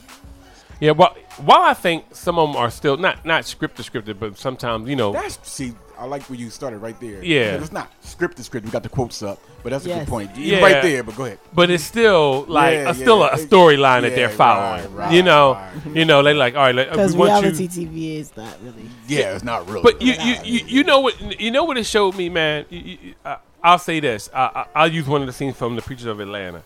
[0.80, 0.92] Yeah.
[0.92, 4.90] Well, while I think some of them are still not not scripted, scripted, but sometimes
[4.90, 5.14] you know.
[5.14, 7.24] That's see, I like where you started right there.
[7.24, 7.56] Yeah.
[7.56, 8.66] It's not script to script.
[8.66, 10.00] We got the quotes up, but that's a Yes.
[10.00, 10.36] good point.
[10.36, 10.46] Yeah.
[10.58, 11.40] You're right there, but go ahead.
[11.54, 13.34] But it's still like Yeah, a, still yeah.
[13.34, 14.84] a, storyline that they're following.
[14.96, 15.96] right, right, you know, right.
[15.96, 16.76] you know, they like all right.
[16.76, 17.88] Like, uh, Because we reality you.
[17.88, 18.90] TV is not really.
[19.08, 19.84] Yeah, it's not real.
[19.84, 21.40] But you, you, you, you know what?
[21.42, 22.66] You know what it showed me, man.
[22.70, 24.30] You, you, I, I'll say this.
[24.34, 26.64] I, I, I'll use one of the scenes from the Preachers of Atlanta.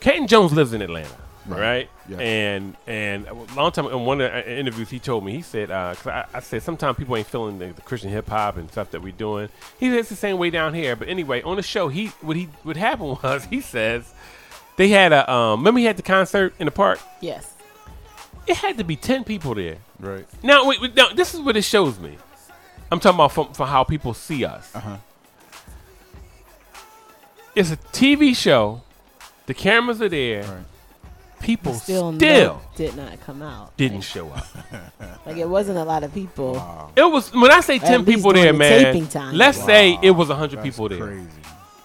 [0.00, 1.14] Caden Jones lives in Atlanta,
[1.46, 1.60] right?
[1.60, 1.90] Right.
[2.08, 2.18] Yeah.
[2.18, 5.70] And and a long time in one of the interviews, he told me he said,
[5.70, 8.70] uh 'cause I, I said sometimes people ain't feeling the, the Christian hip hop and
[8.70, 9.48] stuff that we're doing.
[9.78, 10.96] He said it's the same way down here.
[10.96, 14.12] But anyway, on the show, he what he what happened was he says
[14.76, 15.60] they had a um.
[15.60, 16.98] Remember he had the concert in the park.
[17.20, 17.54] Yes.
[18.46, 19.76] It had to be ten people there.
[20.00, 20.26] Right.
[20.42, 22.18] Now, wait, wait, now this is what it shows me.
[22.90, 24.74] I'm talking about from, from how people see us.
[24.74, 24.96] Uh-huh.
[27.54, 28.82] It's a TV show.
[29.46, 30.64] The cameras are there.
[31.42, 33.76] People Still, still, no, did not come out.
[33.76, 34.46] didn't show up.
[35.26, 36.56] Like it wasn't a lot of people.
[36.96, 38.84] It was when I say At ten least people during there, the man.
[38.94, 39.34] taping time.
[39.36, 39.66] Let's Wow.
[39.66, 40.98] say it was hundred people there.
[40.98, 41.28] crazy.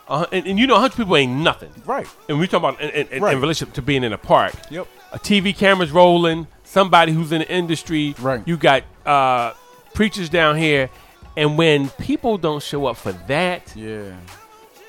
[0.08, 2.08] Uh, and, and you know, hundred people ain't nothing, Right.
[2.30, 3.36] And we talk about in, in, in- Right.
[3.36, 4.54] in relationship to being in a park.
[4.72, 4.88] Yep.
[5.12, 6.48] A TV camera's rolling.
[6.64, 8.16] Somebody who's in the industry.
[8.20, 8.42] Right.
[8.48, 9.54] You got uh,
[9.94, 10.90] preachers down here,
[11.36, 14.14] and when people don't show up for that, Yeah.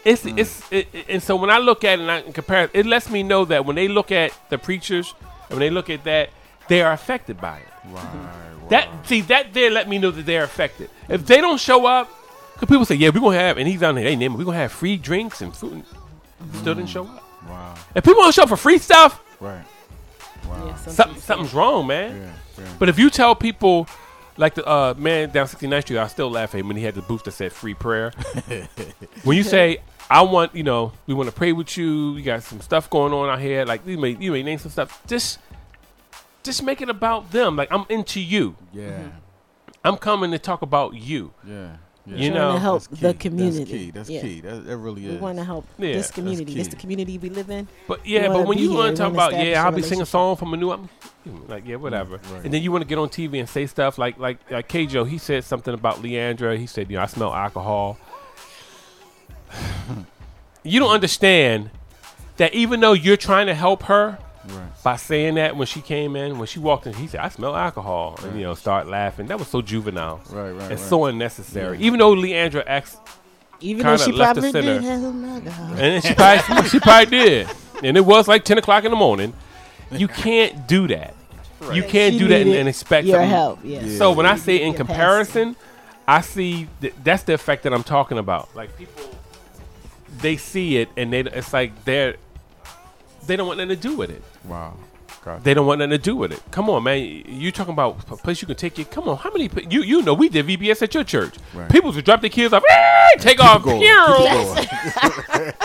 [0.09, 2.71] It's it's it, it- and so when I look at it and I compare, it
[2.75, 5.15] it lets me know that when they look at the preachers
[5.51, 6.31] and when they look at that,
[6.69, 7.69] they are affected by it.
[7.93, 8.25] Right.
[8.69, 10.91] That see that there let me know that they're affected.
[11.09, 12.07] If they don't show up,
[12.53, 14.45] because people say, yeah, we're gonna have, and he's down there, they name it, we're
[14.45, 15.73] gonna have free drinks and food.
[15.73, 15.85] and
[16.61, 17.25] Still didn't show up.
[17.49, 17.75] Wow.
[17.95, 19.65] If people don't show up for free stuff, Right.
[20.45, 22.11] Yeah, something, something's wrong, man.
[22.59, 22.65] Yeah.
[22.65, 22.71] yeah.
[22.79, 23.87] But if you tell people,
[24.37, 26.95] like the uh, man down 69th Street, I still laugh at him when he had
[26.95, 28.13] the booth that said free prayer.
[29.25, 29.79] when you say,
[30.11, 33.13] I want, you know, we want to pray with you, you got some stuff going
[33.13, 35.39] on out here, like you may, you may name some stuff, just,
[36.43, 37.57] just make it about them.
[37.57, 38.57] Like, I'm into you.
[38.73, 38.85] Yeah.
[38.91, 39.09] Mm-hmm.
[39.85, 41.33] I'm coming to talk about you.
[41.47, 41.77] Yeah.
[42.07, 42.17] yeah.
[42.17, 43.61] You know, to help That's the community.
[43.65, 43.91] That's key.
[43.91, 44.21] That's Yeah.
[44.23, 44.41] key.
[44.41, 45.13] That, that really is.
[45.13, 46.55] We want to help Yeah, this community.
[46.55, 47.69] This the community we live in.
[47.87, 50.37] But yeah, but when you want to talk about, yeah, I'll be singing a song
[50.37, 50.89] from a new album,
[51.49, 52.19] like yeah, whatever.
[52.19, 52.45] Mm, right.
[52.45, 55.07] And then you want to get on TV and say stuff like like like Kjo,
[55.07, 56.57] he said something about Leandra.
[56.59, 57.99] He said, you know, I smell alcohol.
[60.63, 61.71] you don't understand
[62.37, 64.19] that even though you're trying to help her
[64.49, 64.83] Right.
[64.83, 67.55] by saying that when she came in, when she walked in, he said, I smell
[67.55, 68.19] alcohol.
[68.23, 69.27] And, you know, start laughing.
[69.27, 70.23] That was so juvenile.
[70.31, 70.89] Right, right, It's right.
[70.89, 71.77] so unnecessary.
[71.77, 71.85] Yeah.
[71.87, 72.97] Even though Leandra acts
[73.61, 74.81] Even though she left the probably center.
[74.81, 75.67] did have some alcohol.
[75.73, 77.49] and then she probably, she probably did.
[77.83, 79.35] And it was like 10 o'clock in the morning.
[79.93, 81.15] You can't do that.
[81.71, 83.29] You can't She do that and, needed and expect your something.
[83.31, 83.85] help, yes.
[83.85, 83.99] Yeah.
[83.99, 85.57] So when I say in comparison,
[86.07, 88.49] I see th- that's the effect that I'm talking about.
[88.57, 89.03] Like people,
[90.21, 92.17] they see it and they it's like they're
[93.27, 94.23] they don't want nothing to do with it.
[94.45, 94.75] Wow.
[95.25, 95.45] God.
[95.45, 96.41] They don't want nothing to do with it.
[96.51, 96.99] Come on, man.
[97.27, 98.87] You talking about a place you can take your?
[98.87, 99.51] Come on, how many?
[99.69, 101.35] You you know we did VBS at your church.
[101.53, 101.71] Right.
[101.71, 104.55] People would drop their kids off, "Hey!" take off, going, pew!
[104.57, 104.69] keep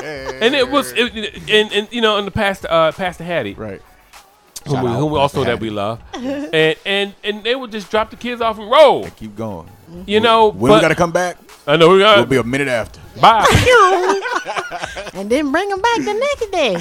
[0.04, 3.82] and it was, it, and, and you know, in the past, uh, Pastor Hattie, Right.
[4.66, 7.90] whom, we, out, whom also Pastor that we love, and and and they would just
[7.92, 9.08] drop the kids off and roll.
[9.12, 9.70] Keep going.
[10.06, 12.18] You know, when but we got to come back, I know we got.
[12.18, 13.00] we'll be a minute after.
[13.22, 13.46] Bye.
[15.14, 16.76] and then bring them back the next day.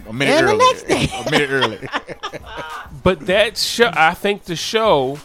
[0.08, 1.08] A minute And the next day.
[1.14, 1.88] a minute early.
[3.02, 5.18] but that show, I think the show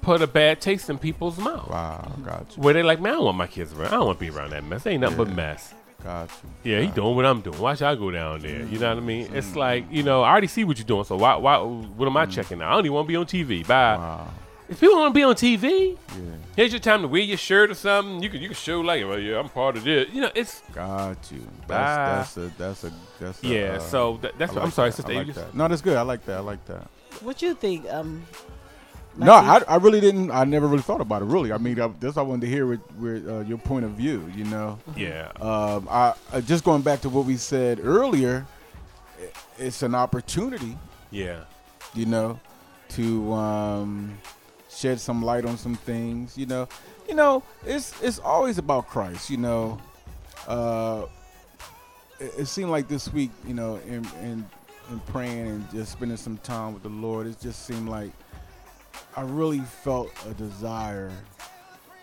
[0.00, 1.68] put a bad taste in people's mouth.
[1.68, 2.62] Wow, got you.
[2.62, 3.88] Where they like, man, I don't want my kids around.
[3.88, 4.84] I don't want to be around that mess.
[4.84, 5.74] They ain't nothing but mess.
[6.02, 6.30] Got
[6.64, 6.72] you.
[6.72, 7.58] Yeah, he doing what I'm doing.
[7.58, 8.62] Why should I go down there?
[8.62, 9.28] You know what I mean?
[9.34, 9.58] It's mm-hmm.
[9.58, 11.04] like, you know, I already see what you're doing.
[11.04, 12.30] So why, why, what am I mm.
[12.30, 12.70] checking out?
[12.70, 13.66] I don't even want to be on TV.
[13.66, 14.26] Bye.
[14.68, 16.16] If people want to be on TV, yeah.
[16.54, 18.22] here's your time to wear your shirt or something.
[18.22, 20.08] You can, you can show like, well, yeah, I'm part of this.
[20.12, 21.40] You know, it's Got you.
[21.66, 21.76] Bye.
[21.78, 24.70] That's, that's a that's a that's a, Yeah, uh, so that- that's I what- I'm
[24.70, 24.96] sorry, that.
[24.96, 25.36] Sister I like Aegis.
[25.36, 25.54] that.
[25.54, 25.96] No, that's good.
[25.96, 26.36] I like that.
[26.36, 26.86] I like that.
[27.22, 27.88] What you think?
[27.90, 28.26] Um,
[29.16, 30.30] No, I, I really didn't.
[30.30, 31.24] I never really thought about it.
[31.24, 33.92] Really, I mean, I, that's I wanted to hear with, with uh, your point of
[33.92, 34.30] view.
[34.36, 34.78] You know.
[34.96, 35.32] Yeah.
[35.40, 38.46] Um, I, I just going back to what we said earlier.
[39.58, 40.76] It's an opportunity.
[41.10, 41.44] Yeah.
[41.94, 42.38] You know,
[42.90, 44.18] to um,
[44.78, 46.38] shed some light on some things.
[46.38, 46.68] You know,
[47.08, 49.30] you know, it's it's always about Christ.
[49.30, 49.78] You know,
[50.46, 51.06] uh,
[52.20, 54.46] it, it seemed like this week, you know, in, in
[54.90, 58.12] in praying and just spending some time with the Lord, it just seemed like
[59.16, 61.10] I really felt a desire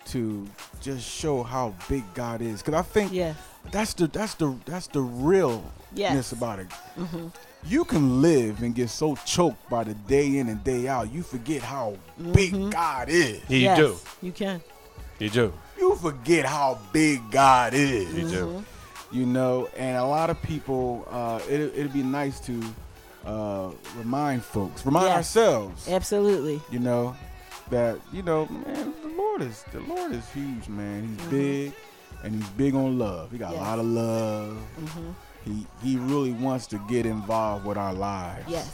[0.06, 0.48] to
[0.82, 3.36] just show how big God is, because I think Yes.
[3.72, 5.64] that's the that's the that's the realness
[5.94, 6.32] Yes.
[6.32, 6.68] about it.
[6.98, 7.32] Mhm.
[7.68, 11.24] You can live and get so choked by the day in and day out, you
[11.24, 11.96] forget how
[12.34, 13.42] big God is.
[13.48, 13.98] Yeah, you yes, do.
[14.22, 14.62] You can.
[15.20, 15.54] You do.
[15.80, 18.14] You forget how big God is.
[18.14, 18.64] You do.
[19.12, 22.62] You know, and a lot of people, uh, it, it'd be nice to
[23.26, 25.16] uh, remind folks, remind Yes.
[25.18, 26.62] ourselves, Absolutely.
[26.70, 27.16] you know,
[27.72, 29.05] that, you know, man, the
[29.38, 31.18] Lord Lord is the Lord is huge, man.
[31.18, 31.74] He's big,
[32.24, 33.32] and he's big on love.
[33.32, 33.60] He got Yes.
[33.60, 34.58] a lot of love.
[34.82, 35.16] Mhm.
[35.44, 38.46] He he really wants to get involved with our lives.
[38.48, 38.70] Yes.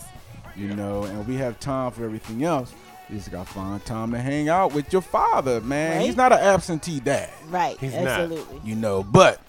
[0.56, 2.74] You know, and we have time for everything else.
[3.10, 5.98] You just gotta find time to hang out with your father, man.
[5.98, 6.06] Right.
[6.06, 7.30] He's not an absentee dad.
[7.50, 7.78] Right.
[7.80, 8.08] He's not.
[8.08, 8.62] Absolutely.
[8.64, 9.40] You know, but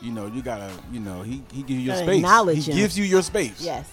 [0.00, 2.16] you know, you gotta, you know, he he gives you your space.
[2.16, 2.76] acknowledge he him.
[2.78, 3.60] gives you your space.
[3.60, 3.86] Yes.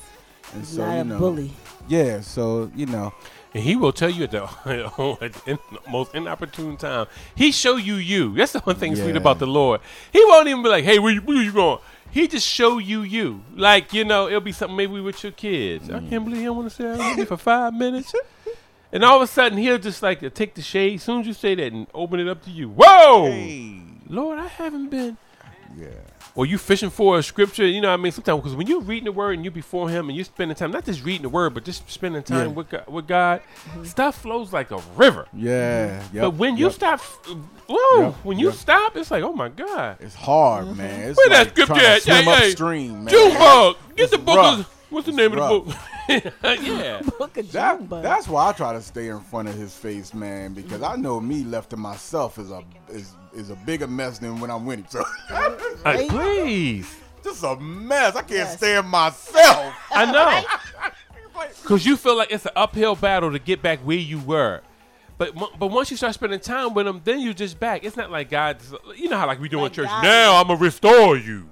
[0.53, 1.52] And He's so not you a know, bully.
[1.88, 3.14] Yeah, so you know,
[3.56, 4.44] And he will tell you at the,
[5.22, 5.57] at the
[5.90, 7.07] most inopportune time.
[7.36, 8.36] He show you you.
[8.36, 9.80] That's the one thing sweet about the Lord.
[10.11, 11.80] He won't even be like, "Hey, where you, where you going?"
[12.11, 13.45] He just show you you.
[13.56, 15.90] Like you know, it'll be something maybe with your kids.
[15.90, 18.14] I can't believe I want to stay out with for five minutes.
[18.91, 20.95] And all of a sudden, he'll just like take the shade.
[20.95, 22.69] As soon as you say that, and open it up to you.
[22.69, 23.23] Whoa,
[24.07, 25.18] Lord, I haven't been.
[25.76, 25.88] Yeah.
[26.34, 28.11] Or you fishing for a scripture, you know what I mean?
[28.11, 30.72] Sometimes, because when you're reading the word and you before Him and you're spending time,
[30.72, 32.53] not just reading the word, but just spending time Yeah.
[32.53, 33.41] with God, with God
[33.84, 35.27] stuff flows like a river.
[35.34, 36.02] Yeah.
[36.14, 36.73] but yep, when you yep.
[36.73, 36.99] stop,
[37.69, 38.56] whoa, Yep, when you yep.
[38.56, 39.97] stop, it's like, oh my God.
[39.99, 40.99] It's hard, man.
[40.99, 41.10] Mm-hmm.
[41.10, 42.02] It's Where that like scripture trying at?
[42.02, 43.14] swim Hey, hey, upstream, man.
[43.14, 44.35] Junebug, get It's the book.
[44.38, 44.60] rough.
[44.60, 45.52] Of, what's the It's name rough.
[45.52, 45.80] of the book?
[46.61, 47.02] yeah.
[47.52, 50.95] That, that's why I try to stay in front of his face, man, because I
[50.95, 54.66] know me left to myself is a is is a bigger mess than when I'm
[54.66, 54.86] winning.
[54.90, 55.03] So
[55.84, 56.95] Hey, please.
[57.24, 58.16] just a mess.
[58.16, 59.74] I can't stand myself.
[59.91, 60.44] I know.
[61.62, 64.62] Because you feel like it's an uphill battle to get back where you were.
[65.18, 67.86] But but once you start spending time with them, then you're just back.
[67.86, 68.58] It's not like God,
[68.98, 69.86] you know how like we do in church.
[70.04, 71.48] Now I'm gonna restore you,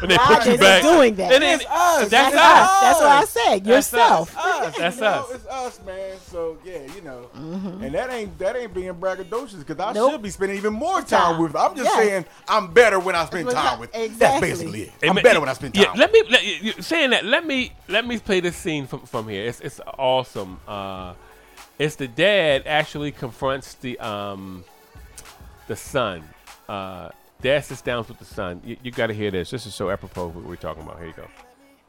[0.00, 0.82] and they God put you isn't back.
[0.82, 1.32] doing that.
[1.32, 2.08] And then- It's us.
[2.08, 2.70] That's That's us.
[2.70, 2.80] us.
[2.80, 3.64] That's what I said.
[3.64, 4.36] That's Yourself.
[4.38, 4.76] us.
[4.78, 5.30] That's You know, us.
[5.34, 6.16] It's us, man.
[6.28, 10.12] So yeah, you know, and that ain't that ain't being braggadocious because I Nope.
[10.12, 11.42] should be spending even more time Time.
[11.42, 11.56] with.
[11.56, 11.96] I'm just Yes.
[11.96, 13.92] saying I'm better when I spend That's what time I- with.
[13.92, 14.48] That's exactly.
[14.50, 14.92] basically it.
[15.08, 15.84] I'm man, better when I spend time.
[15.84, 17.24] Yeah, let me let, you, you- saying that.
[17.24, 19.44] Let me let me play this scene from from here.
[19.46, 20.60] It's it's awesome.
[20.68, 21.14] Uh,
[21.78, 24.64] it's the dad actually confronts the um
[25.66, 26.22] the son.
[26.68, 27.10] Uh,
[27.40, 28.60] dad sits down with the son.
[28.64, 29.50] You, you got to hear this.
[29.50, 30.98] This is so apropos of what we're talking about.
[30.98, 31.26] Here you go.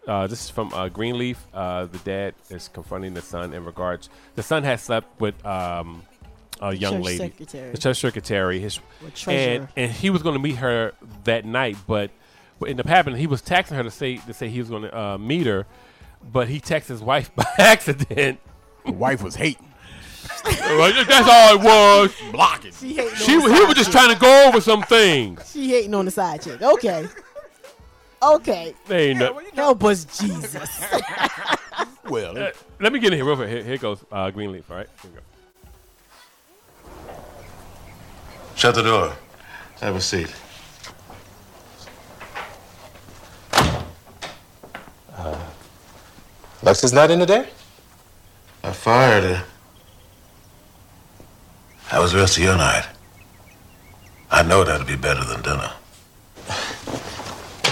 [0.08, 1.46] Uh, this is from uh, Greenleaf.
[1.54, 4.10] Uh, the dad is confronting the son in regards.
[4.36, 6.04] The son has slept with um,
[6.62, 7.72] a young church lady, secretary.
[7.72, 8.60] the church secretary.
[8.60, 8.80] His
[9.28, 10.94] and and he was going to meet her
[11.26, 12.12] that night, but
[12.58, 14.84] what ended up happening, he was texting her to say to say he was going
[14.84, 15.66] to uh, meet her,
[16.32, 18.40] but he texted his wife by accident.
[18.86, 19.69] The wife was hating.
[20.70, 22.16] Like, That's all it was.
[22.32, 22.72] Blocking.
[22.74, 24.00] She hating She on the he side was just chick.
[24.00, 25.52] trying to go over some things.
[25.52, 26.62] She hating on the side chick.
[26.62, 27.08] Okay.
[28.22, 28.74] Okay.
[28.88, 30.82] They ain't no- Help us, Jesus.
[32.10, 33.50] well, Uh, let me get in here real quick.
[33.50, 34.70] Here, here goes uh, Greenleaf.
[34.70, 35.24] All right, here we go.
[38.56, 39.14] Shut the door.
[39.80, 40.34] Have a seat.
[45.16, 45.40] Uh,
[46.62, 47.48] Lex is not in today?
[48.64, 49.44] I fired her.
[51.90, 52.86] How was the rest of your night?
[54.32, 55.72] I know that'll be better than dinner.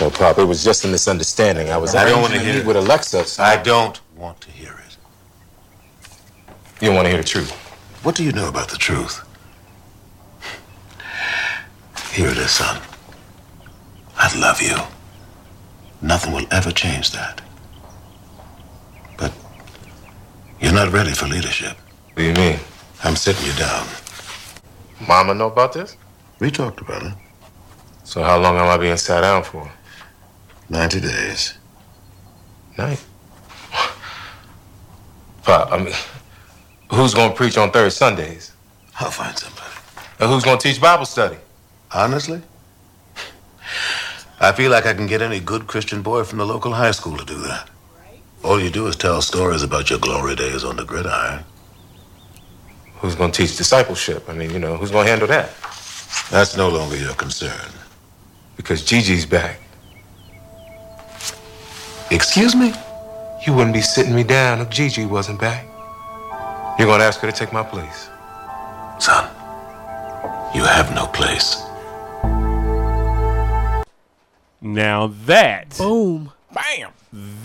[0.02, 1.70] No, Pop, it was just a misunderstanding.
[1.70, 2.66] I was I don't want to to hear meet it.
[2.66, 3.26] with Alexa.
[3.26, 4.98] so- I don't want to hear it.
[6.82, 7.52] You don't want to hear the truth.
[8.04, 9.24] What do you know about the truth?
[12.14, 12.82] Here it is, son.
[14.18, 14.76] I love you.
[16.02, 17.42] Nothing will ever change that.
[19.18, 19.32] But
[20.60, 21.78] you're not ready for leadership.
[22.14, 22.60] What do you mean?
[23.04, 23.88] I'm sitting you down.
[25.06, 25.98] Mama know about this?
[26.40, 27.14] We talked about it.
[28.04, 29.70] So how long am I being sat down for?
[30.70, 31.58] 90 days.
[32.78, 33.04] Night.
[35.44, 35.94] Pop, I mean,
[36.92, 38.54] who's going to preach on third Sundays?
[39.00, 39.72] I'll find somebody.
[40.20, 41.38] And who's going to teach Bible study?
[41.94, 42.42] Honestly?
[44.40, 47.18] I feel like I can get any good Christian boy from the local high school
[47.18, 47.70] to do that.
[48.44, 51.44] All you do is tell stories about your glory days on the gridiron.
[53.00, 54.28] Who's going to teach discipleship?
[54.28, 55.52] I mean, you know, who's going to handle that?
[56.32, 57.72] That's no longer your concern.
[58.56, 59.60] Because Gigi's back.
[62.10, 62.74] Excuse me?
[63.46, 65.66] You wouldn't be sitting me down if Gigi wasn't back.
[66.80, 68.10] You're going to ask her to take my place.
[69.00, 69.30] Son,
[70.56, 71.64] you have no place.
[74.60, 76.92] Now that boom, bam,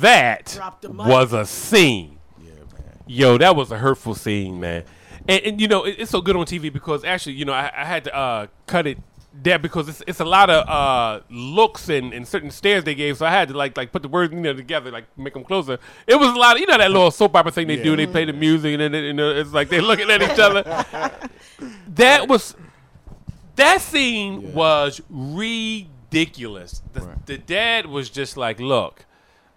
[0.01, 1.07] that Drop the mic.
[1.07, 2.19] was a scene.
[2.41, 2.99] Yeah, man.
[3.07, 4.85] Yo, that was a hurtful scene, man.
[5.29, 7.73] And, and you know, it, it's so good on TV because actually, you know, I,
[7.77, 8.99] I had to uh, cut it
[9.35, 13.17] there because it's, it's a lot of uh, looks and, and certain stares they gave,
[13.17, 15.45] so I had to like like put the words you know together, like make them
[15.45, 15.79] closer.
[16.07, 17.97] It was a lot of you know that little soap opera thing they do.
[17.97, 20.63] They play the music and then you know, it's like they're looking at each other.
[21.89, 22.55] that was
[23.57, 26.83] that scene was ridiculous.
[26.93, 29.07] The, the dad was just like, "Look,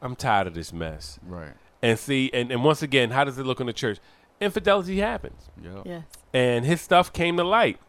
[0.02, 1.54] I'm tired of this mess." Right.
[1.82, 4.00] And see, and, and once again, how does it look in the church?
[4.42, 5.50] Infidelity happens.
[5.62, 5.82] Yeah.
[5.86, 6.04] Yes.
[6.34, 7.80] And his stuff came to light.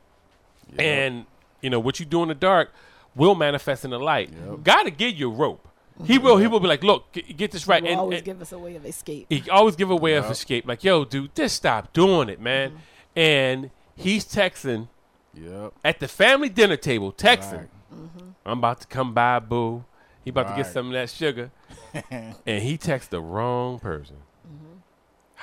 [0.78, 1.26] And
[1.60, 2.72] you know what you do in the dark
[3.14, 4.30] will manifest in the light.
[4.64, 5.66] Got to give you a rope.
[6.04, 6.36] He will.
[6.36, 7.82] He will be like, look, get, get this right.
[7.82, 9.26] Will And, always and give us a way of escape.
[9.30, 10.66] he always give a way of escape.
[10.66, 12.70] Like, yo, dude, just stop doing it, man.
[12.70, 12.78] Mm-hmm.
[13.18, 14.88] And he's texting
[15.34, 15.72] Yep.
[15.84, 17.58] at the family dinner table, texting.
[17.58, 17.68] Right.
[17.94, 18.28] Mm-hmm.
[18.44, 19.84] I'm about to come by, boo.
[20.24, 21.50] He about to get some of that sugar.
[22.10, 24.16] and he texts the wrong person.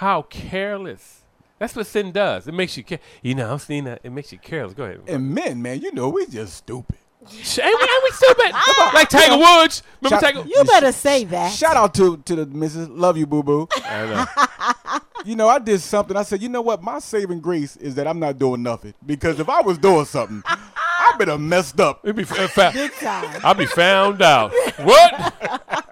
[0.03, 1.21] How careless.
[1.59, 2.45] That's what sin does.
[2.45, 2.99] It makes you care.
[3.21, 4.01] You know, I'm seeing that.
[4.03, 4.73] It makes you careless.
[4.73, 4.99] Go ahead.
[5.07, 6.97] And men, man, you know we just stupid.
[7.21, 8.51] Ain't we, ain't we stupid?
[8.93, 9.81] like Tiger Woods.
[10.01, 10.43] Remember Shout- Tiger?
[10.45, 11.53] You better say that.
[11.53, 12.89] Shout out to to the Mrs.
[12.91, 13.67] Love you, boo boo.
[13.85, 14.99] I know.
[15.25, 16.17] You know, I did something.
[16.17, 16.83] I said, you know what?
[16.83, 18.93] My saving grace is that I'm not doing nothing.
[19.05, 22.01] Because if I was doing something, I would better messed up.
[22.03, 23.39] It'd be fa- fa- Big time.
[23.41, 24.51] I'd be found out.
[24.79, 25.82] What?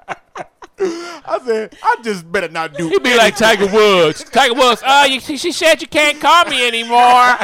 [0.81, 2.89] I said, I just better not do.
[2.89, 4.23] He'd be like Tiger Woods.
[4.31, 4.81] Tiger Woods.
[4.85, 6.97] Oh, you, she she said you can't call me anymore.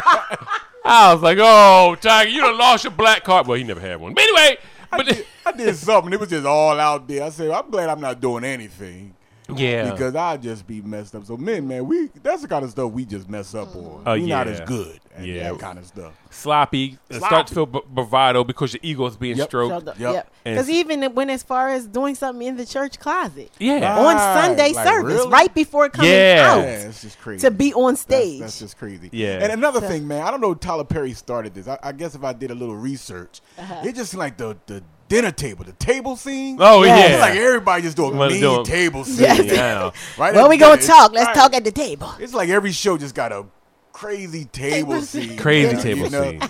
[0.86, 3.48] I was like, oh, Tiger, you done lost your black card.
[3.48, 4.14] Well, he never had one.
[4.14, 4.58] But anyway,
[4.92, 6.14] I but did, I did something.
[6.14, 7.24] It was just all out there.
[7.24, 9.14] I said, I'm glad I'm not doing anything.
[9.56, 9.92] Yeah.
[9.92, 11.26] Because I'd just be messed up.
[11.26, 14.04] So men, man, we that's the kind of stuff we just mess up on.
[14.06, 15.52] Oh, we not as good at Yeah.
[15.52, 16.14] that kind of stuff.
[16.30, 19.48] sloppy, uh, start to feel b- bravado because your ego is being Yep.
[19.50, 19.86] stroked.
[19.86, 20.00] Shut.
[20.00, 20.14] Yep.
[20.14, 20.32] Yep.
[20.44, 23.98] Because it's- even when, as far as doing something in the church closet, Yeah.
[23.98, 25.30] on Sunday Like, service, really?
[25.32, 26.48] right before coming Yeah.
[26.52, 27.42] out, Yeah, it's just crazy.
[27.42, 28.42] to be on stage.
[28.42, 29.10] That's, just crazy.
[29.12, 29.40] Yeah.
[29.42, 31.68] And another So- thing, man, I don't know Tyler Perry started this.
[31.68, 33.82] I, I guess if I did a little research, Uh-huh.
[33.84, 36.58] it just seemed like the the dinner table, the table scene.
[36.60, 36.98] Oh, Yes.
[37.00, 37.14] yeah.
[37.16, 38.64] It's like everybody just doing Wanna mean do 'em.
[38.66, 39.20] table scene.
[39.26, 39.40] Yes.
[39.52, 39.92] Yeah.
[40.18, 41.12] Right Well, at we gonna talk.
[41.14, 41.36] Let's Right.
[41.36, 42.12] talk at the table.
[42.20, 43.46] It's like every show just got a
[43.94, 45.30] crazy table Table scene.
[45.30, 45.38] scene.
[45.38, 46.24] Crazy you table know?
[46.32, 46.42] scene.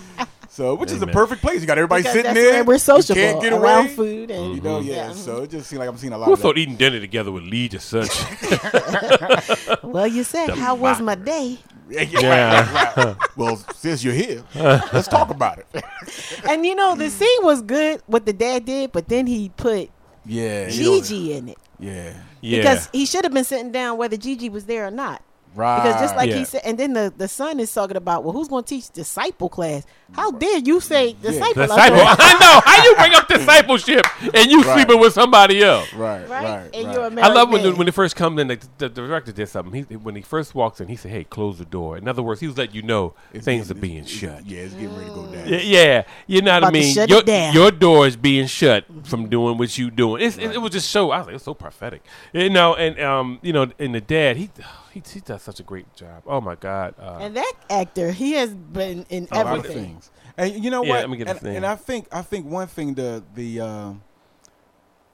[0.50, 1.60] So, which is the perfect place.
[1.60, 2.52] You got everybody Because sitting there.
[2.54, 3.94] where we're You sociable can't get around away.
[3.94, 4.88] food and You know, mm-hmm.
[4.88, 5.08] yeah.
[5.08, 5.12] Yeah.
[5.12, 6.42] So it just seemed like I'm seeing a lot Who of that.
[6.42, 8.10] thought eating dinner together would lead to such?
[9.82, 11.58] Well, you said, The how was my day?
[11.88, 12.60] Yeah, yeah, Yeah.
[12.60, 13.16] right, right, right.
[13.36, 15.66] Well, since you're here, let's talk about it.
[16.48, 19.90] And you know, the scene was good, what the dad did, but then he put
[20.26, 20.68] Yeah.
[20.68, 21.58] you know- Gigi in it.
[21.80, 22.14] Yeah.
[22.40, 22.58] yeah.
[22.58, 25.22] Because he should have been sitting down whether Gigi was there or not.
[25.58, 25.82] Right.
[25.82, 26.36] Because just like Yeah.
[26.38, 28.90] he said, and then the, the son is talking about, well, who's going to teach
[28.90, 29.84] disciple class?
[30.12, 31.62] How dare you say disciple?
[31.64, 31.98] disciple.
[32.00, 32.60] I know.
[32.64, 34.74] How you bring up discipleship and you Right.
[34.86, 35.92] sleeping with somebody else?
[35.92, 36.44] Right, Right?
[36.44, 36.94] right, and right.
[36.94, 38.48] you're a I married love when the, when it first comes in.
[38.48, 39.84] The, the director did something.
[39.88, 42.40] He when he first walks in, he said, "Hey, close the door." In other words,
[42.40, 44.46] he was letting you know It's things are being it's- shut.
[44.46, 45.50] Yeah, it's getting ready to go down.
[45.50, 46.94] Y- Yeah, you know what I mean.
[46.94, 47.54] shut Your, it down.
[47.54, 50.22] your door is being shut from doing what you doing.
[50.22, 51.10] It's, it, it was just so.
[51.10, 52.02] I was like, it's so prophetic,
[52.32, 52.74] you know.
[52.74, 54.50] And um, you know, and the dad, he
[54.92, 56.22] he, he does such a great job.
[56.26, 56.94] Oh my God.
[56.98, 59.84] Uh, And that actor, he has been in a lot of everything.
[59.94, 60.10] things.
[60.36, 61.00] And you know Yeah, what?
[61.00, 63.92] let me get and, this and I think I think one thing the the uh,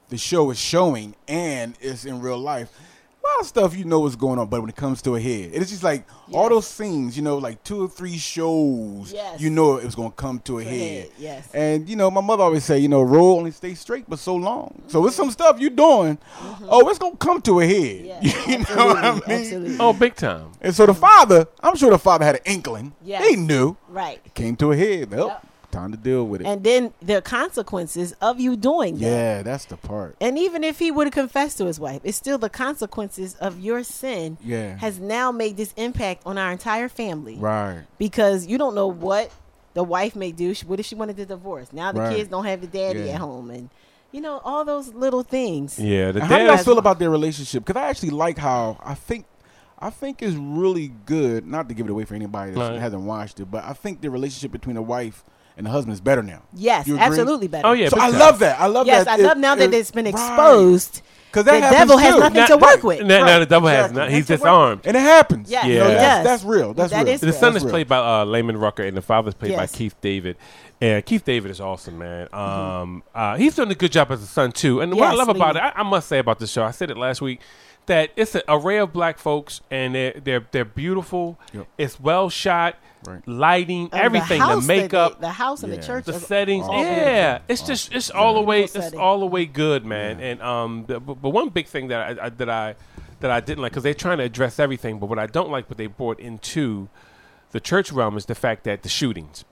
[0.09, 2.71] the show is showing and it's in real life.
[3.25, 5.21] A lot of stuff you know what's going on, but when it comes to a
[5.21, 9.41] head, it's just like all those scenes, you know, like two or three shows, Yes.
[9.41, 11.05] you know it was going to come to a head.
[11.05, 11.49] head, yes.
[11.55, 14.37] And you know, my mother always say, you know, roll only stay straight, but so
[14.37, 14.83] long.
[14.89, 16.19] So it's some stuff you're doing.
[16.19, 16.67] Mm-hmm.
[16.69, 18.21] Oh, it's gonna come to a head.
[18.23, 19.23] Yeah, you know what I mean?
[19.23, 19.77] absolutely, absolutely.
[19.81, 20.53] oh, big time.
[20.61, 22.93] And so the father, I'm sure the father had an inkling.
[23.03, 23.27] Yes.
[23.27, 23.79] He knew.
[23.89, 24.21] Right.
[24.25, 25.11] It came to a head.
[25.11, 25.47] Well, Yep.
[25.75, 26.47] Time to deal with it.
[26.47, 29.01] And then the consequences of you doing that.
[29.07, 30.17] yeah, that's the part.
[30.21, 33.61] And even if he would have confessed to his wife, it's still the consequences of
[33.61, 34.77] your sin Yeah.
[34.79, 37.37] has now made this impact on our entire family.
[37.37, 37.83] Right.
[37.99, 39.31] Because you don't know what
[39.75, 40.55] the wife may do.
[40.67, 41.73] What if she wanted to divorce?
[41.73, 42.17] Now the Right.
[42.17, 43.15] kids don't have the daddy Yeah.
[43.15, 43.51] at home.
[43.51, 43.71] And,
[44.13, 45.79] you know, all those little things.
[45.79, 47.65] Yeah, the And how do you guys feel about their relationship?
[47.65, 49.27] Because I actually like how I think
[49.77, 51.47] I think is really good.
[51.47, 52.81] Not to give it away for anybody that Right.
[52.81, 55.25] hasn't watched it, but I think the relationship between the wife
[55.57, 56.43] and the husband is better now.
[56.55, 57.67] Yes, absolutely better.
[57.69, 58.19] Oh yeah, So I time.
[58.19, 58.61] love that.
[58.61, 59.19] I love yes, that.
[59.19, 60.15] Yes, I love now that it's been right.
[60.15, 61.03] exposed.
[61.33, 62.21] 'Cause the that happens devil has too.
[62.21, 63.01] nothing Now- to work with.
[63.01, 63.99] Now, now the devil has Exactly.
[64.01, 64.11] not.
[64.11, 64.81] He's Nothing to work disarmed.
[64.87, 65.51] And it happens.
[65.51, 65.79] Yes, Yeah.
[65.81, 66.75] no, that's, that's real.
[66.75, 67.15] That's That real.
[67.15, 67.35] is The real.
[67.35, 67.73] son That's is real.
[67.73, 70.37] played by uh, Lamman Rucker, and the father is played by Keith David.
[70.81, 72.29] And Keith David is awesome, man.
[72.33, 74.81] Um, uh, he's done a good job as a son too.
[74.81, 75.61] And what I Yes, love about Lee.
[75.61, 77.41] it, I, I must say about the show, I said it last week,
[77.87, 81.39] that it's an array of black folks, and they're they're they're beautiful.
[81.53, 81.67] Yep.
[81.79, 83.21] It's well shot, Right.
[83.29, 85.21] lighting, And everything, the, house that they- makeup.
[85.21, 85.81] the house and Yeah.
[85.81, 87.45] the church, the is settings, all yeah, beautiful.
[87.49, 88.99] it's just it's all the way it's setting.
[88.99, 90.21] all the way good, man.
[90.21, 92.75] And um, the, but, but one big thing that I, I that I
[93.21, 95.69] that I didn't like because they're trying to address everything, but what I don't like
[95.69, 96.89] what they brought into
[97.53, 99.45] the church realm is the fact that the shootings.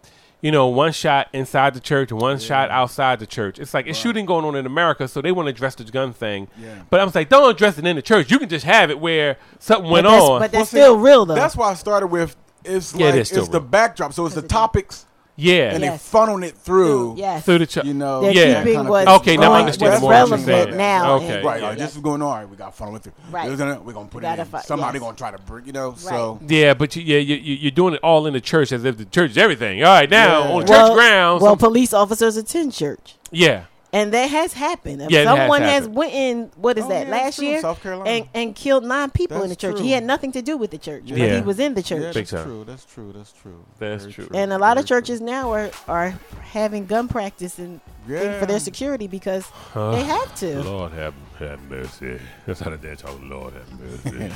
[0.43, 3.61] You know, one shot inside the church and one shot outside the church.
[3.61, 6.13] It's like it's shooting going on in America, so they want to address the gun
[6.13, 6.49] thing.
[6.61, 6.83] Yeah.
[6.91, 8.29] But I was like, don't address it in the church.
[8.31, 10.41] You can just have it where something went on.
[10.41, 11.37] but that's Well, see, still real though.
[11.37, 14.13] That's why I started with it's Yeah, it like is still it's the backdrop.
[14.13, 15.07] So it's the topics
[15.37, 15.73] Yeah.
[15.75, 15.93] and Yes.
[16.03, 17.15] they funneled it through.
[17.17, 17.45] Yes.
[17.45, 18.59] Through the ch- You know, They're Yeah.
[18.61, 19.09] keeping kind of what's.
[19.09, 20.77] Okay, now I understand more what you're relevant saying.
[20.77, 21.15] now.
[21.15, 21.37] Okay.
[21.37, 22.29] and- Right, yeah, like, this is going on.
[22.29, 23.13] All right, we got to funnel it through.
[23.31, 23.49] Right.
[23.49, 24.49] We're gonna, we're gonna put it Gotta in.
[24.49, 24.93] fi- Somehow yes.
[24.93, 25.95] they're gonna try to bring, you know.
[25.97, 28.85] So Yeah, but you, yeah, you, you, you're doing it all in the church as
[28.85, 29.83] if the church is everything.
[29.83, 30.53] All right, now Yeah.
[30.55, 31.43] on church well, grounds.
[31.43, 33.15] Well, police officers attend church.
[33.31, 33.63] yeah,
[33.95, 35.01] And that has happened.
[35.11, 36.51] Yeah, it has Someone has, went in.
[36.57, 37.07] What is Oh, that?
[37.09, 37.47] yeah, last true.
[37.47, 38.09] year, South Carolina.
[38.11, 39.77] and and killed nine people in the church.
[39.77, 39.85] true.
[39.85, 42.15] He had nothing to do with the church, but he was in the church.
[42.15, 42.45] Big that's time.
[42.45, 42.65] true.
[42.65, 43.13] That's true.
[43.15, 43.65] That's true.
[43.79, 44.29] That's Very true.
[44.35, 47.59] And a lot of Very churches now are are having gun practice
[48.07, 49.91] and thing for their security because Huh?
[49.97, 50.63] they have to.
[50.63, 52.19] Lord have, have mercy.
[52.47, 53.19] That's how the dad talk.
[53.23, 54.33] Lord have mercy.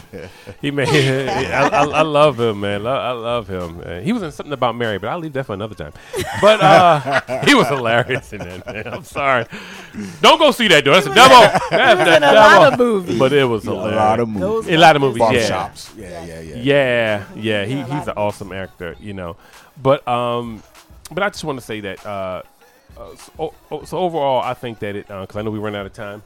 [0.61, 0.89] he made.
[1.29, 2.83] I, I, I love him, man.
[2.85, 3.83] Lo- I love him.
[3.85, 5.93] Uh, he was in something about Mary, but I'll leave that for another time.
[6.41, 8.67] But uh, he was hilarious in that.
[8.67, 8.87] Man.
[8.89, 9.47] I'm sorry.
[10.21, 10.93] Don't go see that though.
[10.93, 11.59] That's a demo.
[11.71, 13.19] That's was a lot of movies.
[13.19, 14.71] But it was Yeah, a lot of movies.
[14.75, 15.19] A lot of movies.
[15.21, 15.47] Barber Yeah.
[15.47, 15.93] shops.
[15.97, 16.57] Yeah, yeah, yeah.
[16.57, 17.65] Yeah, yeah.
[17.65, 19.37] He, he's an awesome actor, you know.
[19.81, 20.63] But um,
[21.11, 22.43] but I just want to say that uh,
[22.97, 25.87] uh so, oh, so overall, I think that it because I know we run out
[25.87, 26.23] of time.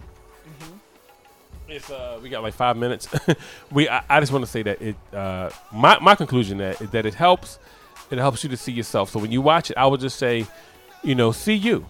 [1.69, 3.09] It's uh, we got like five minutes.
[3.71, 7.07] we I, I just want to say that it uh, my my conclusion that that
[7.07, 7.59] it helps
[8.11, 9.11] it helps you to see yourself.
[9.11, 10.47] So when you watch it, I would just say,
[11.05, 11.87] you know, see you.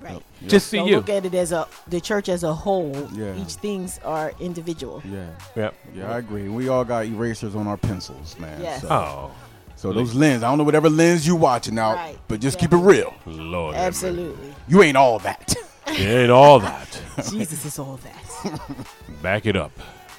[0.00, 0.22] Right.
[0.46, 0.96] Just see Don't you.
[0.96, 3.08] look at it as a the church as a whole.
[3.12, 3.34] Yeah.
[3.36, 5.02] Each things are individual.
[5.04, 5.26] Yeah.
[5.56, 5.74] Yep.
[5.96, 6.48] Yeah, I agree.
[6.48, 8.60] We all got erasers on our pencils, man.
[8.60, 8.82] Yes.
[8.82, 9.30] So, Oh,
[9.76, 12.18] so those lenses, I don't know whatever lens you watching out, Right.
[12.28, 13.14] but just keep it real.
[13.26, 14.06] Lord, have mercy.
[14.06, 14.54] Absolutely.
[14.68, 15.54] You ain't all that.
[15.86, 17.00] It ain't all that.
[17.30, 18.60] Jesus is all that.
[19.22, 19.70] Back it up,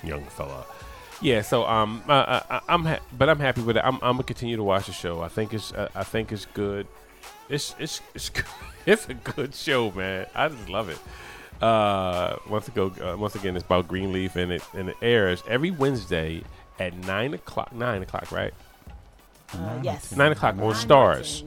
[0.04, 0.64] young fella.
[1.22, 3.82] Yeah, so um, I, I, I'm ha- but I'm happy with it.
[3.84, 5.22] I'm, I'm gonna continue to watch the show.
[5.22, 6.86] I think it's uh, I think it's good.
[7.50, 8.46] It's it's it's good.
[8.86, 10.28] it's a good show, man.
[10.36, 11.00] I just love it.
[11.62, 15.72] Uh, once ago, uh, once again, it's about Greenleaf, and it and it airs every
[15.72, 16.44] Wednesday
[16.80, 17.74] at nine o'clock.
[17.74, 18.54] Nine o'clock, right?
[19.54, 20.16] Uh, yes.
[20.16, 21.44] Nine o'clock on Stars.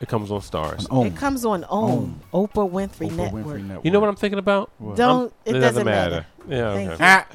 [0.00, 0.86] It comes on Stars.
[0.90, 3.84] It comes on OWN, Oprah Winfrey Network.
[3.84, 4.70] You know what I'm thinking about?
[4.96, 6.26] Don't- I'm- it doesn't matter.
[6.48, 6.74] Yeah.
[6.74, 7.04] Thank okay.
[7.04, 7.10] you.
[7.10, 7.26] Ah,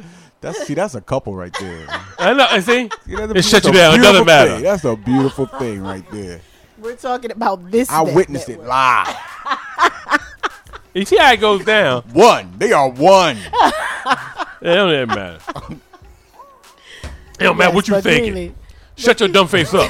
[0.41, 1.86] that's see, that's a couple right there.
[2.19, 2.45] I know.
[2.49, 2.90] I see.
[3.06, 3.95] See, that's It shut you down.
[3.99, 4.52] It doesn't matter.
[4.56, 4.64] thing.
[4.64, 6.41] That's a beautiful thing right there.
[6.80, 7.90] We're talking about this.
[7.91, 9.15] I net- witnessed it live.
[10.91, 12.02] You see how it goes down?
[12.14, 12.52] One.
[12.57, 13.38] They are one.
[13.38, 13.52] It
[14.61, 15.40] don't even matter.
[17.40, 18.34] It don't matter Yes, what you but thinking.
[18.34, 18.56] really-
[18.99, 19.88] Shut your dumb face up.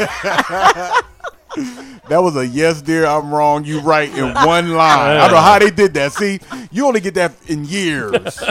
[2.09, 3.05] That was a yes, dear.
[3.05, 3.65] I'm wrong.
[3.65, 5.17] You right in one line.
[5.17, 6.11] I don't know how they did that.
[6.13, 6.39] See,
[6.71, 8.41] you only get that in years.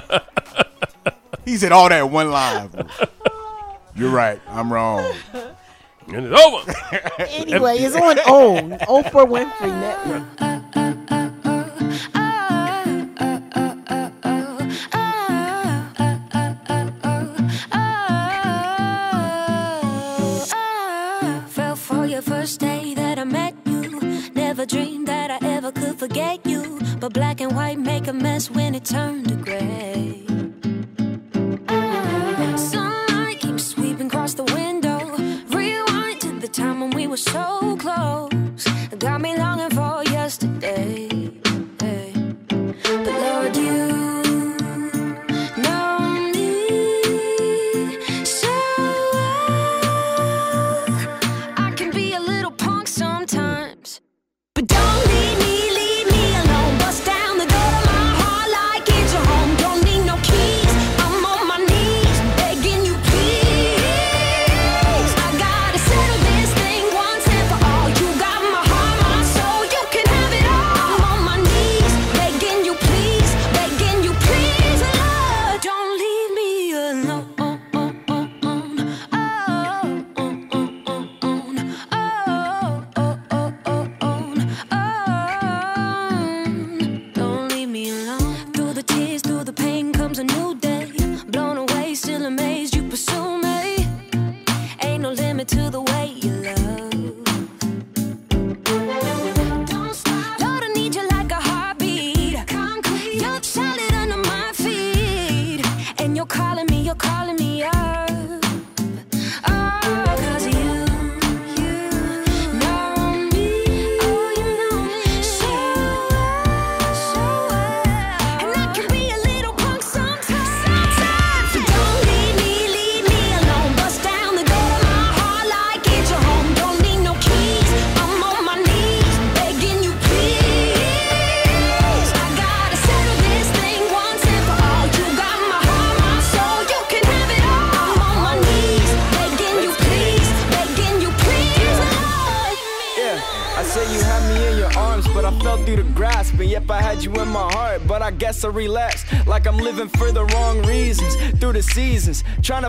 [1.45, 2.71] he said all that in one line.
[3.95, 4.41] You're right.
[4.49, 5.13] I'm wrong.
[6.09, 6.75] And it's over.
[7.19, 10.58] Anyway, it's on OWN, Oprah Winfrey Network.
[27.09, 30.27] But black and white make a mess when it turned to gray.
[32.59, 34.99] Sunlight keeps sweeping across the window.
[35.49, 37.78] Rewind to the time when we were so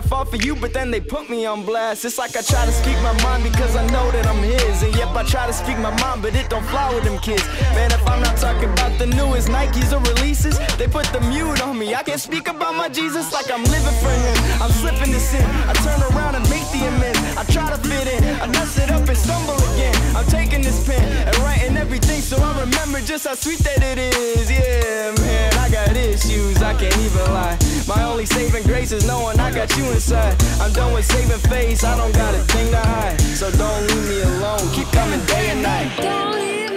[0.00, 2.04] to fall for you, but then they put me on blast.
[2.04, 4.82] It's like I try to speak my mind because I know that I'm his.
[4.82, 7.44] And yep, I try to speak my mind, but it don't fly with them kids.
[7.74, 11.60] Man, if I'm not talking about the newest Nikes or releases, they put the mute
[11.62, 11.94] on me.
[11.94, 14.36] I can't speak about my Jesus like I'm living for him.
[14.62, 15.44] I'm slipping to sin.
[15.68, 17.20] I turn around and make the amends.
[17.36, 18.22] I try to fit in.
[18.40, 19.94] I mess it up and stumble again.
[20.16, 23.98] I'm taking this pen and writing everything so I remember just how sweet that it
[23.98, 24.50] is.
[24.50, 26.62] Yeah, man, I got issues.
[26.62, 27.69] I can't even lie.
[27.90, 30.40] My only saving grace is knowing I got you inside.
[30.60, 31.82] I'm done with saving face.
[31.82, 33.20] I don't got a thing to hide.
[33.20, 34.70] So don't leave me alone.
[34.72, 36.69] Keep coming day and night.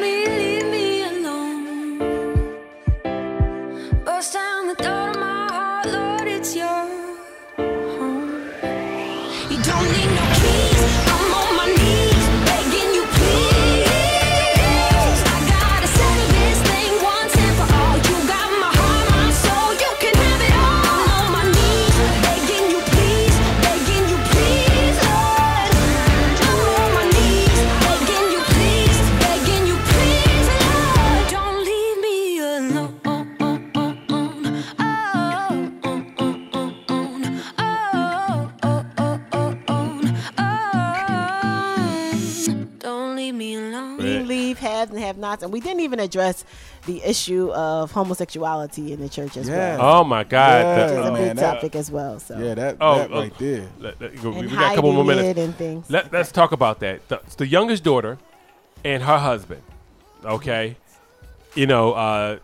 [45.54, 46.44] We didn't even address
[46.86, 49.78] the issue of homosexuality in the church as Yeah.
[49.78, 50.00] well.
[50.00, 50.62] Oh my God!
[50.66, 52.20] Yeah, The- Which is a man, big that- topic as well.
[52.20, 53.68] So Yeah, that, Oh, that oh, right there.
[53.80, 55.40] Let, let, go, we got a couple more minutes.
[55.40, 55.90] And things.
[55.90, 57.08] Let, let's talk about that.
[57.08, 58.18] The, it's the youngest daughter
[58.84, 59.62] and her husband.
[60.26, 60.76] Okay,
[61.56, 62.40] you know, uh,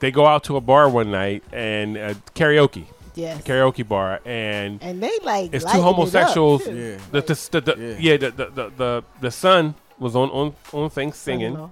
[0.00, 2.86] they go out to a bar one night and uh, karaoke.
[3.14, 3.42] Yes.
[3.42, 6.64] Karaoke bar and and they like it's lighting two it up, homosexuals.
[6.64, 10.88] The, the, the, the- yeah, the, the, the, the the son was on on on
[10.88, 11.70] thing singing, Son-in-law.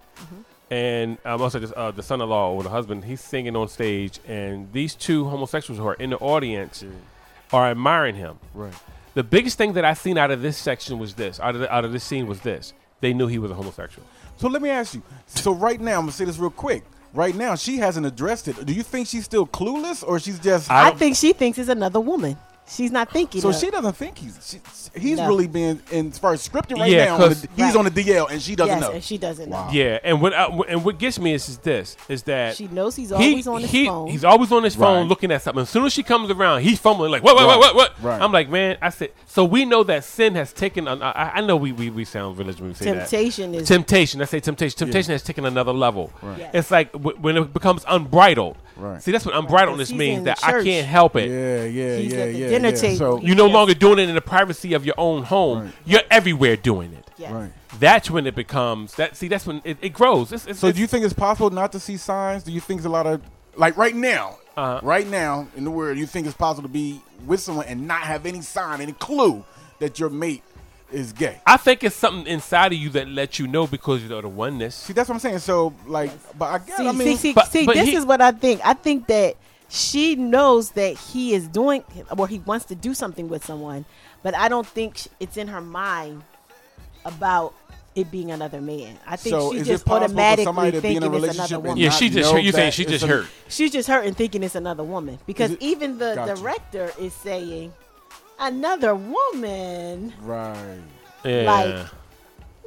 [0.71, 4.73] And um, also just uh, the son-in-law or the husband, he's singing on stage, and
[4.73, 6.85] these two homosexuals who are in the audience
[7.53, 8.39] are admiring him.
[8.55, 8.73] Right.
[9.15, 11.41] The biggest thing that I seen out of this section was this.
[11.41, 12.73] Out of the, out of this scene was this.
[13.01, 14.07] They knew he was a homosexual.
[14.37, 15.03] So let me ask you.
[15.27, 16.85] So right now, I'm gonna say this real quick.
[17.13, 18.65] Right now, she hasn't addressed it.
[18.65, 20.71] Do you think she's still clueless, or she's just?
[20.71, 22.37] I, think she thinks it's another woman.
[22.73, 23.41] She's not thinking.
[23.41, 24.61] So of- she doesn't think he's
[24.95, 25.27] she, he's No.
[25.29, 27.15] really being in as far as scripted right Yeah, now.
[27.15, 27.77] On the, 'cause- he's Right.
[27.77, 28.91] on the DL and she doesn't yes, know.
[28.93, 29.69] and she doesn't know.
[29.73, 32.95] Yeah, and what uh, and what gets me is, is this: is that She knows
[32.97, 34.07] he's he- always on his he- phone.
[34.09, 35.09] He's always on his phone Right.
[35.09, 35.63] looking at something.
[35.63, 37.59] As soon as she comes around, he's fumbling like, what, what, Right.
[37.59, 38.05] what, what, what?
[38.05, 38.23] Right.
[38.23, 39.11] I'm like, man, I said.
[39.27, 40.87] So we know that sin has taken.
[40.87, 43.63] An, I, I know we, we we sound religious when we say Temptation that.
[43.63, 44.23] is- temptation.
[44.23, 44.79] I say temptation.
[44.79, 46.13] Temptation has taken another level.
[46.23, 46.39] Right.
[46.39, 46.51] Yes.
[46.55, 48.57] It's like w- when it becomes unbridled.
[48.81, 49.03] Right.
[49.03, 50.19] See, that's what Right, unbridledness 'cause he's means.
[50.19, 51.29] in That I can't help it.
[51.31, 52.49] Yeah, yeah, He's yeah, at the yeah.
[52.49, 52.75] dinner yeah.
[52.77, 52.97] table.
[52.97, 53.55] So You're no Yes.
[53.55, 55.65] longer doing it in the privacy of your own home.
[55.65, 55.73] Right.
[55.85, 57.05] You're everywhere doing it.
[57.19, 57.33] Yes.
[57.33, 57.53] right.
[57.79, 59.17] That's when it becomes that.
[59.17, 60.33] See, that's when it, it grows.
[60.33, 62.43] It's, it's, So it's- do you think it's possible not to see signs?
[62.43, 63.21] Do you think it's a lot of
[63.57, 64.37] like right now?
[64.57, 64.81] Uh-huh.
[64.83, 68.01] Right now in the world, you think it's possible to be with someone and not
[68.03, 69.45] have any sign, any clue
[69.79, 70.43] that your mate
[70.93, 71.41] is gay?
[71.47, 74.75] I think it's something inside of you that lets you know because you're the oneness.
[74.75, 75.39] See, that's what I'm saying.
[75.41, 77.95] So like, but I guess See, I mean, see, see, but- see but this he-
[77.97, 78.61] is what I think.
[78.65, 79.37] I think that
[79.69, 81.85] she knows that he is doing
[82.17, 83.85] or he wants to do something with someone,
[84.23, 86.23] but I don't think it's in her mind
[87.05, 87.55] about
[87.95, 88.97] it being another man.
[89.07, 91.35] I think So she's is it just automatically somebody to be in a thinking it's
[91.35, 91.77] another woman.
[91.77, 92.33] Yeah, she just.
[92.33, 93.27] You saying that she just hurt?
[93.49, 96.35] She's just hurt and thinking it's another woman because it- even the Gotcha.
[96.41, 97.73] director is saying
[98.41, 100.13] another woman.
[100.23, 100.79] right.
[101.25, 101.43] Yeah.
[101.53, 101.87] Like,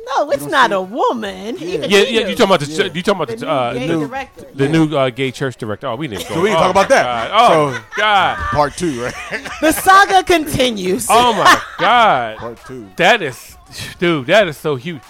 [0.06, 1.56] No, it's don't see- a woman.
[1.62, 2.28] Even yeah, yeah.
[2.28, 2.84] You talking about the Yeah.
[2.94, 4.46] you talking about the, The uh, new gay the, director.
[4.54, 4.72] the Yeah.
[4.72, 5.88] new uh, gay church director.
[5.88, 6.36] Oh, we didn't go.
[6.36, 7.04] So we didn't oh, talk about that.
[7.32, 7.32] God.
[7.34, 8.38] Oh So- God.
[8.52, 9.14] Part two, right?
[9.62, 11.08] the saga continues.
[11.10, 12.38] Oh my God.
[12.38, 12.90] Part two.
[12.98, 13.58] That is,
[13.98, 14.28] dude.
[14.28, 15.02] That is so huge.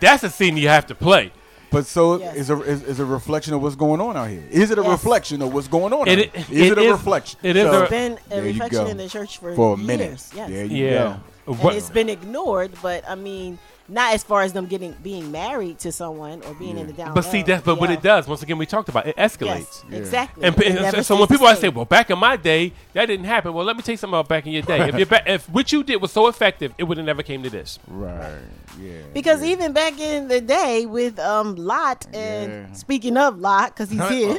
[0.00, 1.32] That's a scene you have to play.
[1.70, 2.36] But so Yes.
[2.36, 4.42] is a is, is a reflection of what's going on out here.
[4.50, 4.90] Is it a Yes.
[4.90, 6.08] reflection of what's going on?
[6.08, 6.64] It out here?
[6.64, 7.38] Is it it, a is- reflection?
[7.42, 9.86] it is So, a- It's been a reflection in the church for, for a years.
[9.86, 10.24] minute.
[10.34, 10.50] Yes.
[10.50, 10.98] There you Yeah.
[11.46, 11.52] go.
[11.52, 12.72] and What- it's been ignored.
[12.82, 13.58] But I mean,
[13.90, 17.12] not as far as them getting being married to someone or being in the down.
[17.14, 17.44] But see, low.
[17.44, 18.26] that's but what it does.
[18.28, 19.10] Once again, we talked about it.
[19.10, 19.84] It escalates.
[19.90, 20.44] Yes, exactly.
[20.44, 23.06] And, It and so, so when people I say, "Well, back in my day, that
[23.06, 24.88] didn't happen," well, let me tell you something about back in your day.
[24.88, 27.42] if you ba- if what you did was so effective, it would have never came
[27.42, 27.78] to this.
[27.88, 28.38] Right.
[28.80, 28.92] Yeah.
[29.12, 32.72] Because even back in the day with um Lot, and Yeah.
[32.74, 34.38] speaking of Lot, because he's here,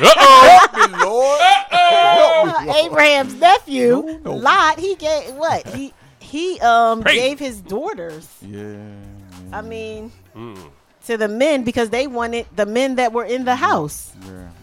[0.00, 0.88] Uh-oh.
[1.04, 1.40] Lord.
[1.40, 2.76] Help me, Lord.
[2.86, 4.34] Abraham's nephew, No, no.
[4.36, 5.92] Lot, he gave what he
[6.36, 7.16] he um Pray.
[7.16, 8.28] gave his daughters.
[8.42, 8.76] Yeah.
[9.52, 10.58] I mean, Mm.
[11.06, 14.12] to the men because they wanted the men that were in the house.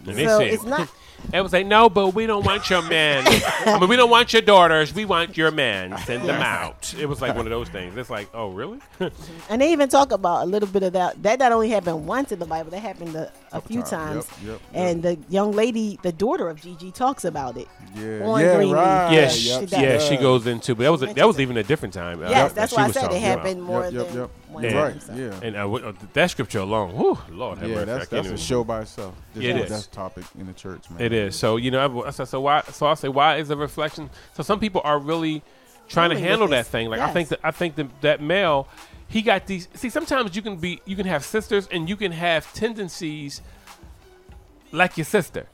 [0.06, 0.88] And they So said, it's not.
[1.32, 3.24] It was like, no, but we don't want your men.
[3.66, 4.94] I mean, we don't want your daughters.
[4.94, 5.96] We want your men.
[6.04, 6.94] Send them out.
[6.98, 7.96] It was like one of those things.
[7.96, 8.78] It's like, oh, really?
[9.50, 11.20] And they even talk about a little bit of that.
[11.22, 14.26] That not only happened once in the Bible, that happened a, a few times.
[14.44, 17.68] Yep, yep, And the young lady, the daughter of Gigi, talks about it.
[17.96, 18.74] Yeah, on yeah, Greenleaf.
[18.76, 19.12] right.
[19.12, 21.56] yeah, yep, she, she yeah, she goes into, but that was a, that was even
[21.56, 22.22] a different time.
[22.22, 23.38] uh, Yes, that that's why I was said it talking about.
[23.38, 24.30] happened more Yep, yep, than yep.
[24.54, 24.70] One Yeah.
[24.72, 24.92] time.
[24.92, 25.14] Right, so.
[25.14, 25.40] yeah.
[25.42, 27.86] And uh, what- uh, that scripture alone, whew, Lord have Yeah, mercy.
[27.86, 29.14] That's that's a show by itself.
[29.34, 29.70] Just It that- is.
[29.70, 31.00] That's topic in the church, man.
[31.00, 31.36] It is.
[31.36, 32.62] So you know, I, so, so why?
[32.70, 34.08] So I say, why is a reflection?
[34.34, 35.42] So some people are really
[35.88, 36.88] trying to handle that thing.
[36.88, 38.68] Like I think that I think that that male,
[39.08, 39.68] he got these.
[39.74, 43.42] See, sometimes you can be, you can have sisters, and you can have tendencies
[44.72, 45.46] like your sister.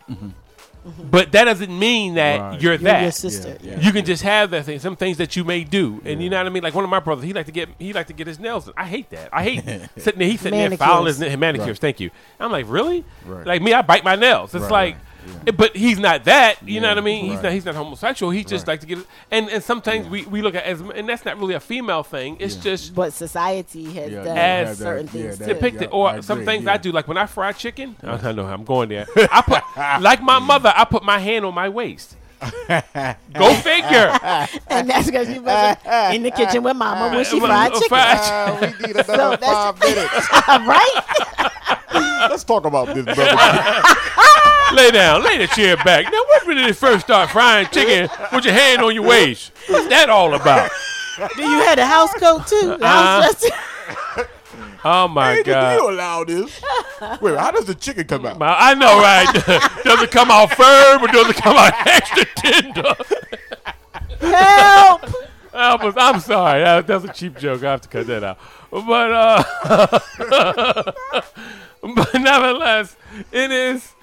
[1.11, 2.61] But that doesn't mean that Right.
[2.63, 3.03] you're You're that.
[3.03, 3.57] your sister.
[3.63, 3.81] Yeah, yeah.
[3.81, 4.79] You can just have that thing.
[4.79, 6.63] Some things that you may do, and you know what I mean.
[6.63, 8.65] Like one of my brothers, he like to get he like to get his nails.
[8.65, 8.75] done.
[8.77, 9.29] I hate that.
[9.33, 9.65] I hate
[9.99, 10.29] sitting there.
[10.29, 11.31] He's sitting there filing his Manicures.
[11.33, 11.67] na- manicures.
[11.69, 11.79] Right.
[11.79, 12.11] Thank you.
[12.39, 13.05] I'm like, really?
[13.27, 13.47] Right.
[13.47, 14.55] Like me, I bite my nails.
[14.55, 14.97] It's Right, like,
[15.27, 15.49] right.
[15.49, 16.57] eh, but he's not that.
[16.67, 17.27] You know what I mean?
[17.31, 17.53] He's not.
[17.53, 18.31] He's not homosexual.
[18.33, 18.73] He just Right.
[18.75, 19.07] like to get it.
[19.31, 22.37] And and sometimes we, we look at as and that's not really a female thing.
[22.41, 22.63] It's Yeah.
[22.63, 25.83] just But society has Yeah, done yeah, As certain that- things depicted.
[25.83, 26.73] yeah, or I some things yeah.
[26.73, 27.97] I do, like when I fry chicken.
[28.03, 29.07] I know I'm going there.
[29.31, 29.63] I put
[30.03, 30.73] like my mother.
[30.75, 32.17] I put my hand on my waist.
[32.41, 34.19] Go figure.
[34.69, 35.77] and that's because you was
[36.15, 37.89] in the kitchen with mama when she Uh, fried uh, chicken.
[37.89, 40.33] fried Ah, we need another So that's- five minutes.
[40.67, 41.80] right?
[41.93, 43.23] Let's talk about this, brother.
[44.75, 46.05] lay down, lay the chair back.
[46.05, 49.53] Now, what when did it first start frying chicken with your hand on your waist?
[49.69, 50.71] What's that all about?
[51.37, 52.77] Do you have a house coat too?
[52.79, 53.23] The Uh-huh.
[53.23, 54.27] house dress?
[54.83, 55.75] Oh my Hey, do god!
[55.79, 56.59] you allow this?
[57.21, 58.39] Wait, how does the chicken come out?
[58.41, 59.31] I know, right?
[59.85, 62.95] does it come out firm or does it come out extra tender?
[64.21, 65.05] Help!
[65.53, 66.63] I was- I'm sorry.
[66.63, 67.63] That, that's a cheap joke.
[67.65, 68.39] I have to cut that out.
[68.71, 69.43] But uh,
[71.95, 72.97] but nevertheless,
[73.33, 73.95] it is.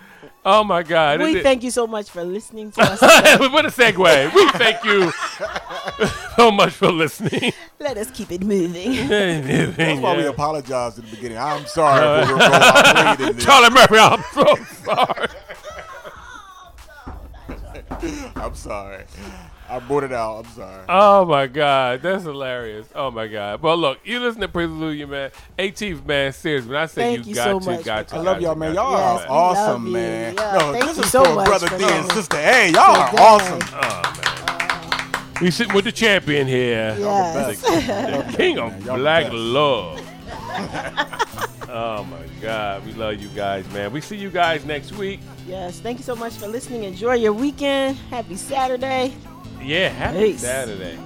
[0.43, 1.19] Oh my God!
[1.19, 3.01] We thank you so much for listening to us.
[3.51, 4.33] what a segue.
[4.33, 5.11] We thank you
[6.35, 7.51] so much for listening.
[7.79, 9.07] Let us keep it moving.
[9.07, 11.37] That's why we apologized in the beginning.
[11.37, 13.45] I'm sorry uh, for the role I played in this.
[13.45, 15.27] Charlie Murphy, I'm so sorry.
[18.35, 19.03] I'm sorry.
[19.69, 20.45] I brought it out.
[20.45, 20.83] I'm sorry.
[20.87, 22.87] Oh my God, that's hilarious.
[22.95, 23.61] Oh my God.
[23.61, 25.31] Well, look, you listen to Praise Hallelujah, man.
[25.59, 26.65] 18th man, serious.
[26.65, 28.15] When I say Thank you you got so to, much got to.
[28.15, 28.73] I love y'all, man.
[28.73, 30.35] Y'all to, are awesome, man.
[30.35, 32.71] Yeah, no, thank this is so for brother D and sister A.
[32.71, 33.59] Y'all are awesome.
[33.73, 35.41] Oh man.
[35.41, 36.95] We sitting with the champion here.
[36.97, 37.61] Yes.
[37.61, 38.81] The, the king of man.
[38.83, 39.99] Y'all the black love.
[41.69, 43.91] oh my God, we love you guys, man.
[43.91, 45.19] We see you guys next week.
[45.45, 46.85] Yes, thank you so much for listening.
[46.85, 47.97] Enjoy your weekend.
[48.09, 49.13] Happy Saturday.
[49.67, 50.39] Yeah, happy Peace.
[50.39, 50.97] Saturday.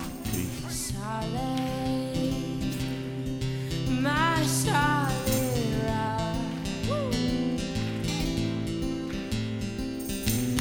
[3.90, 6.36] My solid rock.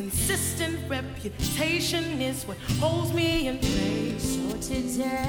[0.03, 4.35] consistent reputation is what holds me in place.
[4.35, 5.29] So today,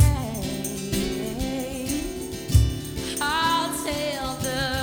[3.22, 4.83] I'll tell the